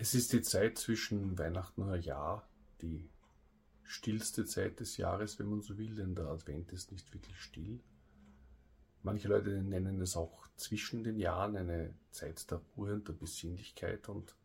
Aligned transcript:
Es 0.00 0.14
ist 0.14 0.32
die 0.32 0.42
Zeit 0.42 0.78
zwischen 0.78 1.36
Weihnachten 1.38 1.82
und 1.82 1.88
Neujahr, 1.88 2.48
die 2.82 3.10
stillste 3.82 4.46
Zeit 4.46 4.78
des 4.78 4.96
Jahres, 4.96 5.40
wenn 5.40 5.48
man 5.50 5.60
so 5.60 5.76
will, 5.76 5.96
denn 5.96 6.14
der 6.14 6.26
Advent 6.26 6.72
ist 6.72 6.92
nicht 6.92 7.12
wirklich 7.12 7.36
still. 7.40 7.80
Manche 9.02 9.26
Leute 9.26 9.50
nennen 9.60 10.00
es 10.00 10.16
auch 10.16 10.46
zwischen 10.54 11.02
den 11.02 11.18
Jahren 11.18 11.56
eine 11.56 11.92
Zeit 12.12 12.48
der 12.48 12.58
Ruhe 12.76 12.94
und 12.94 13.08
der 13.08 13.14
Besinnlichkeit 13.14 14.08
und 14.08 14.36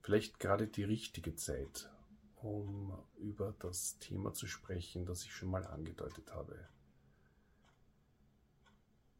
vielleicht 0.00 0.40
gerade 0.40 0.68
die 0.68 0.84
richtige 0.84 1.34
Zeit, 1.34 1.90
um 2.36 2.98
über 3.18 3.54
das 3.58 3.98
Thema 3.98 4.32
zu 4.32 4.46
sprechen, 4.46 5.04
das 5.04 5.22
ich 5.22 5.34
schon 5.34 5.50
mal 5.50 5.66
angedeutet 5.66 6.32
habe. 6.32 6.66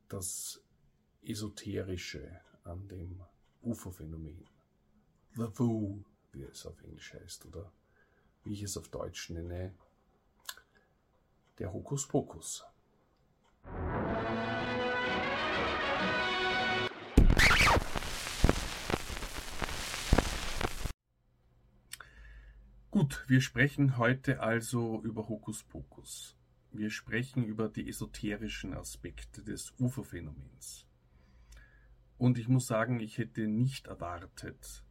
Das 0.09 0.63
Esoterische 1.21 2.41
an 2.65 2.89
dem 2.89 3.21
UFO-Phänomen. 3.61 4.49
The 5.37 5.47
Woo, 5.59 6.05
wie 6.33 6.43
es 6.43 6.67
auf 6.67 6.83
Englisch 6.83 7.15
heißt, 7.15 7.47
oder 7.47 7.73
wie 8.43 8.53
ich 8.53 8.63
es 8.63 8.77
auf 8.77 8.89
Deutsch 8.89 9.31
nenne, 9.31 9.75
der 11.59 11.73
Hokuspokus. 11.73 12.65
Gut, 22.91 23.25
wir 23.29 23.41
sprechen 23.41 23.99
heute 23.99 24.41
also 24.41 25.01
über 25.05 25.29
Hokuspokus. 25.29 26.37
Wir 26.73 26.91
sprechen 26.91 27.45
über 27.45 27.69
die 27.69 27.89
esoterischen 27.89 28.75
Aspekte 28.75 29.45
des 29.45 29.73
UFO-Phänomens. 29.79 30.87
Und 32.19 32.37
ich 32.37 32.49
muss 32.49 32.67
sagen, 32.67 32.99
ich 32.99 33.19
hätte 33.19 33.47
nicht 33.47 33.87
erwartet, 33.87 34.85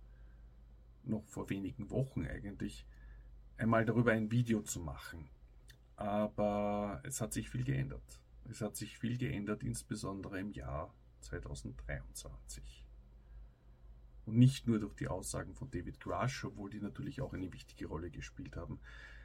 noch 1.10 1.26
vor 1.26 1.50
wenigen 1.50 1.90
Wochen 1.90 2.26
eigentlich, 2.26 2.86
einmal 3.58 3.86
darüber 3.86 4.12
ein 4.12 4.32
Video 4.32 4.62
zu 4.62 4.80
machen. 4.80 5.30
Aber 5.96 7.02
es 7.04 7.20
hat 7.20 7.34
sich 7.34 7.50
viel 7.50 7.64
geändert. 7.64 8.22
Es 8.50 8.62
hat 8.62 8.78
sich 8.78 8.98
viel 8.98 9.18
geändert, 9.18 9.64
insbesondere 9.64 10.40
im 10.40 10.52
Jahr 10.52 10.94
2023. 11.22 12.86
Und 14.26 14.38
nicht 14.38 14.68
nur 14.68 14.80
durch 14.80 14.96
die 14.96 15.08
Aussagen 15.08 15.56
von 15.56 15.70
David 15.70 16.00
Grush, 16.00 16.46
obwohl 16.46 16.70
die 16.70 16.80
natürlich 16.80 17.22
auch 17.22 17.34
eine 17.34 17.52
wichtige 17.52 17.88
Rolle 17.88 18.10
gespielt 18.10 18.56
haben. 18.56 18.80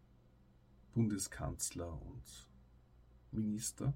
Bundeskanzler 0.94 1.92
und 2.02 2.24
Minister. 3.32 3.94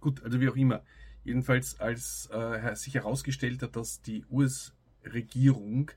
Gut, 0.00 0.22
also 0.22 0.40
wie 0.40 0.48
auch 0.48 0.56
immer. 0.56 0.82
Jedenfalls, 1.24 1.78
als 1.80 2.28
äh, 2.32 2.74
sich 2.74 2.94
herausgestellt 2.94 3.62
hat, 3.62 3.76
dass 3.76 4.00
die 4.02 4.24
US-Regierung 4.30 5.90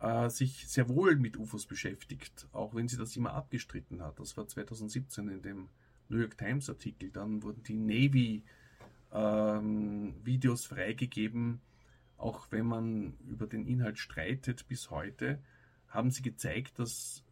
äh, 0.00 0.28
sich 0.30 0.66
sehr 0.68 0.88
wohl 0.88 1.16
mit 1.16 1.36
UFOs 1.36 1.66
beschäftigt, 1.66 2.46
auch 2.52 2.74
wenn 2.74 2.88
sie 2.88 2.96
das 2.96 3.16
immer 3.16 3.32
abgestritten 3.32 4.02
hat. 4.02 4.18
Das 4.20 4.36
war 4.36 4.46
2017 4.46 5.28
in 5.28 5.42
dem 5.42 5.68
New 6.08 6.18
York 6.18 6.38
Times 6.38 6.68
Artikel. 6.68 7.10
Dann 7.10 7.42
wurden 7.42 7.62
die 7.62 7.74
Navy 7.74 8.42
ähm, 9.12 10.14
freigegeben, 10.56 11.60
auch 12.16 12.46
wenn 12.50 12.66
man 12.66 13.14
über 13.28 13.46
den 13.46 13.66
Inhalt 13.66 13.98
streitet 13.98 14.66
bis 14.68 14.90
heute 14.90 15.40
haben 15.94 16.10
sie 16.10 16.22
gezeigt, 16.22 16.78
dass 16.78 17.24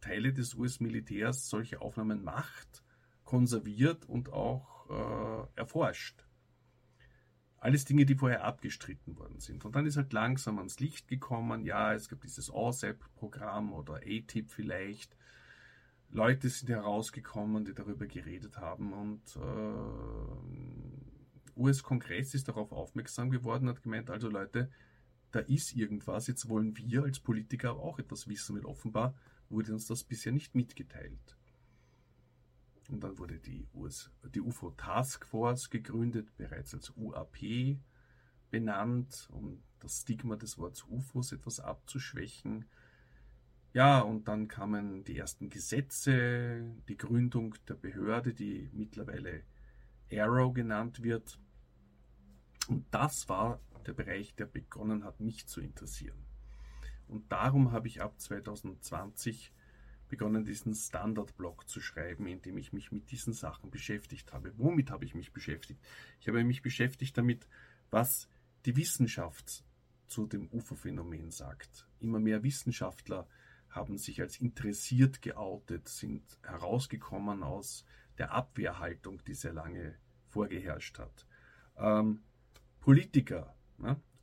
Teile 0.00 0.32
des 0.32 0.54
US-Militärs 0.54 1.48
solche 1.48 1.80
Aufnahmen 1.80 2.22
macht, 2.22 2.84
konserviert 3.24 4.04
und 4.04 4.30
auch 4.32 4.88
äh, 4.90 5.58
erforscht. 5.58 6.24
Alles 7.60 7.84
Dinge, 7.84 8.06
die 8.06 8.14
vorher 8.14 8.44
abgestritten 8.44 9.16
worden 9.16 9.40
sind. 9.40 9.64
Und 9.64 9.74
dann 9.74 9.84
ist 9.86 9.96
halt 9.96 10.12
langsam 10.12 10.58
ans 10.58 10.78
Licht 10.78 11.08
gekommen, 11.08 11.64
ja, 11.64 11.92
es 11.92 12.08
gibt 12.08 12.22
dieses 12.22 12.52
OSAP-Programm 12.52 13.72
oder 13.72 13.94
ATIP 13.96 14.50
vielleicht. 14.50 15.16
Leute 16.10 16.48
sind 16.48 16.70
herausgekommen, 16.70 17.64
die 17.64 17.74
darüber 17.74 18.06
geredet 18.06 18.58
haben 18.58 18.92
und 18.92 19.36
äh, 19.36 20.58
US-Kongress 21.58 22.34
ist 22.34 22.48
darauf 22.48 22.70
aufmerksam 22.70 23.30
geworden, 23.30 23.68
hat 23.68 23.82
gemeint, 23.82 24.08
also 24.08 24.28
Leute, 24.30 24.70
da 25.30 25.40
ist 25.40 25.74
irgendwas, 25.74 26.26
jetzt 26.26 26.48
wollen 26.48 26.76
wir 26.76 27.02
als 27.04 27.20
Politiker 27.20 27.76
auch 27.76 27.98
etwas 27.98 28.28
wissen, 28.28 28.56
weil 28.56 28.64
offenbar 28.64 29.14
wurde 29.48 29.72
uns 29.72 29.86
das 29.86 30.04
bisher 30.04 30.32
nicht 30.32 30.54
mitgeteilt. 30.54 31.36
Und 32.88 33.04
dann 33.04 33.18
wurde 33.18 33.38
die, 33.38 33.66
US, 33.74 34.10
die 34.34 34.40
UFO 34.40 34.70
Task 34.70 35.26
Force 35.26 35.68
gegründet, 35.68 36.34
bereits 36.36 36.74
als 36.74 36.92
UAP 36.96 37.78
benannt, 38.50 39.28
um 39.30 39.62
das 39.80 40.00
Stigma 40.00 40.36
des 40.36 40.56
Wortes 40.58 40.84
UFOs 40.88 41.32
etwas 41.32 41.60
abzuschwächen. 41.60 42.64
Ja, 43.74 44.00
und 44.00 44.26
dann 44.26 44.48
kamen 44.48 45.04
die 45.04 45.18
ersten 45.18 45.50
Gesetze, 45.50 46.74
die 46.88 46.96
Gründung 46.96 47.54
der 47.68 47.74
Behörde, 47.74 48.32
die 48.32 48.70
mittlerweile 48.72 49.42
Arrow 50.10 50.54
genannt 50.54 51.02
wird. 51.02 51.38
Und 52.68 52.86
das 52.90 53.28
war 53.28 53.60
der 53.88 53.94
Bereich, 53.94 54.34
der 54.36 54.46
begonnen 54.46 55.04
hat, 55.04 55.20
mich 55.20 55.46
zu 55.46 55.60
interessieren. 55.60 56.24
Und 57.08 57.32
darum 57.32 57.72
habe 57.72 57.88
ich 57.88 58.02
ab 58.02 58.20
2020 58.20 59.52
begonnen, 60.08 60.44
diesen 60.44 60.74
Standard-Blog 60.74 61.68
zu 61.68 61.80
schreiben, 61.80 62.26
in 62.26 62.42
dem 62.42 62.58
ich 62.58 62.72
mich 62.72 62.92
mit 62.92 63.10
diesen 63.10 63.32
Sachen 63.32 63.70
beschäftigt 63.70 64.32
habe. 64.32 64.52
Womit 64.56 64.90
habe 64.90 65.04
ich 65.04 65.14
mich 65.14 65.32
beschäftigt? 65.32 65.80
Ich 66.20 66.28
habe 66.28 66.44
mich 66.44 66.62
beschäftigt 66.62 67.16
damit, 67.16 67.48
was 67.90 68.28
die 68.64 68.76
Wissenschaft 68.76 69.64
zu 70.06 70.26
dem 70.26 70.48
UFO-Phänomen 70.52 71.30
sagt. 71.30 71.88
Immer 72.00 72.20
mehr 72.20 72.42
Wissenschaftler 72.42 73.26
haben 73.70 73.98
sich 73.98 74.20
als 74.20 74.38
interessiert 74.38 75.22
geoutet, 75.22 75.88
sind 75.88 76.38
herausgekommen 76.42 77.42
aus 77.42 77.84
der 78.16 78.32
Abwehrhaltung, 78.32 79.22
die 79.24 79.34
sehr 79.34 79.52
lange 79.52 79.94
vorgeherrscht 80.28 80.98
hat. 80.98 81.26
Ähm, 81.76 82.22
Politiker? 82.80 83.54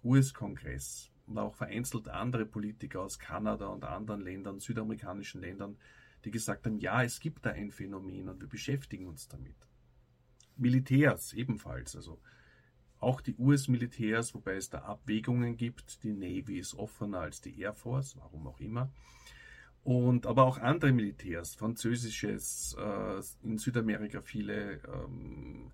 US-Kongress, 0.03 1.11
und 1.27 1.37
auch 1.37 1.55
vereinzelt 1.55 2.07
andere 2.07 2.45
Politiker 2.45 3.01
aus 3.01 3.17
Kanada 3.17 3.67
und 3.67 3.83
anderen 3.83 4.21
Ländern, 4.21 4.59
südamerikanischen 4.59 5.41
Ländern, 5.41 5.77
die 6.23 6.31
gesagt 6.31 6.65
haben, 6.65 6.77
ja, 6.79 7.03
es 7.03 7.19
gibt 7.19 7.45
da 7.45 7.51
ein 7.51 7.71
Phänomen 7.71 8.29
und 8.29 8.41
wir 8.41 8.47
beschäftigen 8.47 9.07
uns 9.07 9.27
damit. 9.27 9.55
Militärs 10.57 11.33
ebenfalls, 11.33 11.95
also 11.95 12.19
auch 12.99 13.21
die 13.21 13.35
US-Militärs, 13.37 14.33
wobei 14.33 14.55
es 14.55 14.69
da 14.69 14.79
Abwägungen 14.79 15.57
gibt. 15.57 16.03
Die 16.03 16.13
Navy 16.13 16.59
ist 16.59 16.73
offener 16.75 17.19
als 17.19 17.41
die 17.41 17.59
Air 17.59 17.73
Force, 17.73 18.15
warum 18.17 18.47
auch 18.47 18.59
immer. 18.59 18.91
Und 19.83 20.25
aber 20.25 20.43
auch 20.45 20.57
andere 20.57 20.91
Militärs, 20.91 21.55
französisches, 21.55 22.75
äh, 22.79 23.21
in 23.43 23.57
Südamerika 23.59 24.21
viele, 24.21 24.81
ähm, 24.87 25.71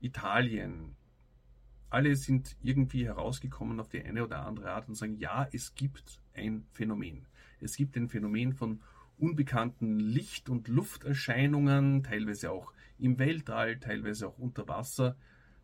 Italien, 0.00 0.96
alle 1.94 2.16
sind 2.16 2.56
irgendwie 2.60 3.06
herausgekommen 3.06 3.78
auf 3.78 3.88
die 3.88 4.02
eine 4.02 4.24
oder 4.24 4.44
andere 4.44 4.72
Art 4.72 4.88
und 4.88 4.96
sagen, 4.96 5.16
ja, 5.16 5.48
es 5.52 5.76
gibt 5.76 6.20
ein 6.34 6.66
Phänomen. 6.72 7.26
Es 7.60 7.76
gibt 7.76 7.96
ein 7.96 8.08
Phänomen 8.08 8.52
von 8.52 8.82
unbekannten 9.16 10.00
Licht- 10.00 10.48
und 10.48 10.66
Lufterscheinungen, 10.66 12.02
teilweise 12.02 12.50
auch 12.50 12.72
im 12.98 13.20
Weltall, 13.20 13.78
teilweise 13.78 14.26
auch 14.26 14.38
unter 14.38 14.66
Wasser. 14.66 15.16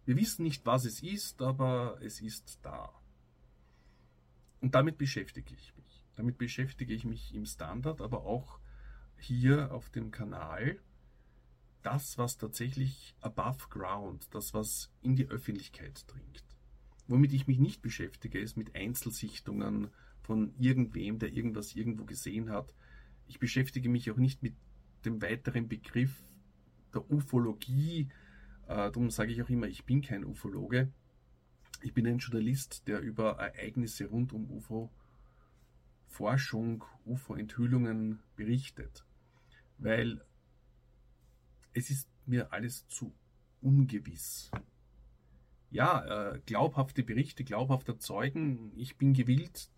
Wir 0.05 0.17
wissen 0.17 0.45
nicht, 0.45 0.65
was 0.65 0.85
es 0.85 1.03
ist, 1.03 1.43
aber 1.43 1.99
es 2.01 2.21
ist 2.21 2.61
da. 2.63 2.93
Und 4.61 4.77
damit 4.77 4.99
beschäftige 4.99 5.53
ich 5.53 5.75
mich. 5.77 6.05
Damit 6.15 6.39
beschäftige 6.39 6.95
ich 6.95 7.05
mich 7.05 7.35
im 7.35 7.45
Standard, 7.45 8.01
aber 8.01 8.25
auch 8.25 8.61
hier 9.17 9.73
auf 9.73 9.91
dem 9.91 10.13
Kanal. 10.13 10.79
Das, 11.83 12.19
was 12.19 12.37
tatsächlich 12.37 13.15
above 13.21 13.69
ground, 13.71 14.35
das, 14.35 14.53
was 14.53 14.91
in 15.01 15.17
die 15.17 15.29
Öffentlichkeit 15.29 16.05
dringt. 16.07 16.45
Womit 17.09 17.33
ich 17.33 17.47
mich 17.47 17.59
nicht 17.59 17.83
beschäftige, 17.83 18.39
ist 18.39 18.57
mit 18.57 18.77
Einzelsichtungen 18.77 19.89
von 20.23 20.55
irgendwem, 20.59 21.19
der 21.19 21.33
irgendwas 21.33 21.75
irgendwo 21.75 22.05
gesehen 22.05 22.51
hat. 22.51 22.75
Ich 23.27 23.39
beschäftige 23.39 23.89
mich 23.89 24.11
auch 24.11 24.17
nicht 24.17 24.43
mit 24.43 24.55
dem 25.05 25.23
weiteren 25.23 25.69
Begriff 25.69 26.23
der 26.93 27.11
Ufologie. 27.11 28.09
Äh, 28.67 28.93
darum 28.93 29.11
sage 29.11 29.33
ich 29.33 29.43
auch 29.43 29.49
immer, 29.49 29.67
ich 29.67 29.87
bin 29.87 30.03
kein 30.03 30.25
Ufologe. 30.25 30.93
Ich 31.83 31.95
bin 31.95 32.07
ein 32.07 32.19
Journalist, 32.19 32.87
der 32.87 33.01
über 33.01 33.39
Ereignisse 33.39 34.05
rund 34.07 34.35
um 34.35 34.51
UFO-Forschung, 34.51 36.85
UFO-Enthüllungen 37.07 38.21
berichtet. 38.37 39.07
Weil 39.79 40.23
es 41.73 41.91
ist 41.91 42.09
mir 42.27 42.53
alles 42.53 42.87
zu 42.89 43.13
ungewiss. 43.61 44.51
Ja, 45.71 46.33
äh, 46.33 46.41
glaubhafte 46.47 47.03
Berichte, 47.03 47.45
glaubhafter 47.45 47.99
Zeugen, 47.99 48.73
ich 48.77 48.97
bin 48.97 49.13
gewillt, 49.13 49.71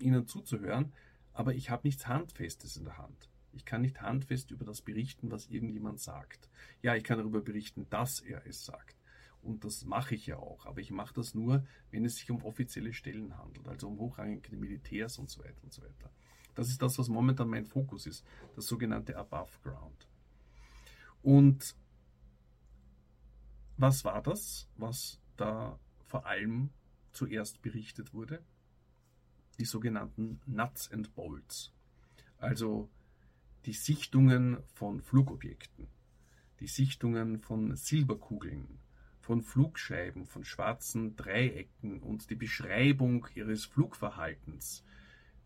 ihnen 0.00 0.26
zuzuhören, 0.26 0.92
aber 1.32 1.54
ich 1.54 1.70
habe 1.70 1.86
nichts 1.86 2.06
Handfestes 2.06 2.76
in 2.76 2.84
der 2.84 2.98
Hand. 2.98 3.28
Ich 3.52 3.64
kann 3.64 3.82
nicht 3.82 4.00
handfest 4.00 4.50
über 4.50 4.64
das 4.64 4.82
berichten, 4.82 5.30
was 5.30 5.48
irgendjemand 5.48 6.00
sagt. 6.00 6.48
Ja, 6.80 6.94
ich 6.94 7.04
kann 7.04 7.18
darüber 7.18 7.40
berichten, 7.40 7.86
dass 7.90 8.20
er 8.20 8.46
es 8.46 8.64
sagt. 8.64 8.96
Und 9.42 9.64
das 9.64 9.84
mache 9.84 10.14
ich 10.14 10.26
ja 10.26 10.36
auch. 10.36 10.66
Aber 10.66 10.80
ich 10.80 10.90
mache 10.90 11.14
das 11.14 11.34
nur, 11.34 11.64
wenn 11.90 12.04
es 12.04 12.16
sich 12.16 12.30
um 12.30 12.42
offizielle 12.44 12.92
Stellen 12.94 13.36
handelt, 13.36 13.66
also 13.66 13.88
um 13.88 13.98
hochrangige 13.98 14.56
Militärs 14.56 15.18
und 15.18 15.28
so 15.28 15.42
weiter 15.42 15.62
und 15.64 15.72
so 15.72 15.82
weiter. 15.82 16.10
Das 16.54 16.68
ist 16.68 16.80
das, 16.80 16.98
was 16.98 17.08
momentan 17.08 17.48
mein 17.48 17.66
Fokus 17.66 18.06
ist, 18.06 18.24
das 18.54 18.66
sogenannte 18.66 19.16
Above 19.16 19.50
Ground. 19.62 20.06
Und 21.22 21.76
was 23.76 24.04
war 24.04 24.22
das, 24.22 24.68
was 24.76 25.20
da 25.36 25.78
vor 26.06 26.26
allem 26.26 26.70
zuerst 27.12 27.62
berichtet 27.62 28.12
wurde? 28.12 28.42
Die 29.58 29.64
sogenannten 29.64 30.40
Nuts 30.46 30.90
and 30.90 31.14
Bolts. 31.14 31.72
Also 32.38 32.90
die 33.66 33.72
Sichtungen 33.72 34.58
von 34.74 35.00
Flugobjekten, 35.00 35.86
die 36.58 36.66
Sichtungen 36.66 37.38
von 37.38 37.76
Silberkugeln, 37.76 38.80
von 39.20 39.42
Flugscheiben, 39.42 40.26
von 40.26 40.44
schwarzen 40.44 41.14
Dreiecken 41.14 42.00
und 42.00 42.30
die 42.30 42.34
Beschreibung 42.34 43.28
ihres 43.34 43.64
Flugverhaltens, 43.64 44.84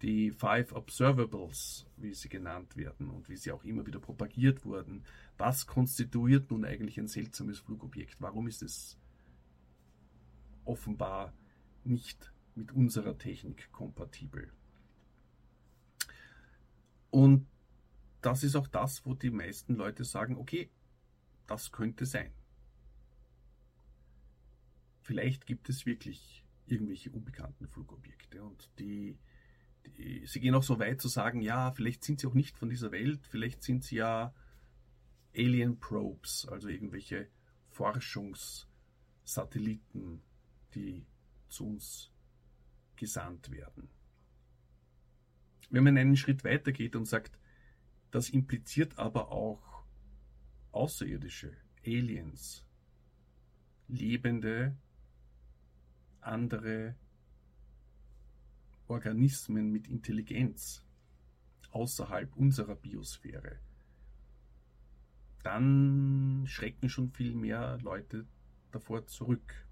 die 0.03 0.31
Five 0.31 0.73
Observables, 0.73 1.87
wie 1.97 2.13
sie 2.13 2.29
genannt 2.29 2.77
werden 2.77 3.11
und 3.11 3.29
wie 3.29 3.37
sie 3.37 3.53
auch 3.53 3.65
immer 3.65 3.87
wieder 3.87 3.99
propagiert 3.99 4.65
wurden. 4.65 5.05
Was 5.39 5.67
konstituiert 5.67 6.51
nun 6.51 6.65
eigentlich 6.65 6.99
ein 6.99 7.09
seltsames 7.09 7.61
Flugobjekt? 7.61 8.21
Warum 8.21 8.47
ist 8.47 8.63
es 8.63 8.99
offenbar 10.65 11.33
nicht 11.85 12.33
mit 12.55 12.73
unserer 12.73 13.17
Technik 13.17 13.71
kompatibel? 13.73 14.53
Und 17.11 17.47
das 18.21 18.43
ist 18.43 18.57
auch 18.57 18.69
das, 18.69 19.07
wo 19.07 19.15
die 19.15 19.31
meisten 19.31 19.77
Leute 19.77 20.05
sagen, 20.05 20.37
okay, 20.37 20.71
das 21.47 21.73
könnte 21.73 22.05
sein. 22.05 22.33
Vielleicht 25.01 25.47
gibt 25.47 25.69
es 25.69 25.87
wirklich 25.87 26.45
irgendwelche 26.67 27.11
unbekannten 27.13 27.69
Flugobjekte 27.69 28.43
und 28.43 28.69
die, 28.79 29.17
sie 30.25 30.41
gehen 30.41 30.55
auch 30.55 30.63
so 30.63 30.79
weit 30.79 31.01
zu 31.01 31.09
sagen, 31.09 31.41
ja, 31.41 31.73
vielleicht 31.73 32.05
sind 32.05 32.21
sie 32.21 32.27
auch 32.27 32.35
nicht 32.35 32.55
von 32.57 32.69
dieser 32.69 32.93
Welt, 32.93 33.27
vielleicht 33.27 33.63
sind 33.63 33.83
sie 33.85 33.97
ja 33.97 34.35
Alien 35.35 35.81
Probes, 35.81 36.47
also 36.51 36.69
irgendwelche 36.69 37.29
Forschungssatelliten, 37.71 40.21
die 40.75 41.07
zu 41.49 41.67
uns 41.67 42.11
gesandt 42.97 43.51
werden. 43.51 43.89
Wenn 45.71 45.85
man 45.85 45.97
einen 45.99 46.17
Schritt 46.17 46.45
weiter 46.45 46.73
geht 46.73 46.97
und 46.97 47.07
sagt, 47.07 47.39
das 48.11 48.31
impliziert 48.31 48.99
aber 48.99 49.31
auch 49.31 49.85
Außerirdische, 50.73 51.57
Aliens, 51.85 52.65
lebende, 53.89 54.77
andere 56.21 56.97
Organismen 58.89 59.71
mit 59.71 59.89
Intelligenz 59.89 60.85
außerhalb 61.71 62.35
unserer 62.37 62.75
Biosphäre. 62.75 63.59
Dann 65.43 66.45
schrecken 66.47 66.89
schon 66.89 67.11
viel 67.11 67.35
mehr 67.35 67.79
Leute 67.83 68.27
davor 68.73 69.07
zurück. 69.07 69.67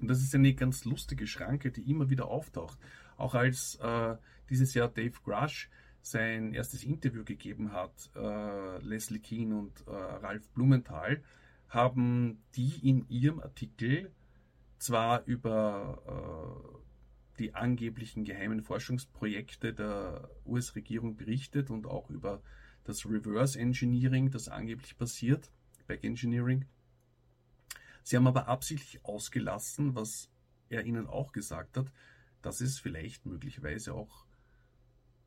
Und 0.00 0.08
das 0.08 0.20
ist 0.22 0.34
eine 0.34 0.54
ganz 0.54 0.84
lustige 0.84 1.26
Schranke, 1.26 1.70
die 1.70 1.88
immer 1.88 2.10
wieder 2.10 2.26
auftaucht. 2.26 2.78
Auch 3.16 3.34
als 3.34 3.76
äh, 3.76 4.16
dieses 4.50 4.74
Jahr 4.74 4.88
Dave 4.88 5.20
Grush 5.22 5.70
sein 6.00 6.52
erstes 6.52 6.82
Interview 6.82 7.24
gegeben 7.24 7.72
hat, 7.72 8.10
äh, 8.16 8.78
Leslie 8.78 9.20
Keane 9.20 9.56
und 9.56 9.86
äh, 9.86 9.90
Ralf 9.90 10.48
Blumenthal, 10.50 11.22
haben 11.68 12.42
die 12.56 12.88
in 12.88 13.08
ihrem 13.08 13.40
Artikel 13.40 14.12
zwar 14.78 15.24
über 15.24 16.02
äh, 16.76 16.81
die 17.42 17.54
angeblichen 17.54 18.24
geheimen 18.24 18.62
Forschungsprojekte 18.62 19.74
der 19.74 20.30
US-Regierung 20.46 21.16
berichtet 21.16 21.70
und 21.70 21.86
auch 21.86 22.08
über 22.08 22.40
das 22.84 23.04
Reverse 23.04 23.58
Engineering, 23.58 24.30
das 24.30 24.48
angeblich 24.48 24.96
passiert, 24.96 25.50
Back 25.88 26.04
Engineering. 26.04 26.64
Sie 28.04 28.16
haben 28.16 28.28
aber 28.28 28.46
absichtlich 28.46 29.04
ausgelassen, 29.04 29.96
was 29.96 30.30
er 30.68 30.84
ihnen 30.84 31.08
auch 31.08 31.32
gesagt 31.32 31.76
hat, 31.76 31.92
dass 32.42 32.60
es 32.60 32.78
vielleicht 32.78 33.26
möglicherweise 33.26 33.92
auch 33.94 34.24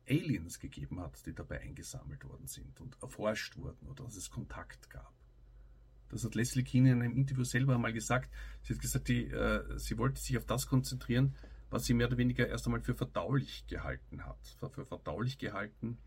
Aliens 0.07 0.59
gegeben 0.59 1.01
hat, 1.01 1.25
die 1.25 1.33
dabei 1.33 1.59
eingesammelt 1.59 2.23
worden 2.23 2.47
sind 2.47 2.79
und 2.79 2.97
erforscht 3.01 3.57
wurden 3.57 3.87
oder 3.87 4.05
dass 4.05 4.15
es 4.15 4.29
Kontakt 4.29 4.89
gab. 4.89 5.13
Das 6.09 6.23
hat 6.23 6.35
Leslie 6.35 6.63
Keane 6.63 6.91
in 6.91 7.01
einem 7.01 7.17
Interview 7.17 7.43
selber 7.43 7.75
einmal 7.75 7.91
gesagt. 7.91 8.31
Sie 8.61 8.73
hat 8.73 8.81
gesagt, 8.81 9.07
die, 9.09 9.25
äh, 9.25 9.77
sie 9.77 9.97
wollte 9.97 10.21
sich 10.21 10.37
auf 10.37 10.45
das 10.45 10.67
konzentrieren, 10.67 11.35
was 11.75 11.83
sie 11.83 11.93
mehr 11.93 12.07
oder 12.07 12.17
weniger 12.17 12.47
erst 12.47 12.65
einmal 12.67 12.79
für 12.79 12.95
verdaulich 12.95 13.67
gehalten 13.67 14.25
hat. 14.25 14.39
Für, 14.71 14.85
verdaulich 14.85 15.37
gehalten 15.37 15.97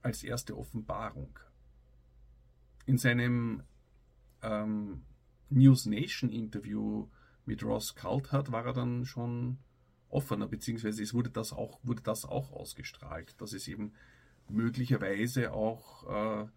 als 0.00 0.22
erste 0.22 0.56
Offenbarung. 0.56 1.38
In 2.86 2.96
seinem 2.96 3.64
ähm, 4.40 5.02
News 5.50 5.84
Nation 5.84 6.30
Interview 6.30 7.06
mit 7.44 7.62
Ross 7.62 7.96
Coulthard 7.96 8.50
war 8.50 8.64
er 8.64 8.72
dann 8.72 9.04
schon 9.04 9.58
offener, 10.08 10.48
beziehungsweise 10.48 11.02
es 11.02 11.12
wurde 11.12 11.28
das 11.28 11.52
auch, 11.52 11.78
wurde 11.82 12.00
das 12.00 12.24
auch 12.24 12.50
ausgestrahlt, 12.52 13.38
dass 13.42 13.52
es 13.52 13.68
eben 13.68 13.92
möglicherweise 14.48 15.52
auch 15.52 16.44
äh, 16.44 16.48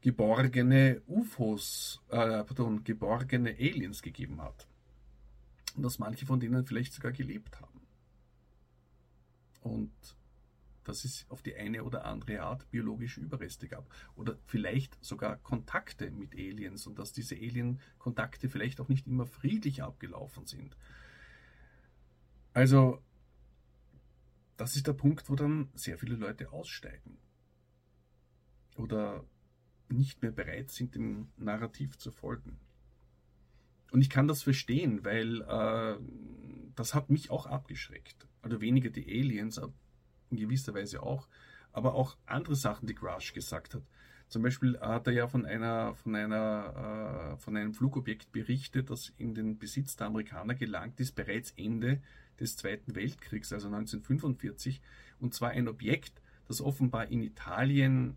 geborgene 0.00 1.02
UFOs, 1.06 2.00
äh, 2.08 2.42
pardon, 2.44 2.84
geborgene 2.84 3.50
Aliens 3.50 4.00
gegeben 4.00 4.40
hat. 4.40 4.67
Und 5.78 5.84
dass 5.84 6.00
manche 6.00 6.26
von 6.26 6.40
denen 6.40 6.66
vielleicht 6.66 6.92
sogar 6.92 7.12
gelebt 7.12 7.60
haben. 7.60 7.86
Und 9.60 9.92
dass 10.82 11.04
es 11.04 11.24
auf 11.28 11.40
die 11.40 11.54
eine 11.54 11.84
oder 11.84 12.04
andere 12.04 12.42
Art 12.42 12.68
biologische 12.72 13.20
Überreste 13.20 13.68
gab. 13.68 13.88
Oder 14.16 14.36
vielleicht 14.46 14.98
sogar 15.04 15.36
Kontakte 15.36 16.10
mit 16.10 16.34
Aliens 16.34 16.88
und 16.88 16.98
dass 16.98 17.12
diese 17.12 17.36
Alien-Kontakte 17.36 18.48
vielleicht 18.48 18.80
auch 18.80 18.88
nicht 18.88 19.06
immer 19.06 19.24
friedlich 19.24 19.84
abgelaufen 19.84 20.46
sind. 20.46 20.76
Also, 22.54 23.00
das 24.56 24.74
ist 24.74 24.88
der 24.88 24.94
Punkt, 24.94 25.30
wo 25.30 25.36
dann 25.36 25.70
sehr 25.74 25.96
viele 25.96 26.16
Leute 26.16 26.50
aussteigen. 26.50 27.18
Oder 28.74 29.24
nicht 29.88 30.22
mehr 30.22 30.32
bereit 30.32 30.72
sind, 30.72 30.96
dem 30.96 31.28
Narrativ 31.36 31.98
zu 31.98 32.10
folgen. 32.10 32.58
Und 33.90 34.02
ich 34.02 34.10
kann 34.10 34.28
das 34.28 34.42
verstehen, 34.42 35.04
weil 35.04 35.40
äh, 35.42 35.96
das 36.74 36.94
hat 36.94 37.10
mich 37.10 37.30
auch 37.30 37.46
abgeschreckt. 37.46 38.26
Also 38.42 38.60
weniger 38.60 38.90
die 38.90 39.06
Aliens, 39.06 39.60
in 40.30 40.36
gewisser 40.36 40.74
Weise 40.74 41.02
auch, 41.02 41.28
aber 41.72 41.94
auch 41.94 42.16
andere 42.26 42.56
Sachen, 42.56 42.86
die 42.86 42.94
Crash 42.94 43.32
gesagt 43.32 43.74
hat. 43.74 43.82
Zum 44.28 44.42
Beispiel 44.42 44.78
hat 44.78 45.06
er 45.06 45.14
ja 45.14 45.26
von 45.26 45.46
einer, 45.46 45.94
von 45.94 46.14
einer, 46.14 47.32
äh, 47.32 47.36
von 47.38 47.56
einem 47.56 47.72
Flugobjekt 47.72 48.30
berichtet, 48.30 48.90
das 48.90 49.12
in 49.16 49.34
den 49.34 49.58
Besitz 49.58 49.96
der 49.96 50.08
Amerikaner 50.08 50.54
gelangt 50.54 51.00
ist, 51.00 51.14
bereits 51.14 51.52
Ende 51.56 52.02
des 52.38 52.56
Zweiten 52.56 52.94
Weltkriegs, 52.94 53.52
also 53.52 53.68
1945, 53.68 54.82
und 55.18 55.34
zwar 55.34 55.50
ein 55.50 55.66
Objekt, 55.66 56.20
das 56.46 56.60
offenbar 56.60 57.06
in 57.08 57.22
Italien 57.22 58.16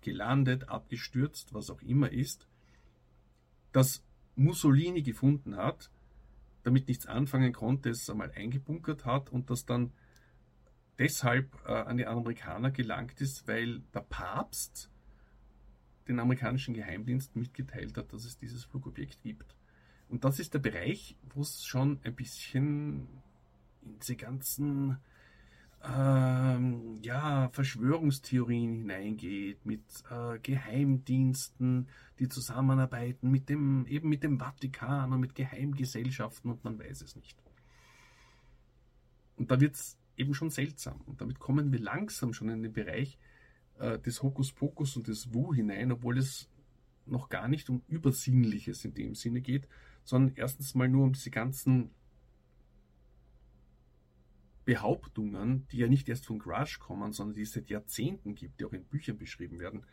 gelandet, 0.00 0.68
abgestürzt, 0.68 1.54
was 1.54 1.70
auch 1.70 1.80
immer 1.82 2.10
ist, 2.10 2.48
das 3.70 4.02
Mussolini 4.36 5.02
gefunden 5.02 5.56
hat, 5.56 5.90
damit 6.62 6.88
nichts 6.88 7.06
anfangen 7.06 7.52
konnte, 7.52 7.90
es 7.90 8.08
einmal 8.08 8.32
eingebunkert 8.32 9.04
hat 9.04 9.30
und 9.30 9.50
das 9.50 9.66
dann 9.66 9.92
deshalb 10.98 11.54
äh, 11.66 11.72
an 11.72 11.96
die 11.96 12.06
Amerikaner 12.06 12.70
gelangt 12.70 13.20
ist, 13.20 13.48
weil 13.48 13.80
der 13.94 14.00
Papst 14.00 14.90
den 16.08 16.18
amerikanischen 16.18 16.74
Geheimdienst 16.74 17.36
mitgeteilt 17.36 17.96
hat, 17.96 18.12
dass 18.12 18.24
es 18.24 18.38
dieses 18.38 18.64
Flugobjekt 18.64 19.22
gibt. 19.22 19.56
Und 20.08 20.24
das 20.24 20.38
ist 20.38 20.54
der 20.54 20.58
Bereich, 20.58 21.16
wo 21.34 21.40
es 21.40 21.64
schon 21.64 22.00
ein 22.04 22.14
bisschen 22.14 23.08
in 23.82 23.98
diese 23.98 24.16
ganzen 24.16 24.98
ähm, 25.84 26.98
ja, 27.02 27.48
Verschwörungstheorien 27.50 28.74
hineingeht, 28.74 29.64
mit 29.66 29.82
äh, 30.10 30.38
Geheimdiensten, 30.38 31.88
die 32.18 32.28
zusammenarbeiten, 32.28 33.30
mit 33.30 33.48
dem, 33.48 33.86
eben 33.86 34.08
mit 34.08 34.22
dem 34.22 34.38
Vatikan 34.38 35.12
und 35.12 35.20
mit 35.20 35.34
Geheimgesellschaften 35.34 36.50
und 36.50 36.64
man 36.64 36.78
weiß 36.78 37.02
es 37.02 37.16
nicht. 37.16 37.36
Und 39.36 39.50
da 39.50 39.60
wird 39.60 39.74
es 39.74 39.98
eben 40.16 40.34
schon 40.34 40.50
seltsam. 40.50 41.00
Und 41.06 41.20
damit 41.20 41.38
kommen 41.38 41.72
wir 41.72 41.80
langsam 41.80 42.32
schon 42.32 42.48
in 42.48 42.62
den 42.62 42.72
Bereich 42.72 43.18
äh, 43.78 43.98
des 43.98 44.22
Hokuspokus 44.22 44.96
und 44.96 45.08
des 45.08 45.34
Wu 45.34 45.52
hinein, 45.52 45.90
obwohl 45.90 46.18
es 46.18 46.48
noch 47.06 47.28
gar 47.28 47.48
nicht 47.48 47.68
um 47.68 47.82
Übersinnliches 47.88 48.84
in 48.84 48.94
dem 48.94 49.14
Sinne 49.14 49.40
geht, 49.40 49.66
sondern 50.04 50.36
erstens 50.36 50.74
mal 50.74 50.88
nur 50.88 51.04
um 51.04 51.12
diese 51.12 51.30
ganzen 51.30 51.90
Behauptungen, 54.64 55.66
die 55.68 55.78
ja 55.78 55.88
nicht 55.88 56.08
erst 56.08 56.26
von 56.26 56.38
Crush 56.38 56.78
kommen, 56.78 57.12
sondern 57.12 57.34
die 57.34 57.42
es 57.42 57.52
seit 57.52 57.68
Jahrzehnten 57.68 58.34
gibt, 58.34 58.60
die 58.60 58.64
auch 58.64 58.72
in 58.72 58.84
Büchern 58.84 59.18
beschrieben 59.18 59.58
werden, 59.58 59.84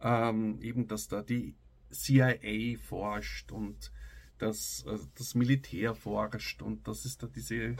ähm, 0.00 0.60
eben, 0.60 0.86
dass 0.86 1.08
da 1.08 1.22
die 1.22 1.54
CIA 1.90 2.78
forscht 2.78 3.52
und 3.52 3.92
dass 4.38 4.84
äh, 4.86 4.98
das 5.16 5.34
Militär 5.34 5.94
forscht 5.94 6.62
und 6.62 6.86
dass 6.88 7.04
es 7.04 7.16
da 7.18 7.26
diese 7.26 7.76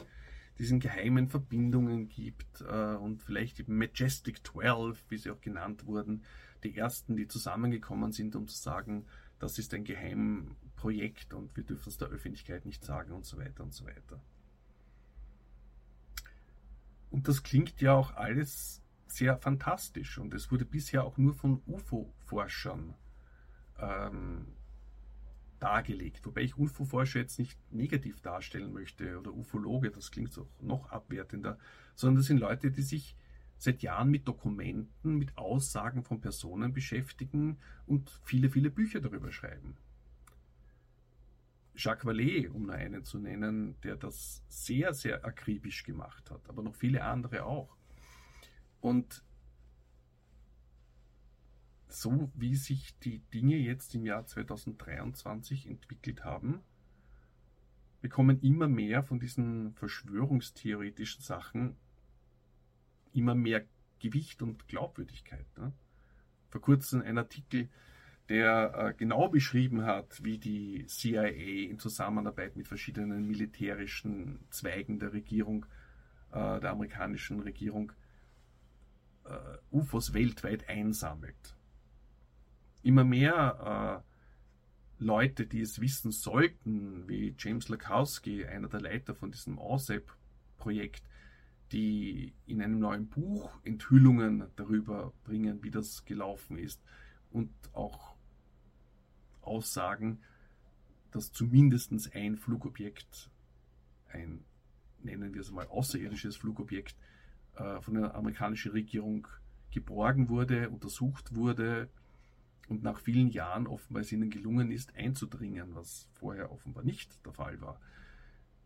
diesen 0.58 0.80
geheimen 0.80 1.28
Verbindungen 1.28 2.08
gibt 2.08 2.60
äh, 2.60 2.94
und 2.94 3.22
vielleicht 3.22 3.60
eben 3.60 3.76
Majestic 3.76 4.46
12, 4.46 5.04
wie 5.08 5.16
sie 5.16 5.30
auch 5.30 5.40
genannt 5.40 5.86
wurden, 5.86 6.22
die 6.62 6.76
ersten, 6.76 7.16
die 7.16 7.26
zusammengekommen 7.26 8.12
sind, 8.12 8.36
um 8.36 8.46
zu 8.48 8.56
sagen, 8.56 9.06
das 9.38 9.58
ist 9.58 9.74
ein 9.74 9.84
Geheimprojekt 9.84 11.34
und 11.34 11.56
wir 11.56 11.64
dürfen 11.64 11.88
es 11.88 11.98
der 11.98 12.08
Öffentlichkeit 12.08 12.64
nicht 12.64 12.84
sagen 12.84 13.12
und 13.12 13.24
so 13.24 13.36
weiter 13.36 13.64
und 13.64 13.74
so 13.74 13.84
weiter. 13.84 14.22
Und 17.14 17.28
das 17.28 17.44
klingt 17.44 17.80
ja 17.80 17.94
auch 17.94 18.16
alles 18.16 18.82
sehr 19.06 19.38
fantastisch 19.38 20.18
und 20.18 20.34
es 20.34 20.50
wurde 20.50 20.64
bisher 20.64 21.04
auch 21.04 21.16
nur 21.16 21.32
von 21.32 21.62
UFO-Forschern 21.64 22.92
ähm, 23.78 24.48
dargelegt. 25.60 26.26
Wobei 26.26 26.40
ich 26.40 26.58
UFO-Forscher 26.58 27.20
jetzt 27.20 27.38
nicht 27.38 27.56
negativ 27.72 28.20
darstellen 28.20 28.72
möchte 28.72 29.16
oder 29.16 29.32
Ufologe, 29.32 29.92
das 29.92 30.10
klingt 30.10 30.36
auch 30.36 30.48
noch 30.60 30.90
abwertender, 30.90 31.56
sondern 31.94 32.16
das 32.16 32.26
sind 32.26 32.38
Leute, 32.38 32.72
die 32.72 32.82
sich 32.82 33.16
seit 33.58 33.82
Jahren 33.82 34.10
mit 34.10 34.26
Dokumenten, 34.26 35.16
mit 35.16 35.38
Aussagen 35.38 36.02
von 36.02 36.20
Personen 36.20 36.72
beschäftigen 36.72 37.58
und 37.86 38.10
viele, 38.24 38.50
viele 38.50 38.70
Bücher 38.70 39.00
darüber 39.00 39.30
schreiben. 39.30 39.76
Jacques 41.76 42.04
Vallée, 42.04 42.48
um 42.48 42.66
nur 42.66 42.74
einen 42.74 43.04
zu 43.04 43.18
nennen, 43.18 43.80
der 43.82 43.96
das 43.96 44.44
sehr, 44.48 44.94
sehr 44.94 45.24
akribisch 45.24 45.84
gemacht 45.84 46.30
hat, 46.30 46.48
aber 46.48 46.62
noch 46.62 46.74
viele 46.74 47.04
andere 47.04 47.44
auch. 47.44 47.76
Und 48.80 49.24
so 51.88 52.30
wie 52.34 52.56
sich 52.56 52.98
die 53.00 53.20
Dinge 53.32 53.56
jetzt 53.56 53.94
im 53.94 54.04
Jahr 54.04 54.26
2023 54.26 55.68
entwickelt 55.68 56.24
haben, 56.24 56.60
bekommen 58.00 58.40
immer 58.42 58.68
mehr 58.68 59.02
von 59.02 59.18
diesen 59.18 59.72
verschwörungstheoretischen 59.74 61.22
Sachen 61.22 61.76
immer 63.14 63.34
mehr 63.34 63.64
Gewicht 64.00 64.42
und 64.42 64.68
Glaubwürdigkeit. 64.68 65.46
Ne? 65.56 65.72
Vor 66.50 66.60
kurzem 66.60 67.00
ein 67.00 67.16
Artikel 67.16 67.70
der 68.28 68.74
äh, 68.74 68.94
genau 68.94 69.28
beschrieben 69.28 69.84
hat, 69.84 70.24
wie 70.24 70.38
die 70.38 70.86
CIA 70.86 71.26
in 71.26 71.78
Zusammenarbeit 71.78 72.56
mit 72.56 72.66
verschiedenen 72.66 73.26
militärischen 73.26 74.40
Zweigen 74.50 74.98
der 74.98 75.12
Regierung, 75.12 75.66
äh, 76.32 76.60
der 76.60 76.70
amerikanischen 76.70 77.40
Regierung, 77.40 77.92
äh, 79.24 79.38
UFOs 79.70 80.14
weltweit 80.14 80.68
einsammelt. 80.68 81.56
Immer 82.82 83.04
mehr 83.04 84.04
Leute, 84.98 85.46
die 85.46 85.62
es 85.62 85.80
wissen 85.80 86.12
sollten, 86.12 87.08
wie 87.08 87.34
James 87.38 87.70
Lakowski, 87.70 88.44
einer 88.44 88.68
der 88.68 88.82
Leiter 88.82 89.14
von 89.14 89.30
diesem 89.30 89.58
OSEP-Projekt, 89.58 91.02
die 91.72 92.34
in 92.46 92.60
einem 92.60 92.78
neuen 92.78 93.08
Buch 93.08 93.50
Enthüllungen 93.64 94.44
darüber 94.56 95.14
bringen, 95.24 95.62
wie 95.62 95.70
das 95.70 96.04
gelaufen 96.04 96.58
ist 96.58 96.82
und 97.30 97.50
auch 97.72 98.13
Aussagen, 99.46 100.20
dass 101.10 101.32
zumindest 101.32 101.92
ein 102.14 102.36
Flugobjekt, 102.36 103.30
ein, 104.08 104.44
nennen 105.02 105.32
wir 105.34 105.40
es 105.40 105.50
mal, 105.50 105.66
außerirdisches 105.66 106.36
Flugobjekt, 106.36 106.96
äh, 107.56 107.80
von 107.80 107.94
der 107.94 108.14
amerikanischen 108.14 108.72
Regierung 108.72 109.28
geborgen 109.70 110.28
wurde, 110.28 110.70
untersucht 110.70 111.34
wurde 111.34 111.88
und 112.68 112.82
nach 112.82 112.98
vielen 113.00 113.28
Jahren 113.28 113.66
offenbar 113.66 114.02
es 114.02 114.12
ihnen 114.12 114.30
gelungen 114.30 114.70
ist, 114.70 114.94
einzudringen, 114.96 115.74
was 115.74 116.08
vorher 116.14 116.50
offenbar 116.50 116.84
nicht 116.84 117.24
der 117.24 117.32
Fall 117.32 117.60
war. 117.60 117.80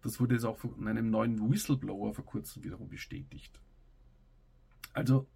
Das 0.03 0.21
wurde 0.21 0.35
jetzt 0.35 0.45
auch 0.45 0.59
von 0.59 0.87
einem 0.87 1.11
neuen 1.11 1.51
Whistleblower 1.51 2.15
vor 2.15 2.25
kurzem 2.25 2.63
wiederum 2.63 2.89
bestätigt. 2.89 3.61
Also 4.93 5.27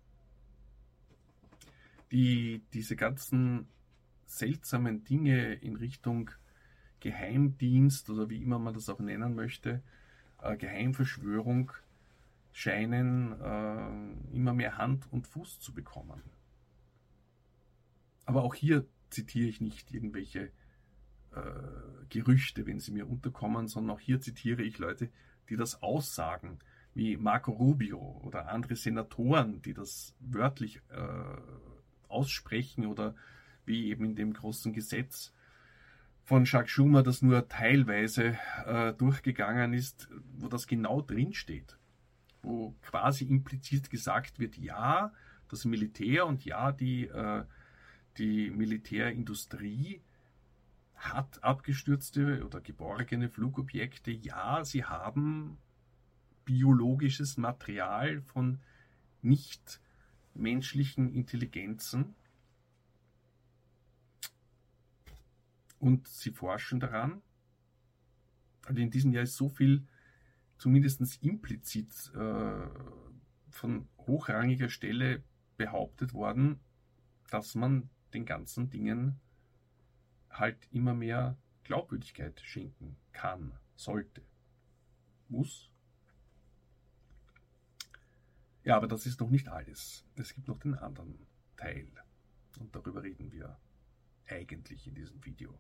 die, 2.13 2.63
diese 2.73 2.95
ganzen 2.95 3.67
seltsamen 4.39 5.05
Dinge 5.05 5.55
in 5.55 5.77
Richtung 5.77 6.31
Geheimdienst 7.01 8.11
oder 8.11 8.31
wie 8.31 8.43
immer 8.43 8.59
man 8.59 8.75
das 8.75 8.89
auch 8.89 9.01
nennen 9.01 9.35
möchte, 9.35 9.83
äh, 10.41 10.57
Geheimverschwörung 10.57 11.73
scheinen 12.53 13.33
äh, 13.41 14.35
immer 14.35 14.53
mehr 14.53 14.79
Hand 14.79 15.11
und 15.11 15.27
Fuß 15.27 15.61
zu 15.61 15.75
bekommen. 15.75 16.23
Aber 18.25 18.43
auch 18.45 18.55
hier 18.55 18.87
zitiere 19.11 19.49
ich 19.49 19.61
nicht 19.61 19.93
irgendwelche 19.93 20.51
äh, 21.33 21.41
Gerüchte, 22.09 22.67
wenn 22.67 22.79
sie 22.79 22.93
mir 22.93 23.09
unterkommen, 23.09 23.69
sondern 23.69 23.97
auch 23.97 24.01
hier 24.01 24.21
zitiere 24.21 24.63
ich 24.63 24.79
Leute, 24.79 25.11
die 25.49 25.57
das 25.57 25.83
aussagen, 25.83 26.59
wie 26.95 27.17
Marco 27.17 27.53
Rubio 27.53 28.21
oder 28.23 28.49
andere 28.49 28.77
Senatoren, 28.77 29.63
die 29.63 29.75
das 29.75 30.15
wörtlich 30.21 30.83
äh, 30.91 32.09
aussprechen 32.09 32.87
oder 32.87 33.15
wie 33.65 33.89
eben 33.89 34.05
in 34.05 34.17
dem 34.17 34.33
großen 34.33 34.73
Gesetz 34.73 35.33
von 36.25 36.45
Jacques 36.45 36.71
Schumer, 36.71 37.03
das 37.03 37.23
nur 37.23 37.49
teilweise 37.49 38.39
äh, 38.65 38.93
durchgegangen 38.95 39.73
ist, 39.73 40.09
wo 40.37 40.49
das 40.49 40.67
genau 40.67 41.03
drinsteht. 41.03 41.77
Wo 42.43 42.75
quasi 42.83 43.25
implizit 43.25 43.91
gesagt 43.91 44.39
wird, 44.39 44.57
ja, 44.57 45.13
das 45.49 45.65
Militär 45.65 46.27
und 46.27 46.45
ja, 46.45 46.73
die, 46.73 47.07
äh, 47.07 47.45
die 48.19 48.51
Militärindustrie 48.51 50.01
hat 50.95 51.43
abgestürzte 51.43 52.45
oder 52.47 52.61
geborgene 52.61 53.29
Flugobjekte. 53.29 54.13
Ja, 54.13 54.65
sie 54.65 54.85
haben 54.85 55.59
biologisches 56.45 57.37
Material 57.37 58.21
von 58.23 58.61
nicht 59.21 59.81
menschlichen 60.35 61.13
Intelligenzen 61.13 62.15
und 65.83 66.07
sie 66.07 66.31
forschen 66.31 66.79
daran. 66.79 67.23
Also 68.65 68.81
in 68.81 68.91
diesem 68.91 69.13
Jahr 69.13 69.25
ist 69.25 69.37
so 69.37 69.49
viel 69.49 69.85
zumindest 70.57 71.23
implizit 71.25 72.13
äh, 72.15 72.69
von 73.51 73.89
hochrangiger 73.99 74.69
Stelle 74.69 75.25
behauptet 75.57 76.15
worden, 76.15 76.61
dass 77.31 77.57
man 77.57 77.91
den 78.15 78.25
ganzen 78.25 78.71
Dingen 78.71 79.21
halt 80.31 80.69
immer 80.71 80.95
mehr 80.95 81.37
Glaubwürdigkeit 81.65 82.41
schenken 82.41 82.97
kann, 83.11 83.59
sollte, 83.75 84.23
muss. 85.29 85.69
Ja, 88.63 88.77
aber 88.77 88.87
das 88.87 89.05
ist 89.05 89.19
noch 89.19 89.31
nicht 89.31 89.49
alles. 89.49 90.07
Es 90.15 90.33
gibt 90.33 90.47
noch 90.47 90.61
den 90.61 90.77
anderen 90.77 91.27
Teil. 91.57 91.91
Und 92.61 92.73
darüber 92.77 93.03
reden 93.03 93.33
wir 93.33 93.59
eigentlich 94.29 94.87
in 94.87 94.95
diesem 94.95 95.25
Video. 95.25 95.59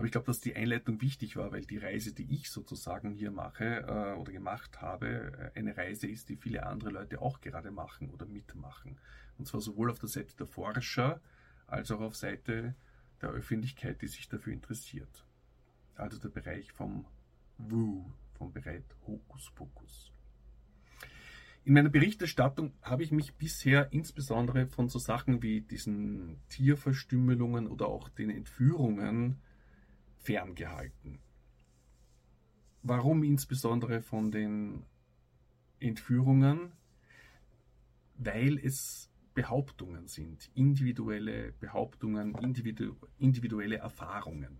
Aber 0.00 0.06
ich 0.06 0.12
glaube, 0.12 0.28
dass 0.28 0.40
die 0.40 0.56
Einleitung 0.56 1.02
wichtig 1.02 1.36
war, 1.36 1.52
weil 1.52 1.60
die 1.60 1.76
Reise, 1.76 2.14
die 2.14 2.34
ich 2.34 2.50
sozusagen 2.50 3.12
hier 3.12 3.30
mache 3.30 3.84
äh, 3.86 4.18
oder 4.18 4.32
gemacht 4.32 4.80
habe, 4.80 5.50
äh, 5.54 5.58
eine 5.58 5.76
Reise 5.76 6.06
ist, 6.06 6.30
die 6.30 6.36
viele 6.36 6.64
andere 6.64 6.88
Leute 6.88 7.20
auch 7.20 7.42
gerade 7.42 7.70
machen 7.70 8.08
oder 8.08 8.24
mitmachen. 8.24 8.98
Und 9.36 9.46
zwar 9.46 9.60
sowohl 9.60 9.90
auf 9.90 9.98
der 9.98 10.08
Seite 10.08 10.34
der 10.38 10.46
Forscher 10.46 11.20
als 11.66 11.90
auch 11.90 12.00
auf 12.00 12.16
Seite 12.16 12.74
der 13.20 13.28
Öffentlichkeit, 13.28 14.00
die 14.00 14.06
sich 14.06 14.26
dafür 14.26 14.54
interessiert. 14.54 15.26
Also 15.96 16.18
der 16.18 16.30
Bereich 16.30 16.72
vom 16.72 17.04
Woo, 17.58 18.10
vom 18.38 18.54
Bereich 18.54 18.84
Hokuspokus. 19.06 20.14
In 21.66 21.74
meiner 21.74 21.90
Berichterstattung 21.90 22.72
habe 22.80 23.02
ich 23.02 23.12
mich 23.12 23.34
bisher 23.34 23.92
insbesondere 23.92 24.66
von 24.66 24.88
so 24.88 24.98
Sachen 24.98 25.42
wie 25.42 25.60
diesen 25.60 26.40
Tierverstümmelungen 26.48 27.66
oder 27.66 27.88
auch 27.88 28.08
den 28.08 28.30
Entführungen 28.30 29.42
ferngehalten. 30.20 31.18
Warum 32.82 33.24
insbesondere 33.24 34.00
von 34.02 34.30
den 34.30 34.84
Entführungen? 35.80 36.72
Weil 38.16 38.58
es 38.58 39.10
Behauptungen 39.34 40.08
sind, 40.08 40.50
individuelle 40.54 41.52
Behauptungen, 41.52 42.34
individu 42.36 42.96
individuelle 43.18 43.76
Erfahrungen. 43.76 44.58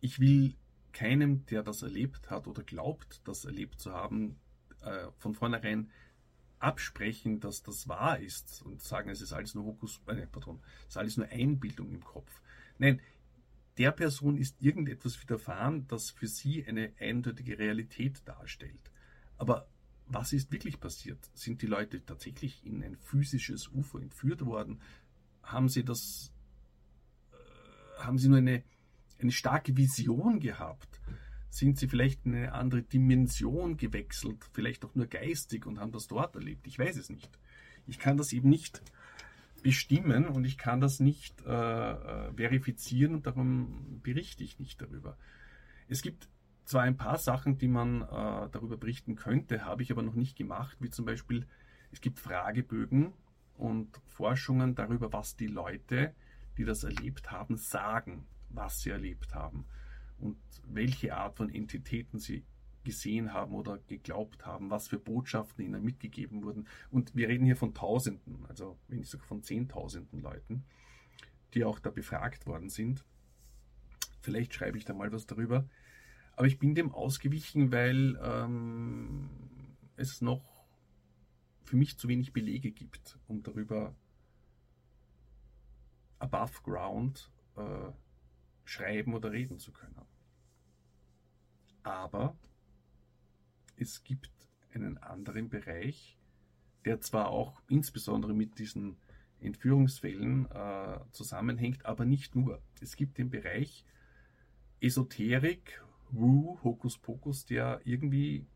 Ich 0.00 0.20
will 0.20 0.54
keinem, 0.92 1.46
der 1.46 1.62
das 1.62 1.82
erlebt 1.82 2.30
hat 2.30 2.46
oder 2.46 2.62
glaubt, 2.62 3.26
das 3.26 3.44
erlebt 3.44 3.80
zu 3.80 3.92
haben, 3.92 4.36
äh, 4.82 5.10
von 5.16 5.34
vornherein 5.34 5.90
absprechen, 6.64 7.40
dass 7.40 7.62
das 7.62 7.88
wahr 7.88 8.18
ist 8.18 8.62
und 8.62 8.82
sagen, 8.82 9.10
es 9.10 9.20
ist 9.20 9.32
alles 9.32 9.54
nur 9.54 9.64
Hokus, 9.64 10.00
äh, 10.06 10.26
pardon, 10.26 10.60
es 10.82 10.88
ist 10.88 10.96
alles 10.96 11.16
nur 11.16 11.28
Einbildung 11.28 11.92
im 11.92 12.02
Kopf. 12.02 12.40
Nein, 12.78 13.00
der 13.76 13.92
Person 13.92 14.38
ist 14.38 14.56
irgendetwas 14.60 15.20
widerfahren, 15.20 15.86
das 15.88 16.10
für 16.10 16.26
sie 16.26 16.64
eine 16.66 16.92
eindeutige 16.98 17.58
Realität 17.58 18.22
darstellt. 18.24 18.90
Aber 19.36 19.68
was 20.06 20.32
ist 20.32 20.52
wirklich 20.52 20.80
passiert? 20.80 21.18
Sind 21.34 21.60
die 21.62 21.66
Leute 21.66 22.04
tatsächlich 22.04 22.64
in 22.64 22.82
ein 22.82 22.96
physisches 22.96 23.68
UFO 23.68 23.98
entführt 23.98 24.44
worden? 24.44 24.80
Haben 25.42 25.68
sie 25.68 25.84
das, 25.84 26.32
äh, 27.32 28.02
haben 28.02 28.18
sie 28.18 28.28
nur 28.28 28.38
eine, 28.38 28.62
eine 29.20 29.32
starke 29.32 29.76
Vision 29.76 30.40
gehabt? 30.40 31.00
Sind 31.54 31.78
sie 31.78 31.86
vielleicht 31.86 32.26
in 32.26 32.34
eine 32.34 32.52
andere 32.52 32.82
Dimension 32.82 33.76
gewechselt, 33.76 34.44
vielleicht 34.52 34.84
auch 34.84 34.96
nur 34.96 35.06
geistig 35.06 35.66
und 35.66 35.78
haben 35.78 35.92
das 35.92 36.08
dort 36.08 36.34
erlebt? 36.34 36.66
Ich 36.66 36.80
weiß 36.80 36.96
es 36.96 37.10
nicht. 37.10 37.30
Ich 37.86 38.00
kann 38.00 38.16
das 38.16 38.32
eben 38.32 38.48
nicht 38.48 38.82
bestimmen 39.62 40.26
und 40.26 40.44
ich 40.46 40.58
kann 40.58 40.80
das 40.80 40.98
nicht 40.98 41.46
äh, 41.46 41.52
äh, 41.92 42.32
verifizieren 42.34 43.14
und 43.14 43.28
darum 43.28 44.00
berichte 44.02 44.42
ich 44.42 44.58
nicht 44.58 44.82
darüber. 44.82 45.16
Es 45.86 46.02
gibt 46.02 46.28
zwar 46.64 46.82
ein 46.82 46.96
paar 46.96 47.18
Sachen, 47.18 47.56
die 47.56 47.68
man 47.68 48.02
äh, 48.02 48.48
darüber 48.50 48.76
berichten 48.76 49.14
könnte, 49.14 49.64
habe 49.64 49.84
ich 49.84 49.92
aber 49.92 50.02
noch 50.02 50.16
nicht 50.16 50.36
gemacht, 50.36 50.76
wie 50.80 50.90
zum 50.90 51.04
Beispiel 51.04 51.46
es 51.92 52.00
gibt 52.00 52.18
Fragebögen 52.18 53.12
und 53.58 54.00
Forschungen 54.08 54.74
darüber, 54.74 55.12
was 55.12 55.36
die 55.36 55.46
Leute, 55.46 56.16
die 56.58 56.64
das 56.64 56.82
erlebt 56.82 57.30
haben, 57.30 57.56
sagen, 57.56 58.26
was 58.48 58.80
sie 58.80 58.90
erlebt 58.90 59.36
haben 59.36 59.66
und 60.18 60.38
welche 60.66 61.16
Art 61.16 61.36
von 61.36 61.50
Entitäten 61.50 62.18
sie 62.18 62.44
gesehen 62.84 63.32
haben 63.32 63.54
oder 63.54 63.78
geglaubt 63.78 64.46
haben, 64.46 64.70
was 64.70 64.88
für 64.88 64.98
Botschaften 64.98 65.64
ihnen 65.64 65.82
mitgegeben 65.82 66.42
wurden. 66.42 66.68
Und 66.90 67.14
wir 67.16 67.28
reden 67.28 67.46
hier 67.46 67.56
von 67.56 67.74
Tausenden, 67.74 68.44
also 68.48 68.78
wenn 68.88 68.98
nicht 68.98 69.10
sogar 69.10 69.26
von 69.26 69.42
Zehntausenden 69.42 70.20
Leuten, 70.20 70.64
die 71.54 71.64
auch 71.64 71.78
da 71.78 71.90
befragt 71.90 72.46
worden 72.46 72.68
sind. 72.68 73.04
Vielleicht 74.20 74.54
schreibe 74.54 74.78
ich 74.78 74.84
da 74.84 74.94
mal 74.94 75.12
was 75.12 75.26
darüber. 75.26 75.66
Aber 76.36 76.46
ich 76.46 76.58
bin 76.58 76.74
dem 76.74 76.92
ausgewichen, 76.92 77.72
weil 77.72 78.18
ähm, 78.22 79.30
es 79.96 80.20
noch 80.20 80.44
für 81.64 81.76
mich 81.76 81.96
zu 81.98 82.08
wenig 82.08 82.32
Belege 82.32 82.72
gibt, 82.72 83.18
um 83.26 83.42
darüber 83.42 83.94
above 86.18 86.62
ground 86.62 87.30
äh, 87.56 87.92
schreiben 88.64 89.14
oder 89.14 89.32
reden 89.32 89.58
zu 89.58 89.72
können. 89.72 90.00
Aber 91.82 92.36
es 93.76 94.04
gibt 94.04 94.30
einen 94.72 94.98
anderen 94.98 95.48
Bereich, 95.48 96.16
der 96.84 97.00
zwar 97.00 97.28
auch 97.28 97.60
insbesondere 97.68 98.34
mit 98.34 98.58
diesen 98.58 98.96
Entführungsfällen 99.40 100.50
äh, 100.50 101.00
zusammenhängt, 101.12 101.84
aber 101.84 102.04
nicht 102.04 102.34
nur. 102.34 102.62
Es 102.80 102.96
gibt 102.96 103.18
den 103.18 103.30
Bereich 103.30 103.84
Esoterik, 104.80 105.82
Wu, 106.10 106.58
Hokuspokus, 106.62 107.46
der 107.46 107.80
irgendwie 107.84 108.46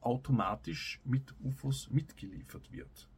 automatisch 0.00 1.00
mit 1.04 1.34
UFOs 1.40 1.90
mitgeliefert 1.90 2.70
wird. 2.72 3.08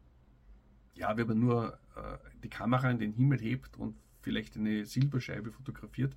Ja, 0.94 1.16
wenn 1.16 1.26
man 1.26 1.40
nur 1.40 1.78
äh, 1.96 2.18
die 2.42 2.48
Kamera 2.48 2.90
in 2.90 2.98
den 2.98 3.12
Himmel 3.12 3.40
hebt 3.40 3.76
und 3.76 3.96
vielleicht 4.26 4.56
eine 4.56 4.84
Silberscheibe 4.84 5.52
fotografiert, 5.52 6.16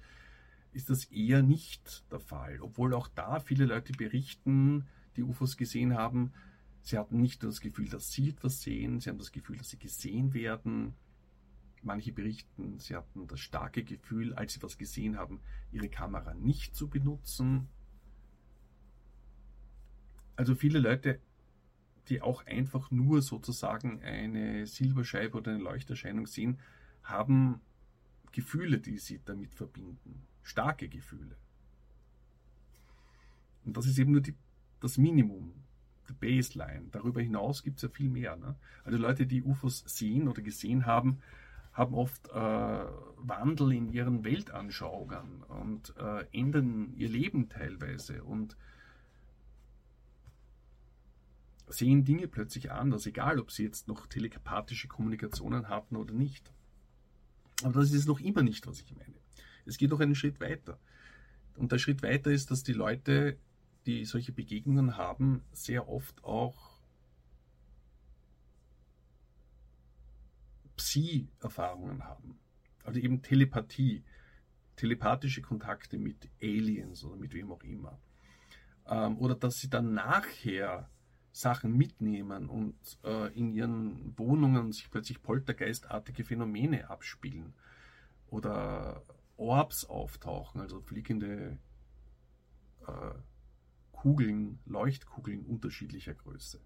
ist 0.72 0.90
das 0.90 1.06
eher 1.06 1.44
nicht 1.44 2.12
der 2.12 2.20
Fall. 2.20 2.60
Obwohl 2.60 2.96
auch 2.96 3.08
da 3.08 3.40
viele 3.40 3.66
Leute 3.66 3.94
berichten, 3.94 4.88
die 5.16 5.22
UFOs 5.22 5.58
gesehen 5.58 5.94
haben, 5.94 6.34
sie 6.82 6.98
hatten 6.98 7.22
nicht 7.22 7.44
nur 7.44 7.52
das 7.52 7.62
Gefühl, 7.62 7.88
dass 7.88 8.12
sie 8.12 8.30
etwas 8.30 8.64
sehen, 8.64 9.00
sie 9.00 9.12
haben 9.12 9.20
das 9.20 9.32
Gefühl, 9.32 9.58
dass 9.58 9.70
sie 9.70 9.78
gesehen 9.78 10.34
werden. 10.34 10.96
Manche 11.84 12.12
berichten, 12.12 12.80
sie 12.80 12.96
hatten 12.96 13.28
das 13.28 13.42
starke 13.42 13.84
Gefühl, 13.84 14.34
als 14.34 14.54
sie 14.54 14.64
was 14.64 14.80
gesehen 14.80 15.16
haben, 15.16 15.40
ihre 15.72 15.88
Kamera 15.88 16.34
nicht 16.34 16.76
zu 16.76 16.90
benutzen. 16.90 17.68
Also 20.36 20.56
viele 20.56 20.80
Leute, 20.80 21.20
die 22.08 22.24
auch 22.24 22.44
einfach 22.48 22.90
nur 22.90 23.22
sozusagen 23.22 24.02
eine 24.02 24.66
Silberscheibe 24.66 25.38
oder 25.38 25.52
eine 25.52 25.62
Leuchterscheinung 25.62 26.26
sehen, 26.26 26.58
haben 27.04 27.62
Gefühle, 28.32 28.80
die 28.80 28.98
sie 28.98 29.22
damit 29.24 29.56
verbinden 29.56 30.28
starke 30.50 30.90
Gefühle. 30.90 31.38
Und 33.66 33.78
das 33.78 33.86
ist 33.86 34.00
eben 34.00 34.12
nur 34.12 34.22
die, 34.22 34.36
das 34.80 34.98
Minimum, 34.98 35.54
die 36.10 36.14
Baseline. 36.14 36.88
Darüber 36.92 37.22
hinaus 37.22 37.64
gibt 37.64 37.78
es 37.78 37.84
ja 37.84 37.90
viel 37.90 38.10
mehr. 38.10 38.36
Ne? 38.36 38.56
Also 38.84 38.98
Leute, 38.98 39.28
die 39.28 39.44
UFOs 39.44 39.84
sehen 39.86 40.28
oder 40.28 40.42
gesehen 40.42 40.86
haben, 40.86 41.20
haben 41.72 41.94
oft 41.94 42.28
äh, 42.30 42.34
Wandel 42.34 43.74
in 43.74 43.90
ihren 43.90 44.24
Weltanschauungen 44.24 45.44
und 45.44 45.96
äh, 45.98 46.26
ändern 46.32 46.94
ihr 46.96 47.10
Leben 47.10 47.48
teilweise 47.48 48.24
und 48.24 48.58
sehen 51.68 52.04
Dinge 52.04 52.28
plötzlich 52.28 52.72
anders, 52.72 53.06
egal 53.06 53.40
ob 53.40 53.52
sie 53.52 53.64
jetzt 53.64 53.88
noch 53.88 54.08
telepathische 54.08 54.88
Kommunikationen 54.88 55.70
hatten 55.70 55.96
oder 55.96 56.14
nicht. 56.16 56.52
Aber 57.64 57.82
das 57.82 57.92
ist 57.92 58.08
noch 58.08 58.20
immer 58.20 58.42
nicht, 58.42 58.66
was 58.68 58.82
ich 58.82 58.96
meine. 58.96 59.16
Es 59.66 59.78
geht 59.78 59.90
noch 59.90 60.00
einen 60.00 60.16
Schritt 60.16 60.40
weiter. 60.40 60.80
Und 61.56 61.72
der 61.72 61.78
Schritt 61.78 62.02
weiter 62.02 62.32
ist, 62.32 62.52
dass 62.52 62.64
die 62.64 62.74
Leute, 62.74 63.38
die 63.86 64.06
solche 64.06 64.32
Begegnungen 64.32 64.98
haben, 64.98 65.44
sehr 65.52 65.90
oft 65.90 66.24
auch 66.24 66.80
Psi-Erfahrungen 70.78 72.06
haben. 72.06 72.40
Also 72.84 73.00
eben 73.00 73.22
Telepathie, 73.22 74.04
telepathische 74.78 75.42
Kontakte 75.42 75.98
mit 75.98 76.30
Aliens 76.42 77.04
oder 77.04 77.18
mit 77.18 77.34
wem 77.34 77.52
auch 77.52 77.64
immer. 77.64 78.00
Ähm, 78.88 79.18
oder 79.18 79.36
dass 79.36 79.60
sie 79.60 79.70
dann 79.70 79.94
nachher 79.94 80.90
Sachen 81.32 81.78
mitnehmen 81.78 82.50
und 82.50 82.76
äh, 83.04 83.32
in 83.38 83.54
ihren 83.54 84.18
Wohnungen 84.18 84.72
sich 84.72 84.90
plötzlich 84.90 85.22
poltergeistartige 85.22 86.24
Phänomene 86.24 86.90
abspielen. 86.90 87.54
Oder 88.28 89.04
Orbs 89.38 89.86
auftauchen, 89.86 90.62
also 90.62 90.82
fliegende 90.82 91.58
äh, 92.86 93.14
Kugeln, 93.92 94.60
Leuchtkugeln 94.66 95.46
unterschiedlicher 95.46 96.14
Größe. 96.14 96.62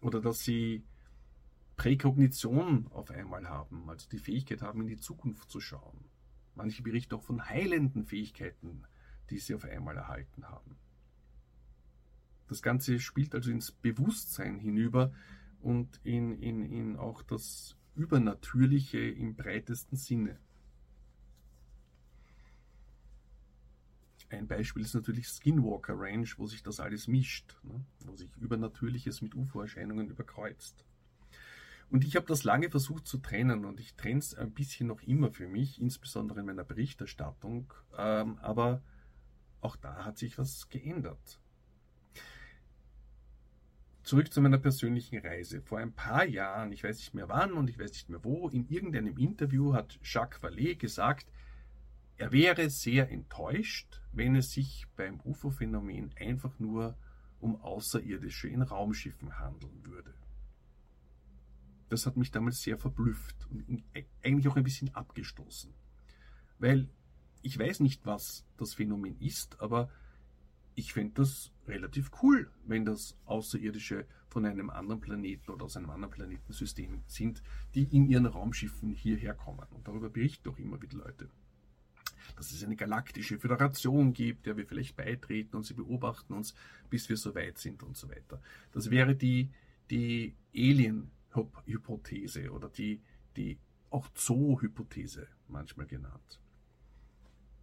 Oder 0.00 0.20
dass 0.20 0.40
sie 0.40 0.84
Präkognition 1.76 2.88
auf 2.92 3.10
einmal 3.10 3.48
haben, 3.48 3.88
also 3.88 4.08
die 4.08 4.18
Fähigkeit 4.18 4.62
haben, 4.62 4.80
in 4.82 4.88
die 4.88 4.98
Zukunft 4.98 5.50
zu 5.50 5.60
schauen. 5.60 6.04
Manche 6.54 6.82
berichten 6.82 7.14
auch 7.14 7.22
von 7.22 7.48
heilenden 7.48 8.04
Fähigkeiten, 8.04 8.84
die 9.30 9.38
sie 9.38 9.54
auf 9.54 9.64
einmal 9.64 9.96
erhalten 9.96 10.48
haben. 10.48 10.76
Das 12.48 12.62
Ganze 12.62 12.98
spielt 12.98 13.34
also 13.34 13.50
ins 13.50 13.70
Bewusstsein 13.70 14.58
hinüber 14.58 15.12
und 15.60 16.00
in, 16.02 16.40
in, 16.40 16.64
in 16.64 16.96
auch 16.96 17.22
das 17.22 17.76
Übernatürliche 17.94 18.98
im 18.98 19.34
breitesten 19.34 19.96
Sinne. 19.96 20.38
Ein 24.30 24.46
Beispiel 24.46 24.82
ist 24.82 24.94
natürlich 24.94 25.26
Skinwalker 25.26 25.94
Range, 25.96 26.28
wo 26.36 26.46
sich 26.46 26.62
das 26.62 26.80
alles 26.80 27.08
mischt, 27.08 27.56
ne? 27.62 27.84
wo 28.00 28.14
sich 28.14 28.30
Übernatürliches 28.36 29.22
mit 29.22 29.34
UFO-Erscheinungen 29.34 30.10
überkreuzt. 30.10 30.84
Und 31.90 32.04
ich 32.04 32.16
habe 32.16 32.26
das 32.26 32.44
lange 32.44 32.68
versucht 32.68 33.06
zu 33.06 33.18
trennen 33.18 33.64
und 33.64 33.80
ich 33.80 33.94
trenne 33.94 34.18
es 34.18 34.34
ein 34.34 34.52
bisschen 34.52 34.88
noch 34.88 35.00
immer 35.02 35.30
für 35.30 35.48
mich, 35.48 35.80
insbesondere 35.80 36.40
in 36.40 36.46
meiner 36.46 36.64
Berichterstattung. 36.64 37.72
Ähm, 37.96 38.38
aber 38.40 38.82
auch 39.62 39.76
da 39.76 40.04
hat 40.04 40.18
sich 40.18 40.36
was 40.36 40.68
geändert. 40.68 41.40
Zurück 44.08 44.32
zu 44.32 44.40
meiner 44.40 44.56
persönlichen 44.56 45.18
Reise. 45.18 45.60
Vor 45.60 45.80
ein 45.80 45.92
paar 45.92 46.24
Jahren, 46.24 46.72
ich 46.72 46.82
weiß 46.82 46.96
nicht 46.96 47.12
mehr 47.12 47.28
wann 47.28 47.52
und 47.52 47.68
ich 47.68 47.78
weiß 47.78 47.92
nicht 47.92 48.08
mehr 48.08 48.24
wo, 48.24 48.48
in 48.48 48.66
irgendeinem 48.70 49.18
Interview 49.18 49.74
hat 49.74 49.98
Jacques 50.02 50.40
Vallée 50.42 50.76
gesagt, 50.76 51.30
er 52.16 52.32
wäre 52.32 52.70
sehr 52.70 53.10
enttäuscht, 53.10 54.00
wenn 54.12 54.34
es 54.34 54.52
sich 54.52 54.86
beim 54.96 55.20
UFO-Phänomen 55.20 56.14
einfach 56.18 56.58
nur 56.58 56.96
um 57.38 57.60
Außerirdische 57.60 58.48
in 58.48 58.62
Raumschiffen 58.62 59.38
handeln 59.40 59.84
würde. 59.84 60.14
Das 61.90 62.06
hat 62.06 62.16
mich 62.16 62.30
damals 62.30 62.62
sehr 62.62 62.78
verblüfft 62.78 63.46
und 63.50 63.84
eigentlich 64.24 64.48
auch 64.48 64.56
ein 64.56 64.64
bisschen 64.64 64.94
abgestoßen. 64.94 65.74
Weil 66.58 66.88
ich 67.42 67.58
weiß 67.58 67.80
nicht, 67.80 68.06
was 68.06 68.46
das 68.56 68.72
Phänomen 68.72 69.20
ist, 69.20 69.60
aber 69.60 69.90
ich 70.74 70.94
fände 70.94 71.12
das 71.16 71.52
relativ 71.68 72.10
cool, 72.22 72.50
wenn 72.66 72.84
das 72.84 73.16
Außerirdische 73.26 74.06
von 74.28 74.44
einem 74.44 74.70
anderen 74.70 75.00
Planeten 75.00 75.50
oder 75.50 75.64
aus 75.64 75.76
einem 75.76 75.90
anderen 75.90 76.12
Planetensystem 76.12 77.02
sind, 77.06 77.42
die 77.74 77.84
in 77.84 78.06
ihren 78.06 78.26
Raumschiffen 78.26 78.90
hierher 78.90 79.34
kommen. 79.34 79.66
Und 79.70 79.88
darüber 79.88 80.10
berichten 80.10 80.44
doch 80.44 80.58
immer 80.58 80.80
wieder 80.80 80.98
Leute 80.98 81.28
dass 82.36 82.52
es 82.52 82.62
eine 82.64 82.76
galaktische 82.76 83.38
Föderation 83.38 84.12
gibt, 84.12 84.46
der 84.46 84.56
wir 84.56 84.66
vielleicht 84.66 84.96
beitreten 84.96 85.56
und 85.56 85.64
sie 85.64 85.74
beobachten 85.74 86.32
uns, 86.34 86.54
bis 86.90 87.08
wir 87.08 87.16
so 87.16 87.34
weit 87.34 87.58
sind 87.58 87.82
und 87.82 87.96
so 87.96 88.08
weiter. 88.08 88.40
Das 88.72 88.90
wäre 88.90 89.16
die, 89.16 89.50
die 89.90 90.36
Alien-Hypothese 90.54 92.50
oder 92.52 92.68
die, 92.68 93.02
die 93.36 93.58
auch 93.90 94.08
Zoo-Hypothese 94.14 95.26
manchmal 95.48 95.86
genannt. 95.86 96.40